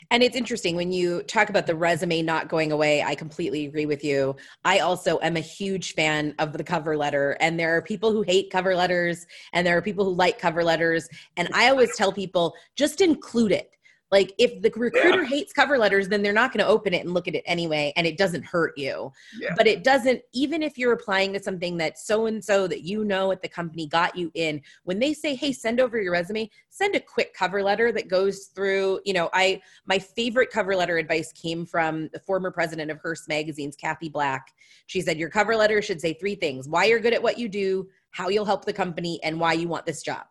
And 0.09 0.23
it's 0.23 0.35
interesting 0.35 0.75
when 0.75 0.91
you 0.91 1.21
talk 1.23 1.49
about 1.49 1.67
the 1.67 1.75
resume 1.75 2.21
not 2.21 2.47
going 2.47 2.71
away. 2.71 3.03
I 3.03 3.15
completely 3.15 3.65
agree 3.65 3.85
with 3.85 4.03
you. 4.03 4.35
I 4.65 4.79
also 4.79 5.19
am 5.21 5.35
a 5.37 5.41
huge 5.41 5.93
fan 5.93 6.33
of 6.39 6.53
the 6.53 6.63
cover 6.63 6.97
letter. 6.97 7.37
And 7.39 7.59
there 7.59 7.75
are 7.75 7.81
people 7.81 8.11
who 8.11 8.21
hate 8.21 8.49
cover 8.49 8.75
letters 8.75 9.25
and 9.53 9.67
there 9.67 9.77
are 9.77 9.81
people 9.81 10.05
who 10.05 10.15
like 10.15 10.39
cover 10.39 10.63
letters. 10.63 11.07
And 11.37 11.49
I 11.53 11.69
always 11.69 11.95
tell 11.95 12.11
people 12.11 12.55
just 12.75 13.01
include 13.01 13.51
it. 13.51 13.71
Like 14.11 14.33
if 14.37 14.61
the 14.61 14.71
recruiter 14.75 15.23
hates 15.23 15.53
cover 15.53 15.77
letters, 15.77 16.09
then 16.09 16.21
they're 16.21 16.33
not 16.33 16.51
going 16.51 16.63
to 16.63 16.69
open 16.69 16.93
it 16.93 17.05
and 17.05 17.13
look 17.13 17.27
at 17.27 17.35
it 17.35 17.43
anyway. 17.45 17.93
And 17.95 18.05
it 18.05 18.17
doesn't 18.17 18.43
hurt 18.43 18.77
you. 18.77 19.11
Yeah. 19.39 19.53
But 19.55 19.67
it 19.67 19.83
doesn't, 19.83 20.21
even 20.33 20.61
if 20.61 20.77
you're 20.77 20.91
applying 20.91 21.31
to 21.33 21.41
something 21.41 21.77
that 21.77 21.97
so 21.97 22.25
and 22.25 22.43
so 22.43 22.67
that 22.67 22.81
you 22.81 23.05
know 23.05 23.31
at 23.31 23.41
the 23.41 23.47
company 23.47 23.87
got 23.87 24.15
you 24.15 24.29
in, 24.33 24.61
when 24.83 24.99
they 24.99 25.13
say, 25.13 25.33
hey, 25.33 25.53
send 25.53 25.79
over 25.79 26.01
your 26.01 26.11
resume, 26.11 26.49
send 26.69 26.95
a 26.95 26.99
quick 26.99 27.33
cover 27.33 27.63
letter 27.63 27.91
that 27.93 28.09
goes 28.09 28.47
through, 28.53 28.99
you 29.05 29.13
know, 29.13 29.29
I, 29.33 29.61
my 29.85 29.97
favorite 29.97 30.51
cover 30.51 30.75
letter 30.75 30.97
advice 30.97 31.31
came 31.31 31.65
from 31.65 32.09
the 32.11 32.19
former 32.19 32.51
president 32.51 32.91
of 32.91 32.97
Hearst 32.97 33.29
Magazine's 33.29 33.77
Cathie 33.77 34.09
Black. 34.09 34.51
She 34.87 35.01
said, 35.01 35.17
your 35.17 35.29
cover 35.29 35.55
letter 35.55 35.81
should 35.81 36.01
say 36.01 36.13
three 36.13 36.35
things 36.35 36.67
why 36.67 36.85
you're 36.85 36.99
good 36.99 37.13
at 37.13 37.23
what 37.23 37.37
you 37.37 37.47
do, 37.47 37.87
how 38.11 38.27
you'll 38.27 38.45
help 38.45 38.65
the 38.65 38.73
company, 38.73 39.21
and 39.23 39.39
why 39.39 39.53
you 39.53 39.69
want 39.69 39.85
this 39.85 40.03
job. 40.03 40.25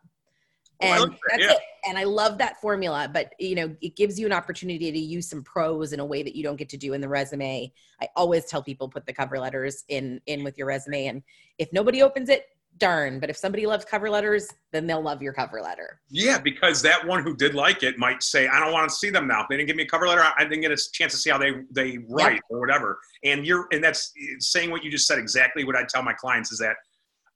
Oh, 0.82 0.86
And 0.86 1.16
that's 1.30 1.42
yeah. 1.42 1.52
it. 1.52 1.58
And 1.86 1.96
I 1.98 2.04
love 2.04 2.38
that 2.38 2.60
formula, 2.60 3.10
but 3.12 3.32
you 3.38 3.54
know, 3.54 3.74
it 3.80 3.96
gives 3.96 4.18
you 4.18 4.26
an 4.26 4.32
opportunity 4.32 4.90
to 4.92 4.98
use 4.98 5.28
some 5.28 5.42
prose 5.42 5.92
in 5.92 6.00
a 6.00 6.04
way 6.04 6.22
that 6.22 6.34
you 6.36 6.42
don't 6.42 6.56
get 6.56 6.68
to 6.70 6.76
do 6.76 6.92
in 6.92 7.00
the 7.00 7.08
resume. 7.08 7.72
I 8.02 8.08
always 8.16 8.44
tell 8.46 8.62
people 8.62 8.88
put 8.88 9.06
the 9.06 9.12
cover 9.12 9.38
letters 9.38 9.84
in 9.88 10.20
in 10.26 10.44
with 10.44 10.56
your 10.58 10.66
resume, 10.66 11.06
and 11.06 11.22
if 11.58 11.72
nobody 11.72 12.02
opens 12.02 12.28
it, 12.28 12.46
darn. 12.78 13.18
But 13.20 13.30
if 13.30 13.36
somebody 13.36 13.66
loves 13.66 13.84
cover 13.84 14.08
letters, 14.10 14.48
then 14.72 14.86
they'll 14.86 15.02
love 15.02 15.20
your 15.22 15.32
cover 15.32 15.60
letter. 15.60 16.00
yeah 16.10 16.38
because 16.38 16.80
that 16.82 17.06
one 17.06 17.22
who 17.22 17.34
did 17.34 17.54
like 17.54 17.82
it 17.82 17.98
might 17.98 18.22
say 18.22 18.46
i 18.48 18.58
don't 18.60 18.72
want 18.72 18.88
to 18.88 18.94
see 18.94 19.10
them 19.10 19.26
now 19.26 19.42
If 19.42 19.48
they 19.48 19.56
didn't 19.56 19.66
give 19.66 19.76
me 19.76 19.82
a 19.82 19.88
cover 19.88 20.06
letter 20.06 20.22
i 20.38 20.44
didn't 20.44 20.60
get 20.60 20.70
a 20.70 20.78
chance 20.92 21.12
to 21.12 21.18
see 21.18 21.30
how 21.30 21.38
they 21.38 21.52
they 21.70 21.98
write 22.08 22.40
or 22.48 22.60
whatever 22.60 22.98
and 23.24 23.44
you're 23.44 23.66
and 23.72 23.82
that's 23.82 24.12
saying 24.38 24.70
what 24.70 24.82
you 24.84 24.90
just 24.90 25.06
said 25.06 25.18
exactly 25.18 25.64
what 25.64 25.76
i 25.76 25.84
tell 25.84 26.02
my 26.02 26.12
clients 26.12 26.52
is 26.52 26.58
that 26.58 26.76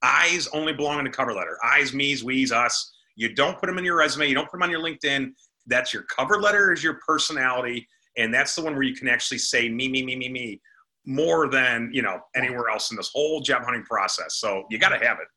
eyes 0.02 0.46
only 0.52 0.72
belong 0.72 0.98
in 0.98 1.04
the 1.04 1.10
cover 1.10 1.32
letter 1.32 1.58
eyes 1.64 1.92
me's 1.92 2.22
we's 2.22 2.52
us 2.52 2.93
you 3.16 3.34
don't 3.34 3.58
put 3.58 3.66
them 3.66 3.78
in 3.78 3.84
your 3.84 3.96
resume 3.96 4.28
you 4.28 4.34
don't 4.34 4.50
put 4.50 4.52
them 4.52 4.62
on 4.62 4.70
your 4.70 4.80
linkedin. 4.80 5.32
That's 5.66 5.94
your 5.94 6.02
cover 6.04 6.40
letter 6.40 6.72
is 6.72 6.82
your 6.82 6.98
personality 7.06 7.86
and 8.16 8.32
that's 8.32 8.54
the 8.54 8.62
one 8.62 8.74
where 8.74 8.82
you 8.82 8.94
can 8.94 9.08
actually 9.08 9.38
say 9.38 9.68
me 9.68 9.88
me 9.88 10.04
me 10.04 10.16
me 10.16 10.28
me 10.28 10.60
more 11.06 11.48
than 11.48 11.90
you 11.92 12.02
know 12.02 12.20
anywhere 12.34 12.70
else 12.70 12.90
in 12.90 12.96
this 12.96 13.10
whole 13.12 13.40
job 13.40 13.62
hunting 13.64 13.84
process. 13.84 14.36
So 14.36 14.64
you 14.70 14.78
got 14.78 14.90
to 14.90 15.04
have 15.04 15.18
it. 15.20 15.28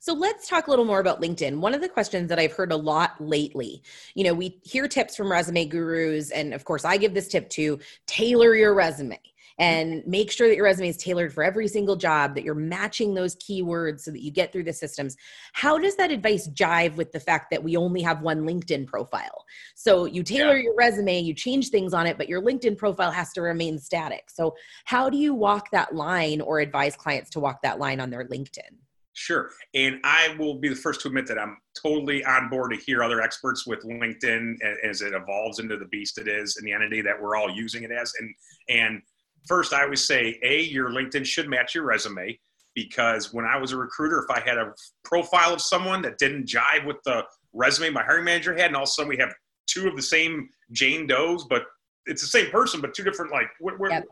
So 0.00 0.12
let's 0.12 0.48
talk 0.48 0.66
a 0.66 0.70
little 0.70 0.84
more 0.84 1.00
about 1.00 1.20
LinkedIn. 1.20 1.58
One 1.58 1.74
of 1.74 1.80
the 1.80 1.88
questions 1.88 2.28
that 2.28 2.38
I've 2.38 2.52
heard 2.52 2.72
a 2.72 2.76
lot 2.76 3.14
lately, 3.20 3.82
you 4.14 4.22
know, 4.22 4.34
we 4.34 4.60
hear 4.62 4.86
tips 4.86 5.16
from 5.16 5.30
resume 5.30 5.66
gurus, 5.66 6.30
and 6.30 6.54
of 6.54 6.64
course, 6.64 6.84
I 6.84 6.96
give 6.96 7.14
this 7.14 7.28
tip 7.28 7.48
to 7.50 7.80
tailor 8.06 8.54
your 8.54 8.74
resume 8.74 9.18
and 9.58 10.02
make 10.06 10.30
sure 10.30 10.48
that 10.48 10.54
your 10.54 10.64
resume 10.64 10.88
is 10.88 10.96
tailored 10.96 11.32
for 11.32 11.42
every 11.42 11.66
single 11.66 11.96
job, 11.96 12.34
that 12.34 12.44
you're 12.44 12.54
matching 12.54 13.14
those 13.14 13.34
keywords 13.36 14.00
so 14.00 14.10
that 14.10 14.22
you 14.22 14.30
get 14.30 14.52
through 14.52 14.64
the 14.64 14.72
systems. 14.72 15.16
How 15.52 15.78
does 15.78 15.96
that 15.96 16.10
advice 16.10 16.48
jive 16.48 16.96
with 16.96 17.12
the 17.12 17.20
fact 17.20 17.50
that 17.50 17.62
we 17.62 17.76
only 17.76 18.02
have 18.02 18.22
one 18.22 18.46
LinkedIn 18.46 18.86
profile? 18.86 19.44
So 19.74 20.04
you 20.04 20.22
tailor 20.22 20.56
your 20.56 20.74
resume, 20.76 21.20
you 21.20 21.34
change 21.34 21.70
things 21.70 21.92
on 21.92 22.06
it, 22.06 22.16
but 22.18 22.28
your 22.28 22.40
LinkedIn 22.40 22.78
profile 22.78 23.10
has 23.10 23.32
to 23.32 23.42
remain 23.42 23.78
static. 23.78 24.30
So, 24.30 24.54
how 24.84 25.10
do 25.10 25.16
you 25.16 25.34
walk 25.34 25.70
that 25.72 25.94
line 25.94 26.40
or 26.40 26.60
advise 26.60 26.96
clients 26.96 27.30
to 27.30 27.40
walk 27.40 27.62
that 27.62 27.78
line 27.78 28.00
on 28.00 28.10
their 28.10 28.26
LinkedIn? 28.26 28.78
Sure. 29.18 29.50
And 29.74 29.98
I 30.04 30.36
will 30.38 30.60
be 30.60 30.68
the 30.68 30.76
first 30.76 31.00
to 31.00 31.08
admit 31.08 31.26
that 31.26 31.40
I'm 31.40 31.56
totally 31.82 32.24
on 32.24 32.48
board 32.48 32.70
to 32.70 32.76
hear 32.76 33.02
other 33.02 33.20
experts 33.20 33.66
with 33.66 33.82
LinkedIn 33.82 34.54
as 34.84 35.02
it 35.02 35.12
evolves 35.12 35.58
into 35.58 35.76
the 35.76 35.86
beast 35.86 36.18
it 36.18 36.28
is 36.28 36.56
and 36.56 36.64
the 36.64 36.72
entity 36.72 37.00
that 37.02 37.20
we're 37.20 37.34
all 37.34 37.50
using 37.50 37.82
it 37.82 37.90
as. 37.90 38.12
And 38.20 38.34
and 38.68 39.02
first 39.48 39.72
I 39.72 39.82
always 39.82 40.06
say, 40.06 40.38
A, 40.42 40.62
your 40.62 40.90
LinkedIn 40.90 41.24
should 41.24 41.48
match 41.48 41.74
your 41.74 41.84
resume 41.84 42.38
because 42.74 43.32
when 43.32 43.44
I 43.44 43.56
was 43.56 43.72
a 43.72 43.76
recruiter, 43.76 44.24
if 44.28 44.30
I 44.30 44.40
had 44.40 44.58
a 44.58 44.72
profile 45.04 45.52
of 45.52 45.60
someone 45.60 46.02
that 46.02 46.18
didn't 46.18 46.46
jive 46.46 46.86
with 46.86 46.98
the 47.04 47.24
resume 47.52 47.90
my 47.90 48.04
hiring 48.04 48.24
manager 48.24 48.54
had, 48.54 48.66
and 48.66 48.76
all 48.76 48.82
of 48.84 48.88
a 48.88 48.92
sudden 48.92 49.08
we 49.08 49.16
have 49.16 49.34
two 49.66 49.88
of 49.88 49.96
the 49.96 50.02
same 50.02 50.48
Jane 50.72 51.06
Does, 51.06 51.44
but 51.48 51.64
it's 52.06 52.22
the 52.22 52.28
same 52.28 52.50
person, 52.50 52.80
but 52.80 52.94
two 52.94 53.04
different 53.04 53.32
like 53.32 53.48
we're, 53.60 53.90
Yep. 53.90 54.04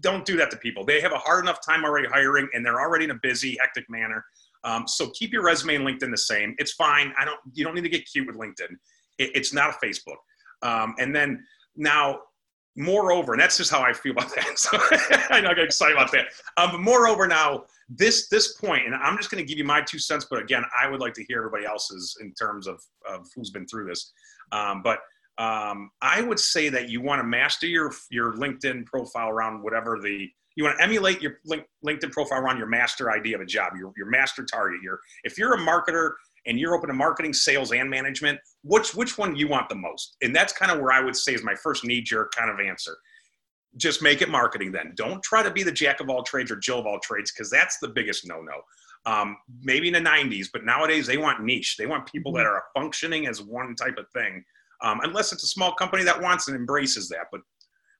don't 0.00 0.24
do 0.24 0.36
that 0.36 0.50
to 0.50 0.56
people. 0.56 0.84
They 0.84 1.00
have 1.00 1.12
a 1.12 1.18
hard 1.18 1.44
enough 1.44 1.64
time 1.64 1.84
already 1.84 2.08
hiring, 2.08 2.48
and 2.52 2.64
they're 2.64 2.80
already 2.80 3.04
in 3.04 3.10
a 3.12 3.18
busy, 3.22 3.56
hectic 3.60 3.88
manner. 3.88 4.24
Um, 4.64 4.86
so 4.86 5.10
keep 5.10 5.32
your 5.32 5.42
resume 5.42 5.76
and 5.76 5.86
LinkedIn 5.86 6.10
the 6.10 6.18
same. 6.18 6.54
It's 6.58 6.72
fine. 6.72 7.12
I 7.18 7.24
don't. 7.24 7.40
You 7.52 7.64
don't 7.64 7.74
need 7.74 7.82
to 7.82 7.88
get 7.88 8.06
cute 8.10 8.26
with 8.26 8.36
LinkedIn. 8.36 8.70
It, 9.18 9.30
it's 9.34 9.52
not 9.52 9.70
a 9.70 9.84
Facebook. 9.86 10.18
Um, 10.62 10.94
and 10.98 11.14
then 11.14 11.44
now, 11.76 12.20
moreover, 12.76 13.32
and 13.32 13.42
that's 13.42 13.56
just 13.56 13.70
how 13.70 13.82
I 13.82 13.92
feel 13.92 14.12
about 14.12 14.34
that. 14.34 14.46
So 14.56 14.78
I 15.30 15.40
know 15.40 15.50
I 15.50 15.52
excited 15.52 15.96
about 15.96 16.12
that. 16.12 16.26
Um, 16.56 16.72
but 16.72 16.80
moreover, 16.80 17.26
now 17.26 17.64
this 17.88 18.28
this 18.28 18.54
point, 18.54 18.86
and 18.86 18.94
I'm 18.94 19.16
just 19.16 19.30
going 19.30 19.44
to 19.44 19.48
give 19.48 19.58
you 19.58 19.64
my 19.64 19.80
two 19.80 19.98
cents. 19.98 20.26
But 20.28 20.40
again, 20.40 20.64
I 20.80 20.88
would 20.88 21.00
like 21.00 21.14
to 21.14 21.24
hear 21.24 21.38
everybody 21.38 21.64
else's 21.64 22.16
in 22.20 22.32
terms 22.34 22.66
of 22.66 22.80
of 23.08 23.26
who's 23.34 23.50
been 23.50 23.66
through 23.66 23.86
this. 23.86 24.12
Um, 24.52 24.82
but 24.82 25.00
um, 25.38 25.90
I 26.00 26.20
would 26.20 26.38
say 26.38 26.68
that 26.68 26.88
you 26.88 27.00
want 27.00 27.20
to 27.20 27.24
master 27.24 27.66
your 27.66 27.92
your 28.10 28.34
LinkedIn 28.34 28.86
profile 28.86 29.28
around 29.28 29.62
whatever 29.62 29.98
the 30.00 30.28
you 30.56 30.64
want 30.64 30.76
to 30.78 30.84
emulate 30.84 31.22
your 31.22 31.38
LinkedIn 31.84 32.12
profile 32.12 32.40
around 32.40 32.58
your 32.58 32.66
master 32.66 33.10
idea 33.10 33.36
of 33.36 33.40
a 33.40 33.46
job, 33.46 33.72
your, 33.76 33.92
your 33.96 34.06
master 34.06 34.44
target. 34.44 34.82
Your 34.82 35.00
if 35.24 35.38
you're 35.38 35.54
a 35.54 35.58
marketer 35.58 36.12
and 36.46 36.58
you're 36.58 36.74
open 36.74 36.88
to 36.88 36.94
marketing, 36.94 37.32
sales, 37.32 37.72
and 37.72 37.88
management, 37.88 38.38
which 38.62 38.94
which 38.94 39.18
one 39.18 39.36
you 39.36 39.48
want 39.48 39.68
the 39.68 39.74
most? 39.74 40.16
And 40.22 40.34
that's 40.34 40.52
kind 40.52 40.70
of 40.70 40.80
where 40.80 40.92
I 40.92 41.00
would 41.00 41.16
say 41.16 41.34
is 41.34 41.42
my 41.42 41.54
first 41.54 41.84
knee 41.84 42.00
jerk 42.00 42.32
kind 42.36 42.50
of 42.50 42.64
answer. 42.64 42.96
Just 43.76 44.02
make 44.02 44.22
it 44.22 44.28
marketing 44.28 44.70
then. 44.70 44.92
Don't 44.96 45.22
try 45.22 45.42
to 45.42 45.50
be 45.50 45.62
the 45.62 45.72
jack 45.72 46.00
of 46.00 46.08
all 46.08 46.22
trades 46.22 46.50
or 46.50 46.56
Jill 46.56 46.78
of 46.78 46.86
all 46.86 46.98
trades 47.00 47.32
because 47.32 47.50
that's 47.50 47.78
the 47.80 47.88
biggest 47.88 48.26
no 48.26 48.40
no. 48.40 48.62
Um, 49.04 49.36
maybe 49.62 49.88
in 49.88 49.94
the 49.94 50.10
90s, 50.10 50.46
but 50.52 50.64
nowadays 50.64 51.08
they 51.08 51.16
want 51.16 51.42
niche. 51.42 51.76
They 51.76 51.86
want 51.86 52.06
people 52.06 52.32
that 52.34 52.44
mm-hmm. 52.44 52.54
are 52.54 52.64
functioning 52.72 53.26
as 53.26 53.42
one 53.42 53.74
type 53.74 53.98
of 53.98 54.06
thing. 54.14 54.44
Um, 54.80 55.00
unless 55.02 55.32
it's 55.32 55.42
a 55.42 55.48
small 55.48 55.74
company 55.74 56.04
that 56.04 56.20
wants 56.20 56.46
and 56.46 56.56
embraces 56.56 57.08
that. 57.08 57.26
But 57.32 57.40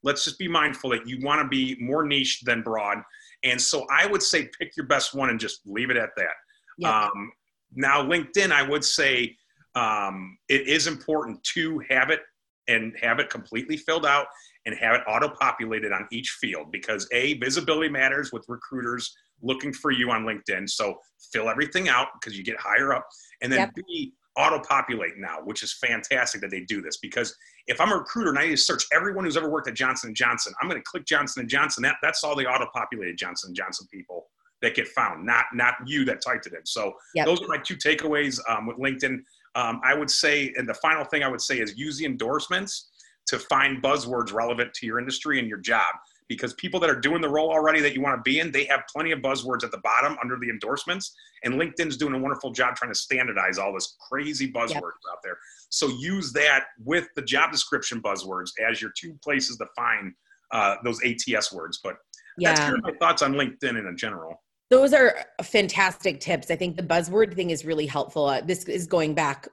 let's 0.04 0.24
just 0.24 0.38
be 0.38 0.46
mindful 0.46 0.90
that 0.90 1.08
you 1.08 1.18
want 1.20 1.42
to 1.42 1.48
be 1.48 1.76
more 1.80 2.04
niche 2.04 2.42
than 2.44 2.62
broad. 2.62 2.98
And 3.42 3.60
so 3.60 3.86
I 3.90 4.06
would 4.06 4.22
say 4.22 4.48
pick 4.58 4.76
your 4.76 4.86
best 4.86 5.14
one 5.14 5.30
and 5.30 5.40
just 5.40 5.60
leave 5.66 5.90
it 5.90 5.96
at 5.96 6.10
that. 6.16 6.34
Yep. 6.78 6.92
Um, 6.92 7.32
now, 7.74 8.02
LinkedIn, 8.02 8.52
I 8.52 8.62
would 8.62 8.84
say 8.84 9.36
um, 9.74 10.36
it 10.48 10.66
is 10.68 10.86
important 10.86 11.42
to 11.54 11.80
have 11.88 12.10
it 12.10 12.20
and 12.68 12.94
have 13.00 13.18
it 13.18 13.30
completely 13.30 13.76
filled 13.76 14.06
out 14.06 14.26
and 14.66 14.76
have 14.76 14.94
it 14.94 15.02
auto 15.08 15.28
populated 15.28 15.92
on 15.92 16.06
each 16.12 16.30
field 16.40 16.70
because 16.70 17.08
A, 17.12 17.34
visibility 17.38 17.88
matters 17.88 18.32
with 18.32 18.44
recruiters 18.48 19.14
looking 19.42 19.72
for 19.72 19.90
you 19.90 20.10
on 20.10 20.24
LinkedIn. 20.24 20.70
So 20.70 20.96
fill 21.32 21.48
everything 21.48 21.88
out 21.88 22.08
because 22.14 22.38
you 22.38 22.44
get 22.44 22.60
higher 22.60 22.94
up. 22.94 23.06
And 23.42 23.52
then 23.52 23.60
yep. 23.60 23.70
B, 23.74 24.12
auto 24.36 24.60
populate 24.60 25.18
now, 25.18 25.38
which 25.42 25.62
is 25.62 25.76
fantastic 25.84 26.40
that 26.40 26.50
they 26.50 26.60
do 26.60 26.80
this 26.80 26.98
because 26.98 27.36
if 27.66 27.80
I'm 27.80 27.92
a 27.92 27.96
recruiter 27.96 28.30
and 28.30 28.38
I 28.38 28.44
need 28.44 28.50
to 28.52 28.56
search 28.56 28.84
everyone 28.92 29.24
who's 29.24 29.36
ever 29.36 29.50
worked 29.50 29.68
at 29.68 29.74
Johnson 29.74 30.14
& 30.14 30.16
Johnson, 30.16 30.52
I'm 30.60 30.68
going 30.68 30.80
to 30.80 30.84
click 30.84 31.06
Johnson 31.06 31.46
& 31.48 31.48
Johnson. 31.48 31.82
That, 31.82 31.96
that's 32.02 32.24
all 32.24 32.36
the 32.36 32.46
auto-populated 32.46 33.18
Johnson 33.18 33.54
& 33.54 33.56
Johnson 33.56 33.86
people 33.92 34.28
that 34.62 34.74
get 34.74 34.88
found, 34.88 35.26
not 35.26 35.46
not 35.52 35.74
you 35.84 36.04
that 36.04 36.22
typed 36.22 36.46
it 36.46 36.54
in. 36.54 36.64
So 36.64 36.94
yep. 37.14 37.26
those 37.26 37.42
are 37.42 37.48
my 37.48 37.58
two 37.58 37.76
takeaways 37.76 38.38
um, 38.48 38.66
with 38.66 38.78
LinkedIn. 38.78 39.18
Um, 39.54 39.80
I 39.84 39.94
would 39.94 40.10
say, 40.10 40.52
and 40.56 40.68
the 40.68 40.74
final 40.74 41.04
thing 41.04 41.22
I 41.22 41.28
would 41.28 41.40
say 41.40 41.60
is 41.60 41.76
use 41.76 41.98
the 41.98 42.06
endorsements 42.06 42.90
to 43.26 43.38
find 43.38 43.82
buzzwords 43.82 44.32
relevant 44.32 44.72
to 44.74 44.86
your 44.86 44.98
industry 44.98 45.38
and 45.38 45.48
your 45.48 45.58
job 45.58 45.94
because 46.28 46.54
people 46.54 46.80
that 46.80 46.88
are 46.88 46.98
doing 46.98 47.20
the 47.20 47.28
role 47.28 47.50
already 47.50 47.80
that 47.80 47.94
you 47.94 48.00
want 48.00 48.16
to 48.16 48.22
be 48.22 48.40
in, 48.40 48.50
they 48.50 48.64
have 48.64 48.82
plenty 48.90 49.12
of 49.12 49.20
buzzwords 49.20 49.64
at 49.64 49.70
the 49.70 49.78
bottom 49.78 50.16
under 50.22 50.38
the 50.38 50.48
endorsements. 50.48 51.14
And 51.44 51.54
LinkedIn's 51.54 51.96
doing 51.96 52.14
a 52.14 52.18
wonderful 52.18 52.52
job 52.52 52.74
trying 52.74 52.90
to 52.90 52.98
standardize 52.98 53.58
all 53.58 53.72
this 53.74 53.96
crazy 54.08 54.50
buzzwords 54.50 54.70
yep. 54.74 55.12
out 55.12 55.18
there. 55.22 55.36
So 55.68 55.88
use 55.88 56.32
that 56.32 56.64
with 56.82 57.08
the 57.16 57.22
job 57.22 57.50
description 57.52 58.00
buzzwords 58.00 58.52
as 58.66 58.80
your 58.80 58.92
two 58.96 59.14
places 59.22 59.56
to 59.58 59.66
find 59.76 60.12
uh, 60.52 60.76
those 60.84 61.00
ATS 61.04 61.52
words. 61.52 61.80
But 61.82 61.96
yeah. 62.38 62.50
that's 62.50 62.60
kind 62.60 62.76
of 62.76 62.82
my 62.82 62.92
thoughts 62.98 63.22
on 63.22 63.34
LinkedIn 63.34 63.78
in 63.88 63.96
general. 63.96 64.41
Those 64.72 64.94
are 64.94 65.26
fantastic 65.42 66.18
tips. 66.18 66.50
I 66.50 66.56
think 66.56 66.78
the 66.78 66.82
buzzword 66.82 67.34
thing 67.34 67.50
is 67.50 67.62
really 67.62 67.84
helpful. 67.84 68.24
Uh, 68.24 68.40
this 68.40 68.64
is 68.64 68.86
going 68.86 69.12
back 69.12 69.46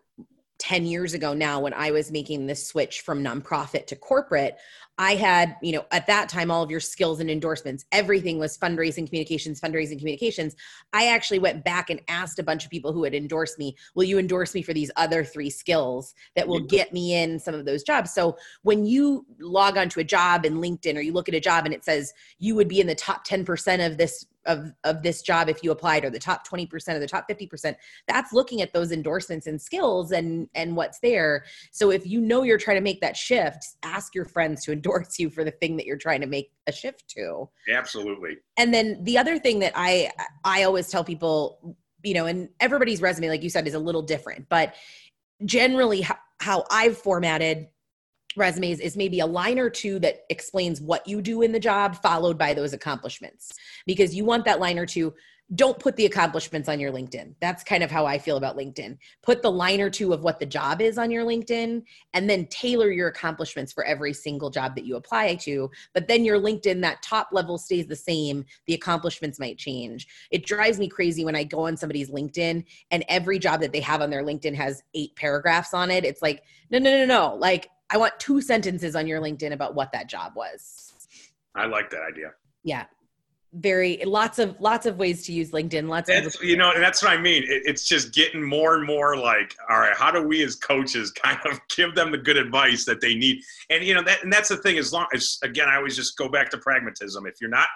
10 0.60 0.86
years 0.86 1.14
ago 1.14 1.34
now 1.34 1.60
when 1.60 1.74
I 1.74 1.92
was 1.92 2.10
making 2.10 2.48
this 2.48 2.66
switch 2.66 3.02
from 3.02 3.22
nonprofit 3.22 3.86
to 3.88 3.98
corporate, 3.98 4.56
I 4.98 5.16
had, 5.16 5.58
you 5.62 5.74
know, 5.74 5.86
at 5.92 6.08
that 6.08 6.30
time, 6.30 6.50
all 6.50 6.64
of 6.64 6.72
your 6.72 6.80
skills 6.80 7.20
and 7.20 7.30
endorsements, 7.30 7.84
everything 7.92 8.40
was 8.40 8.58
fundraising 8.58 9.08
communications, 9.08 9.60
fundraising 9.60 9.98
communications. 9.98 10.56
I 10.94 11.08
actually 11.08 11.40
went 11.40 11.66
back 11.66 11.90
and 11.90 12.00
asked 12.08 12.40
a 12.40 12.44
bunch 12.44 12.64
of 12.64 12.72
people 12.72 12.94
who 12.94 13.04
had 13.04 13.14
endorsed 13.14 13.60
me, 13.60 13.76
will 13.96 14.06
you 14.06 14.20
endorse 14.20 14.54
me 14.54 14.62
for 14.62 14.74
these 14.74 14.92
other 14.96 15.26
three 15.26 15.50
skills 15.50 16.14
that 16.38 16.48
will 16.48 16.62
get 16.62 16.94
me 16.94 17.16
in 17.16 17.40
some 17.40 17.56
of 17.56 17.66
those 17.66 17.84
jobs? 17.84 18.14
So 18.14 18.38
when 18.64 18.86
you 18.86 19.26
log 19.40 19.78
onto 19.78 20.00
a 20.00 20.04
job 20.06 20.46
in 20.46 20.62
LinkedIn 20.62 20.96
or 20.96 21.02
you 21.02 21.12
look 21.12 21.28
at 21.28 21.36
a 21.36 21.42
job 21.42 21.66
and 21.66 21.74
it 21.74 21.84
says 21.84 22.14
you 22.38 22.56
would 22.56 22.70
be 22.70 22.80
in 22.80 22.88
the 22.88 22.96
top 22.96 23.28
10% 23.28 23.86
of 23.86 23.98
this 23.98 24.26
of 24.50 24.74
of 24.84 25.04
this 25.04 25.22
job 25.22 25.48
if 25.48 25.64
you 25.64 25.72
applied 25.72 26.04
or 26.04 26.10
the 26.10 26.20
top 26.20 26.46
20% 26.46 26.68
or 26.90 27.00
the 27.00 27.08
top 27.08 27.30
50% 27.30 27.76
that's 28.08 28.34
looking 28.34 28.62
at 28.62 28.74
those 28.74 28.92
endorsements 28.92 29.48
and 29.48 29.62
skills 29.62 30.12
and 30.12 30.50
and 30.56 30.76
what's 30.76 31.00
there. 31.00 31.46
So 31.72 31.92
if 31.92 32.06
you 32.06 32.20
know 32.20 32.44
you're 32.44 32.58
trying 32.58 32.78
to 32.78 32.82
make 32.82 33.00
that 33.02 33.16
shift 33.16 33.66
ask 33.84 34.14
your 34.14 34.26
friends 34.26 34.66
to 34.66 34.74
endorse 34.74 35.20
you 35.20 35.30
for 35.30 35.44
the 35.44 35.52
thing 35.52 35.78
that 35.78 35.86
you're 35.86 35.98
trying 35.98 36.22
to 36.22 36.28
make 36.28 36.52
a 36.68 36.72
shift 36.72 37.08
to. 37.10 37.50
Absolutely. 37.70 38.38
And 38.58 38.74
then 38.74 39.04
the 39.04 39.18
other 39.18 39.40
thing 39.40 39.60
that 39.60 39.74
i 39.76 40.12
i 40.44 40.64
always 40.64 40.90
tell 40.90 41.04
people 41.04 41.78
you 42.04 42.14
know 42.14 42.26
and 42.26 42.50
everybody's 42.60 43.02
resume 43.02 43.30
like 43.30 43.44
you 43.44 43.50
said 43.50 43.68
is 43.68 43.74
a 43.74 43.80
little 43.80 44.02
different 44.02 44.48
but 44.50 44.76
generally 45.46 46.02
how, 46.02 46.18
how 46.40 46.66
i've 46.72 46.98
formatted 46.98 47.68
resumes 48.36 48.80
is 48.80 48.96
maybe 48.96 49.20
a 49.20 49.26
line 49.26 49.60
or 49.60 49.70
two 49.70 50.00
that 50.00 50.26
explains 50.30 50.82
what 50.82 51.08
you 51.08 51.22
do 51.22 51.42
in 51.42 51.52
the 51.52 51.60
job 51.60 51.96
followed 52.02 52.38
by 52.38 52.54
those 52.54 52.74
accomplishments 52.74 53.54
because 53.86 54.14
you 54.16 54.24
want 54.24 54.46
that 54.46 54.60
line 54.60 54.78
or 54.78 54.86
two 54.86 55.14
don't 55.56 55.80
put 55.80 55.96
the 55.96 56.06
accomplishments 56.06 56.70
on 56.70 56.80
your 56.80 56.92
LinkedIn. 56.92 57.34
That's 57.42 57.64
kind 57.64 57.82
of 57.82 57.90
how 57.90 58.06
I 58.06 58.20
feel 58.20 58.38
about 58.38 58.56
LinkedIn. 58.56 58.98
Put 59.24 59.42
the 59.42 59.52
line 59.52 59.82
or 59.82 59.90
two 59.90 60.14
of 60.14 60.22
what 60.22 60.40
the 60.40 60.46
job 60.46 60.80
is 60.80 61.00
on 61.00 61.10
your 61.10 61.26
LinkedIn 61.26 61.82
and 62.14 62.30
then 62.30 62.46
tailor 62.48 62.92
your 62.92 63.08
accomplishments 63.08 63.74
for 63.74 63.84
every 63.84 64.14
single 64.14 64.52
job 64.52 64.76
that 64.76 64.86
you 64.86 64.96
apply 64.96 65.36
to. 65.36 65.72
But 65.96 66.08
then 66.08 66.24
your 66.24 66.40
LinkedIn, 66.40 66.82
that 66.82 67.02
top 67.02 67.30
level 67.32 67.58
stays 67.58 67.88
the 67.88 67.96
same. 67.96 68.46
The 68.68 68.76
accomplishments 68.76 69.40
might 69.40 69.58
change. 69.58 70.08
It 70.30 70.46
drives 70.46 70.78
me 70.78 70.88
crazy 70.88 71.26
when 71.26 71.36
I 71.36 71.46
go 71.46 71.66
on 71.66 71.78
somebody's 71.78 72.12
LinkedIn 72.12 72.64
and 72.92 73.06
every 73.10 73.40
job 73.40 73.62
that 73.62 73.74
they 73.74 73.82
have 73.82 74.02
on 74.02 74.12
their 74.12 74.24
LinkedIn 74.24 74.54
has 74.54 74.84
eight 74.94 75.16
paragraphs 75.16 75.74
on 75.74 75.90
it. 75.90 76.06
It's 76.06 76.22
like, 76.22 76.44
no, 76.70 76.78
no, 76.78 76.92
no, 76.92 77.06
no. 77.06 77.36
Like, 77.36 77.70
I 77.90 77.98
want 77.98 78.20
two 78.20 78.42
sentences 78.42 78.96
on 78.96 79.08
your 79.08 79.22
LinkedIn 79.22 79.52
about 79.52 79.76
what 79.76 79.92
that 79.94 80.08
job 80.08 80.34
was. 80.36 80.94
I 81.56 81.66
like 81.66 81.90
that 81.90 82.02
idea. 82.02 82.32
Yeah. 82.64 82.86
Very 83.54 83.98
lots 84.06 84.38
of 84.38 84.56
lots 84.60 84.86
of 84.86 84.98
ways 84.98 85.26
to 85.26 85.34
use 85.34 85.50
LinkedIn. 85.50 85.88
Lots 85.88 86.08
that's, 86.08 86.36
of 86.36 86.44
you 86.44 86.56
know, 86.56 86.72
and 86.72 86.84
that's 86.84 87.02
what 87.02 87.12
I 87.12 87.18
mean. 87.20 87.42
It, 87.44 87.64
it's 87.66 87.88
just 87.88 88.14
getting 88.14 88.44
more 88.44 88.76
and 88.76 88.86
more 88.86 89.18
like, 89.18 89.56
all 89.72 89.80
right, 89.80 89.96
how 89.96 90.12
do 90.12 90.22
we 90.22 90.44
as 90.44 90.56
coaches 90.56 91.12
kind 91.24 91.40
of 91.46 91.60
give 91.76 91.96
them 91.96 92.12
the 92.12 92.18
good 92.20 92.38
advice 92.38 92.86
that 92.86 93.02
they 93.02 93.16
need? 93.16 93.42
And 93.72 93.84
you 93.84 93.96
know, 93.96 94.04
that 94.04 94.24
and 94.24 94.32
that's 94.32 94.50
the 94.50 94.58
thing. 94.58 94.78
As 94.78 94.94
long 94.94 95.08
as 95.16 95.40
again, 95.44 95.68
I 95.68 95.78
always 95.78 95.96
just 95.96 96.16
go 96.16 96.30
back 96.30 96.52
to 96.52 96.60
pragmatism. 96.60 97.26
If 97.26 97.36
you're 97.42 97.50
not 97.50 97.68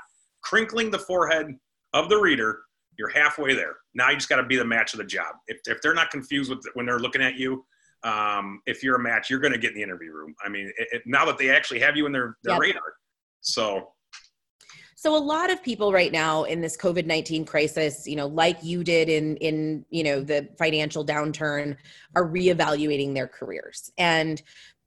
crinkling 0.43 0.91
the 0.91 0.99
forehead 0.99 1.47
of 1.93 2.07
the 2.07 2.17
reader, 2.17 2.59
you're 2.99 3.09
halfway 3.09 3.55
there. 3.55 3.77
Now 3.95 4.11
you 4.11 4.17
just 4.17 4.29
got 4.29 4.35
to 4.35 4.43
be 4.43 4.57
the 4.57 4.65
match 4.65 4.93
of 4.93 4.99
the 4.99 5.05
job. 5.05 5.33
If 5.47 5.57
if 5.65 5.81
they're 5.81 5.95
not 5.95 6.11
confused 6.11 6.51
with 6.51 6.63
when 6.75 6.85
they're 6.85 6.99
looking 6.99 7.23
at 7.23 7.35
you, 7.35 7.65
um, 8.03 8.61
if 8.65 8.83
you're 8.83 8.95
a 8.95 8.99
match, 8.99 9.29
you're 9.29 9.39
going 9.39 9.53
to 9.53 9.59
get 9.59 9.71
in 9.71 9.77
the 9.77 9.83
interview 9.83 10.11
room. 10.11 10.35
I 10.43 10.49
mean, 10.49 10.71
it, 10.77 10.87
it, 10.91 11.01
now 11.05 11.25
that 11.25 11.37
they 11.37 11.49
actually 11.49 11.79
have 11.79 11.95
you 11.95 12.05
in 12.05 12.11
their, 12.11 12.37
their 12.43 12.53
yep. 12.53 12.61
radar. 12.61 12.93
So, 13.41 13.89
so 14.95 15.15
a 15.15 15.19
lot 15.19 15.51
of 15.51 15.61
people 15.61 15.91
right 15.91 16.11
now 16.11 16.43
in 16.43 16.61
this 16.61 16.77
COVID-19 16.77 17.45
crisis, 17.45 18.07
you 18.07 18.15
know, 18.15 18.27
like 18.27 18.57
you 18.63 18.83
did 18.83 19.09
in, 19.09 19.35
in, 19.37 19.85
you 19.89 20.03
know, 20.03 20.21
the 20.21 20.47
financial 20.57 21.05
downturn 21.05 21.75
are 22.15 22.25
reevaluating 22.25 23.13
their 23.13 23.27
careers. 23.27 23.91
And 23.97 24.41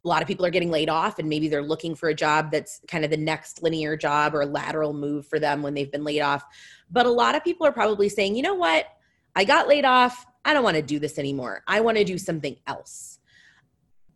a 0.04 0.08
lot 0.08 0.22
of 0.22 0.28
people 0.28 0.46
are 0.46 0.50
getting 0.50 0.70
laid 0.70 0.88
off 0.88 1.18
and 1.18 1.28
maybe 1.28 1.48
they're 1.48 1.62
looking 1.62 1.94
for 1.94 2.08
a 2.08 2.14
job 2.14 2.50
that's 2.50 2.80
kind 2.88 3.04
of 3.04 3.10
the 3.10 3.16
next 3.16 3.62
linear 3.62 3.96
job 3.96 4.34
or 4.34 4.46
lateral 4.46 4.94
move 4.94 5.26
for 5.26 5.38
them 5.38 5.62
when 5.62 5.74
they've 5.74 5.90
been 5.90 6.04
laid 6.04 6.20
off. 6.20 6.44
But 6.90 7.06
a 7.06 7.10
lot 7.10 7.34
of 7.34 7.42
people 7.42 7.66
are 7.66 7.72
probably 7.72 8.08
saying, 8.08 8.36
you 8.36 8.42
know 8.42 8.54
what? 8.54 8.86
I 9.34 9.44
got 9.44 9.68
laid 9.68 9.84
off. 9.84 10.24
I 10.46 10.54
don't 10.54 10.62
want 10.62 10.76
to 10.76 10.82
do 10.82 11.00
this 11.00 11.18
anymore. 11.18 11.64
I 11.66 11.80
want 11.80 11.98
to 11.98 12.04
do 12.04 12.16
something 12.16 12.56
else. 12.68 13.18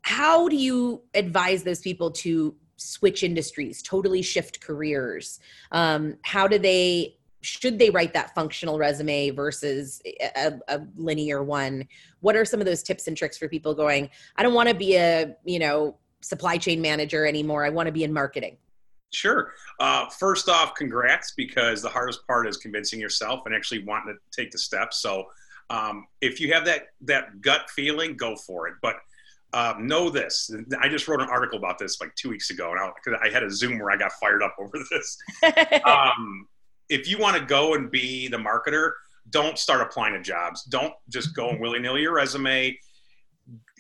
How 0.02 0.48
do 0.48 0.56
you 0.56 1.02
advise 1.12 1.64
those 1.64 1.80
people 1.80 2.10
to 2.12 2.54
switch 2.76 3.22
industries, 3.24 3.82
totally 3.82 4.22
shift 4.22 4.60
careers? 4.60 5.40
Um, 5.72 6.16
how 6.22 6.46
do 6.46 6.56
they, 6.56 7.16
should 7.42 7.78
they 7.80 7.90
write 7.90 8.14
that 8.14 8.32
functional 8.34 8.78
resume 8.78 9.30
versus 9.30 10.00
a, 10.36 10.52
a 10.68 10.80
linear 10.96 11.42
one? 11.42 11.86
What 12.20 12.36
are 12.36 12.44
some 12.44 12.60
of 12.60 12.66
those 12.66 12.84
tips 12.84 13.08
and 13.08 13.16
tricks 13.16 13.36
for 13.36 13.48
people 13.48 13.74
going, 13.74 14.08
I 14.36 14.44
don't 14.44 14.54
want 14.54 14.68
to 14.68 14.74
be 14.74 14.96
a, 14.96 15.34
you 15.44 15.58
know, 15.58 15.96
supply 16.20 16.58
chain 16.58 16.80
manager 16.80 17.26
anymore. 17.26 17.64
I 17.64 17.70
want 17.70 17.86
to 17.86 17.92
be 17.92 18.04
in 18.04 18.12
marketing. 18.12 18.56
Sure. 19.12 19.52
Uh, 19.80 20.08
first 20.08 20.48
off, 20.48 20.74
congrats 20.76 21.32
because 21.36 21.82
the 21.82 21.88
hardest 21.88 22.24
part 22.26 22.46
is 22.46 22.56
convincing 22.56 23.00
yourself 23.00 23.40
and 23.46 23.54
actually 23.54 23.82
wanting 23.82 24.14
to 24.14 24.40
take 24.42 24.52
the 24.52 24.58
steps. 24.58 25.02
So 25.02 25.24
um, 25.70 26.06
if 26.20 26.40
you 26.40 26.52
have 26.52 26.64
that 26.66 26.88
that 27.02 27.40
gut 27.40 27.70
feeling, 27.70 28.16
go 28.16 28.36
for 28.36 28.68
it. 28.68 28.74
But 28.82 28.96
um, 29.52 29.86
know 29.86 30.10
this. 30.10 30.50
I 30.80 30.88
just 30.88 31.08
wrote 31.08 31.20
an 31.20 31.28
article 31.28 31.58
about 31.58 31.78
this 31.78 32.00
like 32.00 32.14
two 32.14 32.28
weeks 32.28 32.50
ago, 32.50 32.72
and 32.72 33.16
I, 33.16 33.28
I 33.28 33.30
had 33.30 33.42
a 33.42 33.50
Zoom 33.50 33.78
where 33.78 33.90
I 33.90 33.96
got 33.96 34.12
fired 34.12 34.42
up 34.42 34.54
over 34.60 34.78
this. 34.90 35.16
um, 35.84 36.46
if 36.88 37.08
you 37.08 37.18
want 37.18 37.36
to 37.36 37.44
go 37.44 37.74
and 37.74 37.90
be 37.90 38.28
the 38.28 38.36
marketer, 38.36 38.92
don't 39.30 39.58
start 39.58 39.80
applying 39.80 40.14
to 40.14 40.20
jobs. 40.20 40.64
Don't 40.64 40.92
just 41.08 41.34
go 41.34 41.50
and 41.50 41.60
willy 41.60 41.78
nilly 41.78 42.02
your 42.02 42.14
resume. 42.14 42.76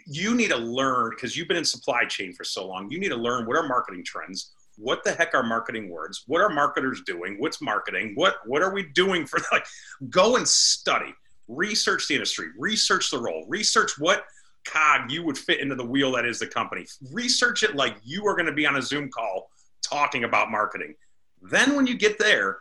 you 0.06 0.34
need 0.34 0.50
to 0.50 0.56
learn 0.56 1.10
because 1.10 1.36
you've 1.36 1.48
been 1.48 1.56
in 1.56 1.64
supply 1.64 2.04
chain 2.04 2.32
for 2.32 2.44
so 2.44 2.66
long. 2.66 2.90
You 2.90 2.98
need 2.98 3.08
to 3.08 3.16
learn 3.16 3.46
what 3.46 3.56
are 3.56 3.66
marketing 3.66 4.04
trends. 4.04 4.52
What 4.76 5.04
the 5.04 5.12
heck 5.12 5.34
are 5.34 5.42
marketing 5.42 5.90
words? 5.90 6.24
What 6.26 6.40
are 6.40 6.48
marketers 6.48 7.02
doing? 7.04 7.36
What's 7.38 7.60
marketing? 7.60 8.12
What 8.14 8.36
what 8.46 8.62
are 8.62 8.72
we 8.72 8.84
doing 8.84 9.26
for 9.26 9.40
like? 9.52 9.66
Go 10.08 10.36
and 10.36 10.46
study, 10.46 11.12
research 11.50 12.08
the 12.08 12.14
industry, 12.14 12.48
research 12.58 13.10
the 13.10 13.18
role, 13.18 13.44
research 13.48 13.92
what 13.98 14.24
cog 14.64 15.10
you 15.10 15.24
would 15.24 15.36
fit 15.36 15.60
into 15.60 15.74
the 15.74 15.84
wheel 15.84 16.12
that 16.12 16.24
is 16.24 16.38
the 16.38 16.46
company. 16.46 16.86
Research 17.12 17.62
it 17.62 17.74
like 17.74 17.96
you 18.04 18.26
are 18.26 18.34
going 18.34 18.46
to 18.46 18.52
be 18.52 18.66
on 18.66 18.76
a 18.76 18.82
Zoom 18.82 19.10
call 19.10 19.50
talking 19.82 20.24
about 20.24 20.50
marketing. 20.50 20.94
Then 21.42 21.74
when 21.74 21.86
you 21.86 21.96
get 21.96 22.18
there, 22.18 22.58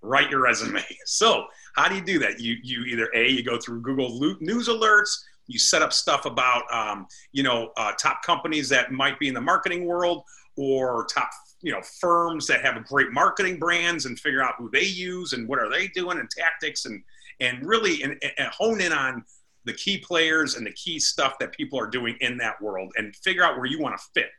write 0.00 0.30
your 0.30 0.42
resume. 0.42 0.82
So 1.06 1.44
how 1.76 1.88
do 1.88 1.94
you 1.94 2.00
do 2.00 2.18
that? 2.20 2.40
You 2.40 2.56
you 2.62 2.84
either 2.84 3.10
a 3.14 3.28
you 3.28 3.42
go 3.42 3.58
through 3.58 3.82
Google 3.82 4.18
News 4.40 4.68
alerts. 4.68 5.10
You 5.46 5.58
set 5.58 5.82
up 5.82 5.92
stuff 5.92 6.26
about 6.26 6.62
um, 6.72 7.06
you 7.32 7.42
know 7.42 7.70
uh, 7.76 7.92
top 7.92 8.22
companies 8.22 8.68
that 8.70 8.92
might 8.92 9.18
be 9.18 9.28
in 9.28 9.34
the 9.34 9.40
marketing 9.40 9.86
world 9.86 10.24
or 10.56 11.06
top 11.06 11.30
you 11.60 11.72
know 11.72 11.80
firms 12.00 12.46
that 12.46 12.64
have 12.64 12.84
great 12.86 13.12
marketing 13.12 13.58
brands 13.58 14.06
and 14.06 14.18
figure 14.18 14.42
out 14.42 14.54
who 14.58 14.70
they 14.70 14.82
use 14.82 15.32
and 15.32 15.48
what 15.48 15.58
are 15.58 15.70
they 15.70 15.86
doing 15.88 16.18
and 16.18 16.28
tactics 16.30 16.84
and 16.84 17.02
and 17.42 17.66
really 17.66 18.02
and, 18.02 18.16
and 18.38 18.48
hone 18.48 18.80
in 18.80 18.92
on 18.92 19.24
the 19.64 19.72
key 19.72 19.98
players 19.98 20.56
and 20.56 20.66
the 20.66 20.72
key 20.72 20.98
stuff 20.98 21.34
that 21.38 21.52
people 21.52 21.78
are 21.78 21.86
doing 21.86 22.16
in 22.20 22.36
that 22.38 22.60
world 22.60 22.92
and 22.96 23.14
figure 23.16 23.44
out 23.44 23.56
where 23.56 23.66
you 23.66 23.78
want 23.80 23.96
to 23.96 24.04
fit. 24.14 24.30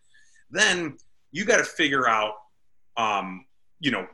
Then 0.49 0.97
you 1.31 1.45
got 1.45 1.57
to 1.57 1.63
figure 1.63 2.07
out, 2.07 2.33
um, 2.97 3.45
you 3.79 3.91
know, 3.91 4.07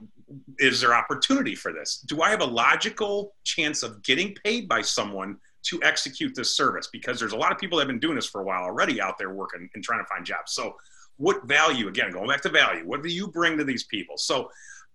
is 0.58 0.82
there 0.82 0.94
opportunity 0.94 1.56
for 1.56 1.74
this? 1.74 2.04
Do 2.08 2.22
I 2.22 2.30
have 2.30 2.42
a 2.42 2.46
logical 2.46 3.36
chance 3.44 3.84
of 3.84 4.04
getting 4.04 4.36
paid 4.44 4.68
by 4.68 4.82
someone 4.82 5.38
to 5.64 5.80
execute 5.84 6.34
this 6.36 6.56
service? 6.56 6.88
Because 6.92 7.20
there's 7.20 7.34
a 7.34 7.38
lot 7.38 7.52
of 7.52 7.58
people 7.58 7.78
that 7.78 7.84
have 7.84 7.90
been 7.90 8.00
doing 8.00 8.16
this 8.16 8.28
for 8.28 8.42
a 8.42 8.44
while 8.44 8.64
already 8.64 9.02
out 9.02 9.18
there 9.18 9.32
working 9.32 9.70
and 9.74 9.84
trying 9.84 10.00
to 10.00 10.06
find 10.06 10.26
jobs. 10.26 10.54
So, 10.54 10.76
what 11.18 11.46
value, 11.46 11.90
again, 11.90 12.12
going 12.12 12.30
back 12.30 12.42
to 12.44 12.50
value, 12.50 12.88
what 12.88 13.04
do 13.04 13.10
you 13.10 13.28
bring 13.28 13.58
to 13.58 13.66
these 13.66 13.84
people? 13.84 14.18
So, 14.18 14.50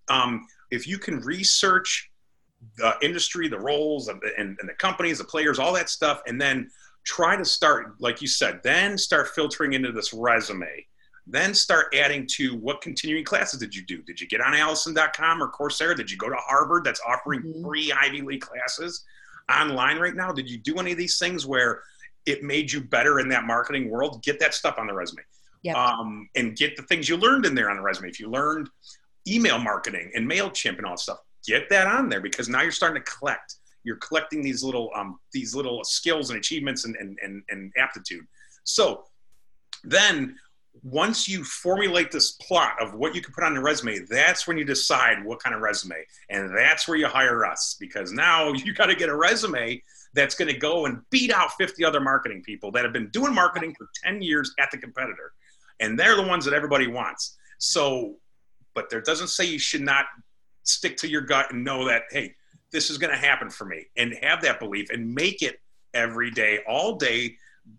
um, 0.08 0.46
if 0.70 0.88
you 0.88 0.98
can 0.98 1.20
research 1.20 2.10
the 2.76 2.94
industry, 3.02 3.48
the 3.48 3.58
roles, 3.58 4.08
and, 4.08 4.20
and, 4.38 4.56
and 4.60 4.68
the 4.68 4.74
companies, 4.74 5.18
the 5.18 5.24
players, 5.24 5.58
all 5.58 5.72
that 5.72 5.88
stuff, 5.88 6.22
and 6.26 6.40
then 6.40 6.70
try 7.04 7.36
to 7.36 7.44
start, 7.44 7.94
like 8.00 8.20
you 8.22 8.28
said, 8.28 8.60
then 8.62 8.96
start 8.98 9.28
filtering 9.28 9.74
into 9.74 9.92
this 9.92 10.12
resume. 10.12 10.86
Then 11.26 11.54
start 11.54 11.94
adding 11.94 12.26
to 12.32 12.56
what 12.56 12.82
continuing 12.82 13.24
classes 13.24 13.58
did 13.58 13.74
you 13.74 13.82
do? 13.82 14.02
Did 14.02 14.20
you 14.20 14.26
get 14.26 14.42
on 14.42 14.54
Alison.com 14.54 15.42
or 15.42 15.50
Coursera? 15.50 15.96
Did 15.96 16.10
you 16.10 16.18
go 16.18 16.28
to 16.28 16.36
Harvard 16.36 16.84
that's 16.84 17.00
offering 17.06 17.40
mm-hmm. 17.40 17.64
free 17.64 17.92
Ivy 17.92 18.20
League 18.20 18.42
classes 18.42 19.04
online 19.50 19.98
right 19.98 20.14
now? 20.14 20.32
Did 20.32 20.50
you 20.50 20.58
do 20.58 20.76
any 20.76 20.92
of 20.92 20.98
these 20.98 21.18
things 21.18 21.46
where 21.46 21.82
it 22.26 22.42
made 22.42 22.70
you 22.70 22.82
better 22.82 23.20
in 23.20 23.28
that 23.30 23.44
marketing 23.44 23.88
world? 23.88 24.22
Get 24.22 24.38
that 24.40 24.52
stuff 24.52 24.78
on 24.78 24.86
the 24.86 24.92
resume. 24.92 25.22
Yep. 25.62 25.76
Um, 25.76 26.28
and 26.34 26.54
get 26.56 26.76
the 26.76 26.82
things 26.82 27.08
you 27.08 27.16
learned 27.16 27.46
in 27.46 27.54
there 27.54 27.70
on 27.70 27.76
the 27.76 27.82
resume. 27.82 28.10
If 28.10 28.20
you 28.20 28.28
learned 28.28 28.68
email 29.26 29.58
marketing 29.58 30.10
and 30.14 30.30
MailChimp 30.30 30.76
and 30.76 30.84
all 30.84 30.92
that 30.92 31.00
stuff, 31.00 31.18
get 31.46 31.68
that 31.70 31.86
on 31.86 32.08
there 32.08 32.20
because 32.20 32.48
now 32.48 32.62
you're 32.62 32.72
starting 32.72 33.02
to 33.02 33.10
collect. 33.10 33.56
You're 33.84 33.96
collecting 33.96 34.42
these 34.42 34.62
little 34.62 34.90
um, 34.94 35.18
these 35.32 35.54
little 35.54 35.84
skills 35.84 36.30
and 36.30 36.38
achievements 36.38 36.84
and, 36.84 36.96
and, 36.96 37.18
and, 37.22 37.42
and 37.50 37.72
aptitude. 37.76 38.24
So 38.64 39.04
then 39.84 40.36
once 40.82 41.28
you 41.28 41.44
formulate 41.44 42.10
this 42.10 42.32
plot 42.32 42.80
of 42.80 42.94
what 42.94 43.14
you 43.14 43.22
can 43.22 43.32
put 43.32 43.44
on 43.44 43.54
the 43.54 43.60
resume, 43.60 44.00
that's 44.10 44.46
when 44.46 44.58
you 44.58 44.64
decide 44.64 45.24
what 45.24 45.42
kind 45.42 45.54
of 45.54 45.60
resume. 45.60 45.96
And 46.30 46.54
that's 46.56 46.88
where 46.88 46.96
you 46.96 47.06
hire 47.06 47.44
us 47.44 47.76
because 47.78 48.12
now 48.12 48.52
you 48.52 48.74
got 48.74 48.86
to 48.86 48.94
get 48.94 49.08
a 49.08 49.16
resume 49.16 49.82
that's 50.14 50.34
going 50.34 50.52
to 50.52 50.58
go 50.58 50.86
and 50.86 50.98
beat 51.10 51.32
out 51.32 51.52
50 51.58 51.84
other 51.84 52.00
marketing 52.00 52.42
people 52.42 52.70
that 52.72 52.84
have 52.84 52.92
been 52.92 53.08
doing 53.08 53.34
marketing 53.34 53.74
for 53.76 53.88
10 54.04 54.22
years 54.22 54.52
at 54.58 54.70
the 54.70 54.78
competitor. 54.78 55.32
And 55.80 55.98
they're 55.98 56.16
the 56.16 56.22
ones 56.22 56.44
that 56.44 56.54
everybody 56.54 56.86
wants. 56.86 57.36
So, 57.58 58.16
but 58.74 58.90
there 58.90 59.00
doesn't 59.00 59.28
say 59.28 59.44
you 59.44 59.58
should 59.58 59.80
not 59.80 60.06
stick 60.64 60.96
to 60.98 61.08
your 61.08 61.20
gut 61.20 61.52
and 61.52 61.64
know 61.64 61.86
that, 61.86 62.02
hey, 62.10 62.34
this 62.72 62.90
is 62.90 62.98
going 62.98 63.12
to 63.12 63.18
happen 63.18 63.48
for 63.48 63.64
me 63.64 63.86
and 63.96 64.14
have 64.22 64.42
that 64.42 64.58
belief 64.58 64.90
and 64.90 65.14
make 65.14 65.42
it 65.42 65.60
every 65.94 66.30
day, 66.30 66.58
all 66.66 66.96
day, 66.96 67.36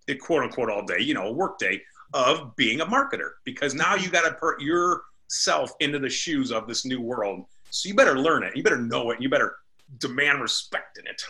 the 0.07 0.15
quote 0.15 0.43
unquote, 0.43 0.69
all 0.69 0.85
day, 0.85 0.99
you 0.99 1.13
know, 1.13 1.31
work 1.31 1.59
day 1.59 1.81
of 2.13 2.55
being 2.55 2.81
a 2.81 2.85
marketer 2.85 3.31
because 3.43 3.75
now 3.75 3.95
you 3.95 4.09
got 4.09 4.23
to 4.23 4.31
put 4.35 4.61
yourself 4.61 5.73
into 5.81 5.99
the 5.99 6.09
shoes 6.09 6.51
of 6.51 6.67
this 6.67 6.85
new 6.85 7.01
world. 7.01 7.45
So 7.71 7.89
you 7.89 7.95
better 7.95 8.17
learn 8.17 8.43
it. 8.43 8.55
You 8.55 8.63
better 8.63 8.79
know 8.79 9.11
it. 9.11 9.21
You 9.21 9.27
better 9.27 9.57
demand 9.99 10.41
respect 10.41 10.97
in 10.97 11.05
it. 11.07 11.21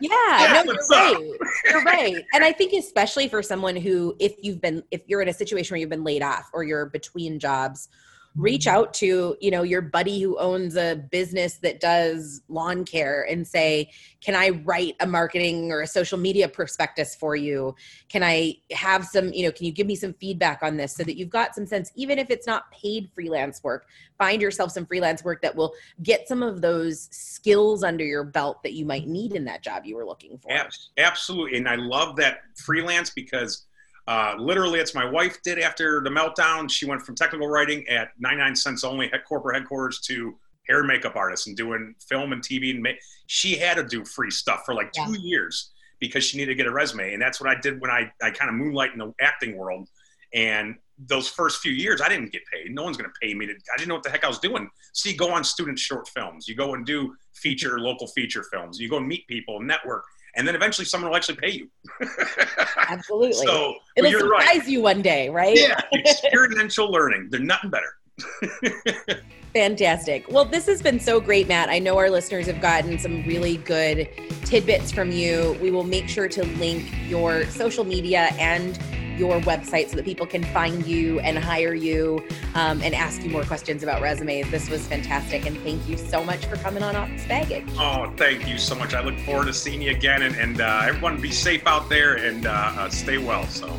yeah, 0.00 0.62
no, 0.64 0.72
you're 0.72 0.86
right. 0.90 1.38
You're 1.70 1.82
right. 1.82 2.24
And 2.32 2.42
I 2.42 2.52
think 2.52 2.72
especially 2.72 3.28
for 3.28 3.42
someone 3.42 3.76
who, 3.76 4.16
if 4.18 4.34
you've 4.42 4.60
been, 4.60 4.82
if 4.90 5.02
you're 5.06 5.20
in 5.20 5.28
a 5.28 5.32
situation 5.32 5.74
where 5.74 5.80
you've 5.80 5.90
been 5.90 6.04
laid 6.04 6.22
off 6.22 6.48
or 6.52 6.64
you're 6.64 6.86
between 6.86 7.38
jobs 7.38 7.88
reach 8.36 8.66
mm-hmm. 8.66 8.76
out 8.76 8.94
to 8.94 9.36
you 9.40 9.50
know 9.50 9.62
your 9.62 9.82
buddy 9.82 10.20
who 10.20 10.38
owns 10.38 10.76
a 10.76 10.96
business 11.10 11.58
that 11.58 11.80
does 11.80 12.42
lawn 12.48 12.84
care 12.84 13.26
and 13.28 13.46
say 13.46 13.90
can 14.20 14.34
i 14.34 14.50
write 14.64 14.96
a 15.00 15.06
marketing 15.06 15.70
or 15.70 15.82
a 15.82 15.86
social 15.86 16.18
media 16.18 16.48
prospectus 16.48 17.14
for 17.14 17.36
you? 17.36 17.74
Can 18.08 18.22
i 18.22 18.54
have 18.72 19.04
some 19.04 19.32
you 19.32 19.44
know 19.44 19.52
can 19.52 19.66
you 19.66 19.72
give 19.72 19.86
me 19.86 19.96
some 19.96 20.14
feedback 20.14 20.62
on 20.62 20.76
this 20.76 20.94
so 20.94 21.04
that 21.04 21.16
you've 21.16 21.30
got 21.30 21.54
some 21.54 21.66
sense 21.66 21.90
even 21.94 22.18
if 22.18 22.30
it's 22.30 22.46
not 22.46 22.70
paid 22.70 23.10
freelance 23.14 23.62
work 23.62 23.86
find 24.18 24.40
yourself 24.40 24.70
some 24.70 24.86
freelance 24.86 25.24
work 25.24 25.42
that 25.42 25.54
will 25.54 25.74
get 26.02 26.28
some 26.28 26.42
of 26.42 26.60
those 26.60 27.08
skills 27.10 27.82
under 27.82 28.04
your 28.04 28.24
belt 28.24 28.62
that 28.62 28.72
you 28.72 28.86
might 28.86 29.06
need 29.06 29.32
in 29.32 29.44
that 29.44 29.62
job 29.62 29.84
you 29.84 29.96
were 29.96 30.06
looking 30.06 30.38
for. 30.38 30.50
Absolutely 30.96 31.58
and 31.58 31.68
i 31.68 31.74
love 31.74 32.16
that 32.16 32.40
freelance 32.56 33.10
because 33.10 33.66
uh, 34.08 34.34
literally, 34.38 34.80
it's 34.80 34.94
my 34.94 35.04
wife 35.04 35.40
did 35.42 35.58
after 35.58 36.02
the 36.02 36.10
meltdown. 36.10 36.70
She 36.70 36.86
went 36.86 37.02
from 37.02 37.14
technical 37.14 37.48
writing 37.48 37.86
at 37.88 38.10
99 38.18 38.56
cents 38.56 38.84
only 38.84 39.12
at 39.12 39.24
corporate 39.24 39.56
headquarters 39.56 40.00
to 40.00 40.36
hair 40.68 40.78
and 40.78 40.88
makeup 40.88 41.16
artist 41.16 41.46
and 41.46 41.56
doing 41.56 41.94
film 42.08 42.32
and 42.32 42.42
TV. 42.42 42.70
And 42.70 42.82
ma- 42.82 42.90
she 43.26 43.56
had 43.56 43.76
to 43.76 43.84
do 43.84 44.04
free 44.04 44.30
stuff 44.30 44.62
for 44.64 44.74
like 44.74 44.90
yeah. 44.96 45.06
two 45.06 45.20
years 45.20 45.70
because 46.00 46.24
she 46.24 46.36
needed 46.36 46.52
to 46.52 46.56
get 46.56 46.66
a 46.66 46.72
resume. 46.72 47.12
And 47.12 47.22
that's 47.22 47.40
what 47.40 47.48
I 47.48 47.60
did 47.60 47.80
when 47.80 47.90
I, 47.90 48.10
I 48.20 48.30
kind 48.30 48.48
of 48.48 48.56
moonlight 48.56 48.92
in 48.92 48.98
the 48.98 49.12
acting 49.20 49.56
world. 49.56 49.88
And 50.34 50.76
those 50.98 51.28
first 51.28 51.60
few 51.60 51.72
years, 51.72 52.00
I 52.00 52.08
didn't 52.08 52.32
get 52.32 52.42
paid. 52.52 52.74
No 52.74 52.82
one's 52.82 52.96
going 52.96 53.08
to 53.08 53.14
pay 53.20 53.34
me. 53.34 53.46
To, 53.46 53.52
I 53.52 53.76
didn't 53.76 53.88
know 53.88 53.94
what 53.94 54.02
the 54.02 54.10
heck 54.10 54.24
I 54.24 54.28
was 54.28 54.40
doing. 54.40 54.68
So 54.92 55.10
you 55.10 55.16
go 55.16 55.30
on 55.30 55.44
student 55.44 55.78
short 55.78 56.08
films. 56.08 56.48
You 56.48 56.56
go 56.56 56.74
and 56.74 56.84
do 56.84 57.14
feature, 57.34 57.78
local 57.78 58.08
feature 58.08 58.44
films. 58.52 58.80
You 58.80 58.88
go 58.88 58.96
and 58.96 59.06
meet 59.06 59.26
people, 59.28 59.60
network 59.60 60.04
and 60.34 60.46
then 60.46 60.54
eventually 60.54 60.84
someone 60.84 61.10
will 61.10 61.16
actually 61.16 61.36
pay 61.36 61.50
you. 61.50 61.68
Absolutely. 62.88 63.46
So 63.46 63.76
it'll 63.96 64.10
surprise 64.10 64.46
right. 64.46 64.66
you 64.68 64.82
one 64.82 65.02
day, 65.02 65.28
right? 65.28 65.58
Yeah, 65.58 65.80
experiential 65.94 66.90
learning. 66.90 67.28
They're 67.30 67.40
nothing 67.40 67.70
better. 67.70 69.22
Fantastic. 69.54 70.30
Well, 70.30 70.46
this 70.46 70.66
has 70.66 70.80
been 70.80 70.98
so 70.98 71.20
great, 71.20 71.46
Matt. 71.46 71.68
I 71.68 71.78
know 71.78 71.98
our 71.98 72.08
listeners 72.08 72.46
have 72.46 72.60
gotten 72.62 72.98
some 72.98 73.22
really 73.24 73.58
good 73.58 74.08
tidbits 74.44 74.90
from 74.90 75.10
you. 75.10 75.58
We 75.60 75.70
will 75.70 75.84
make 75.84 76.08
sure 76.08 76.26
to 76.28 76.44
link 76.56 76.90
your 77.06 77.44
social 77.46 77.84
media 77.84 78.30
and 78.38 78.78
your 79.18 79.40
website 79.40 79.88
so 79.88 79.96
that 79.96 80.04
people 80.04 80.26
can 80.26 80.44
find 80.44 80.86
you 80.86 81.20
and 81.20 81.38
hire 81.38 81.74
you 81.74 82.22
um, 82.54 82.82
and 82.82 82.94
ask 82.94 83.22
you 83.22 83.30
more 83.30 83.44
questions 83.44 83.82
about 83.82 84.00
resumes. 84.02 84.50
This 84.50 84.68
was 84.68 84.86
fantastic. 84.86 85.46
And 85.46 85.58
thank 85.58 85.88
you 85.88 85.96
so 85.96 86.24
much 86.24 86.44
for 86.46 86.56
coming 86.56 86.82
on 86.82 86.96
Office 86.96 87.24
Baggage. 87.26 87.68
Oh, 87.78 88.12
thank 88.16 88.48
you 88.48 88.58
so 88.58 88.74
much. 88.74 88.94
I 88.94 89.02
look 89.02 89.18
forward 89.20 89.46
to 89.46 89.52
seeing 89.52 89.82
you 89.82 89.90
again. 89.90 90.22
And, 90.22 90.36
and 90.36 90.60
uh, 90.60 90.82
everyone 90.84 91.20
be 91.20 91.30
safe 91.32 91.66
out 91.66 91.88
there 91.88 92.16
and 92.16 92.46
uh, 92.46 92.50
uh, 92.50 92.88
stay 92.90 93.18
well. 93.18 93.46
So. 93.48 93.74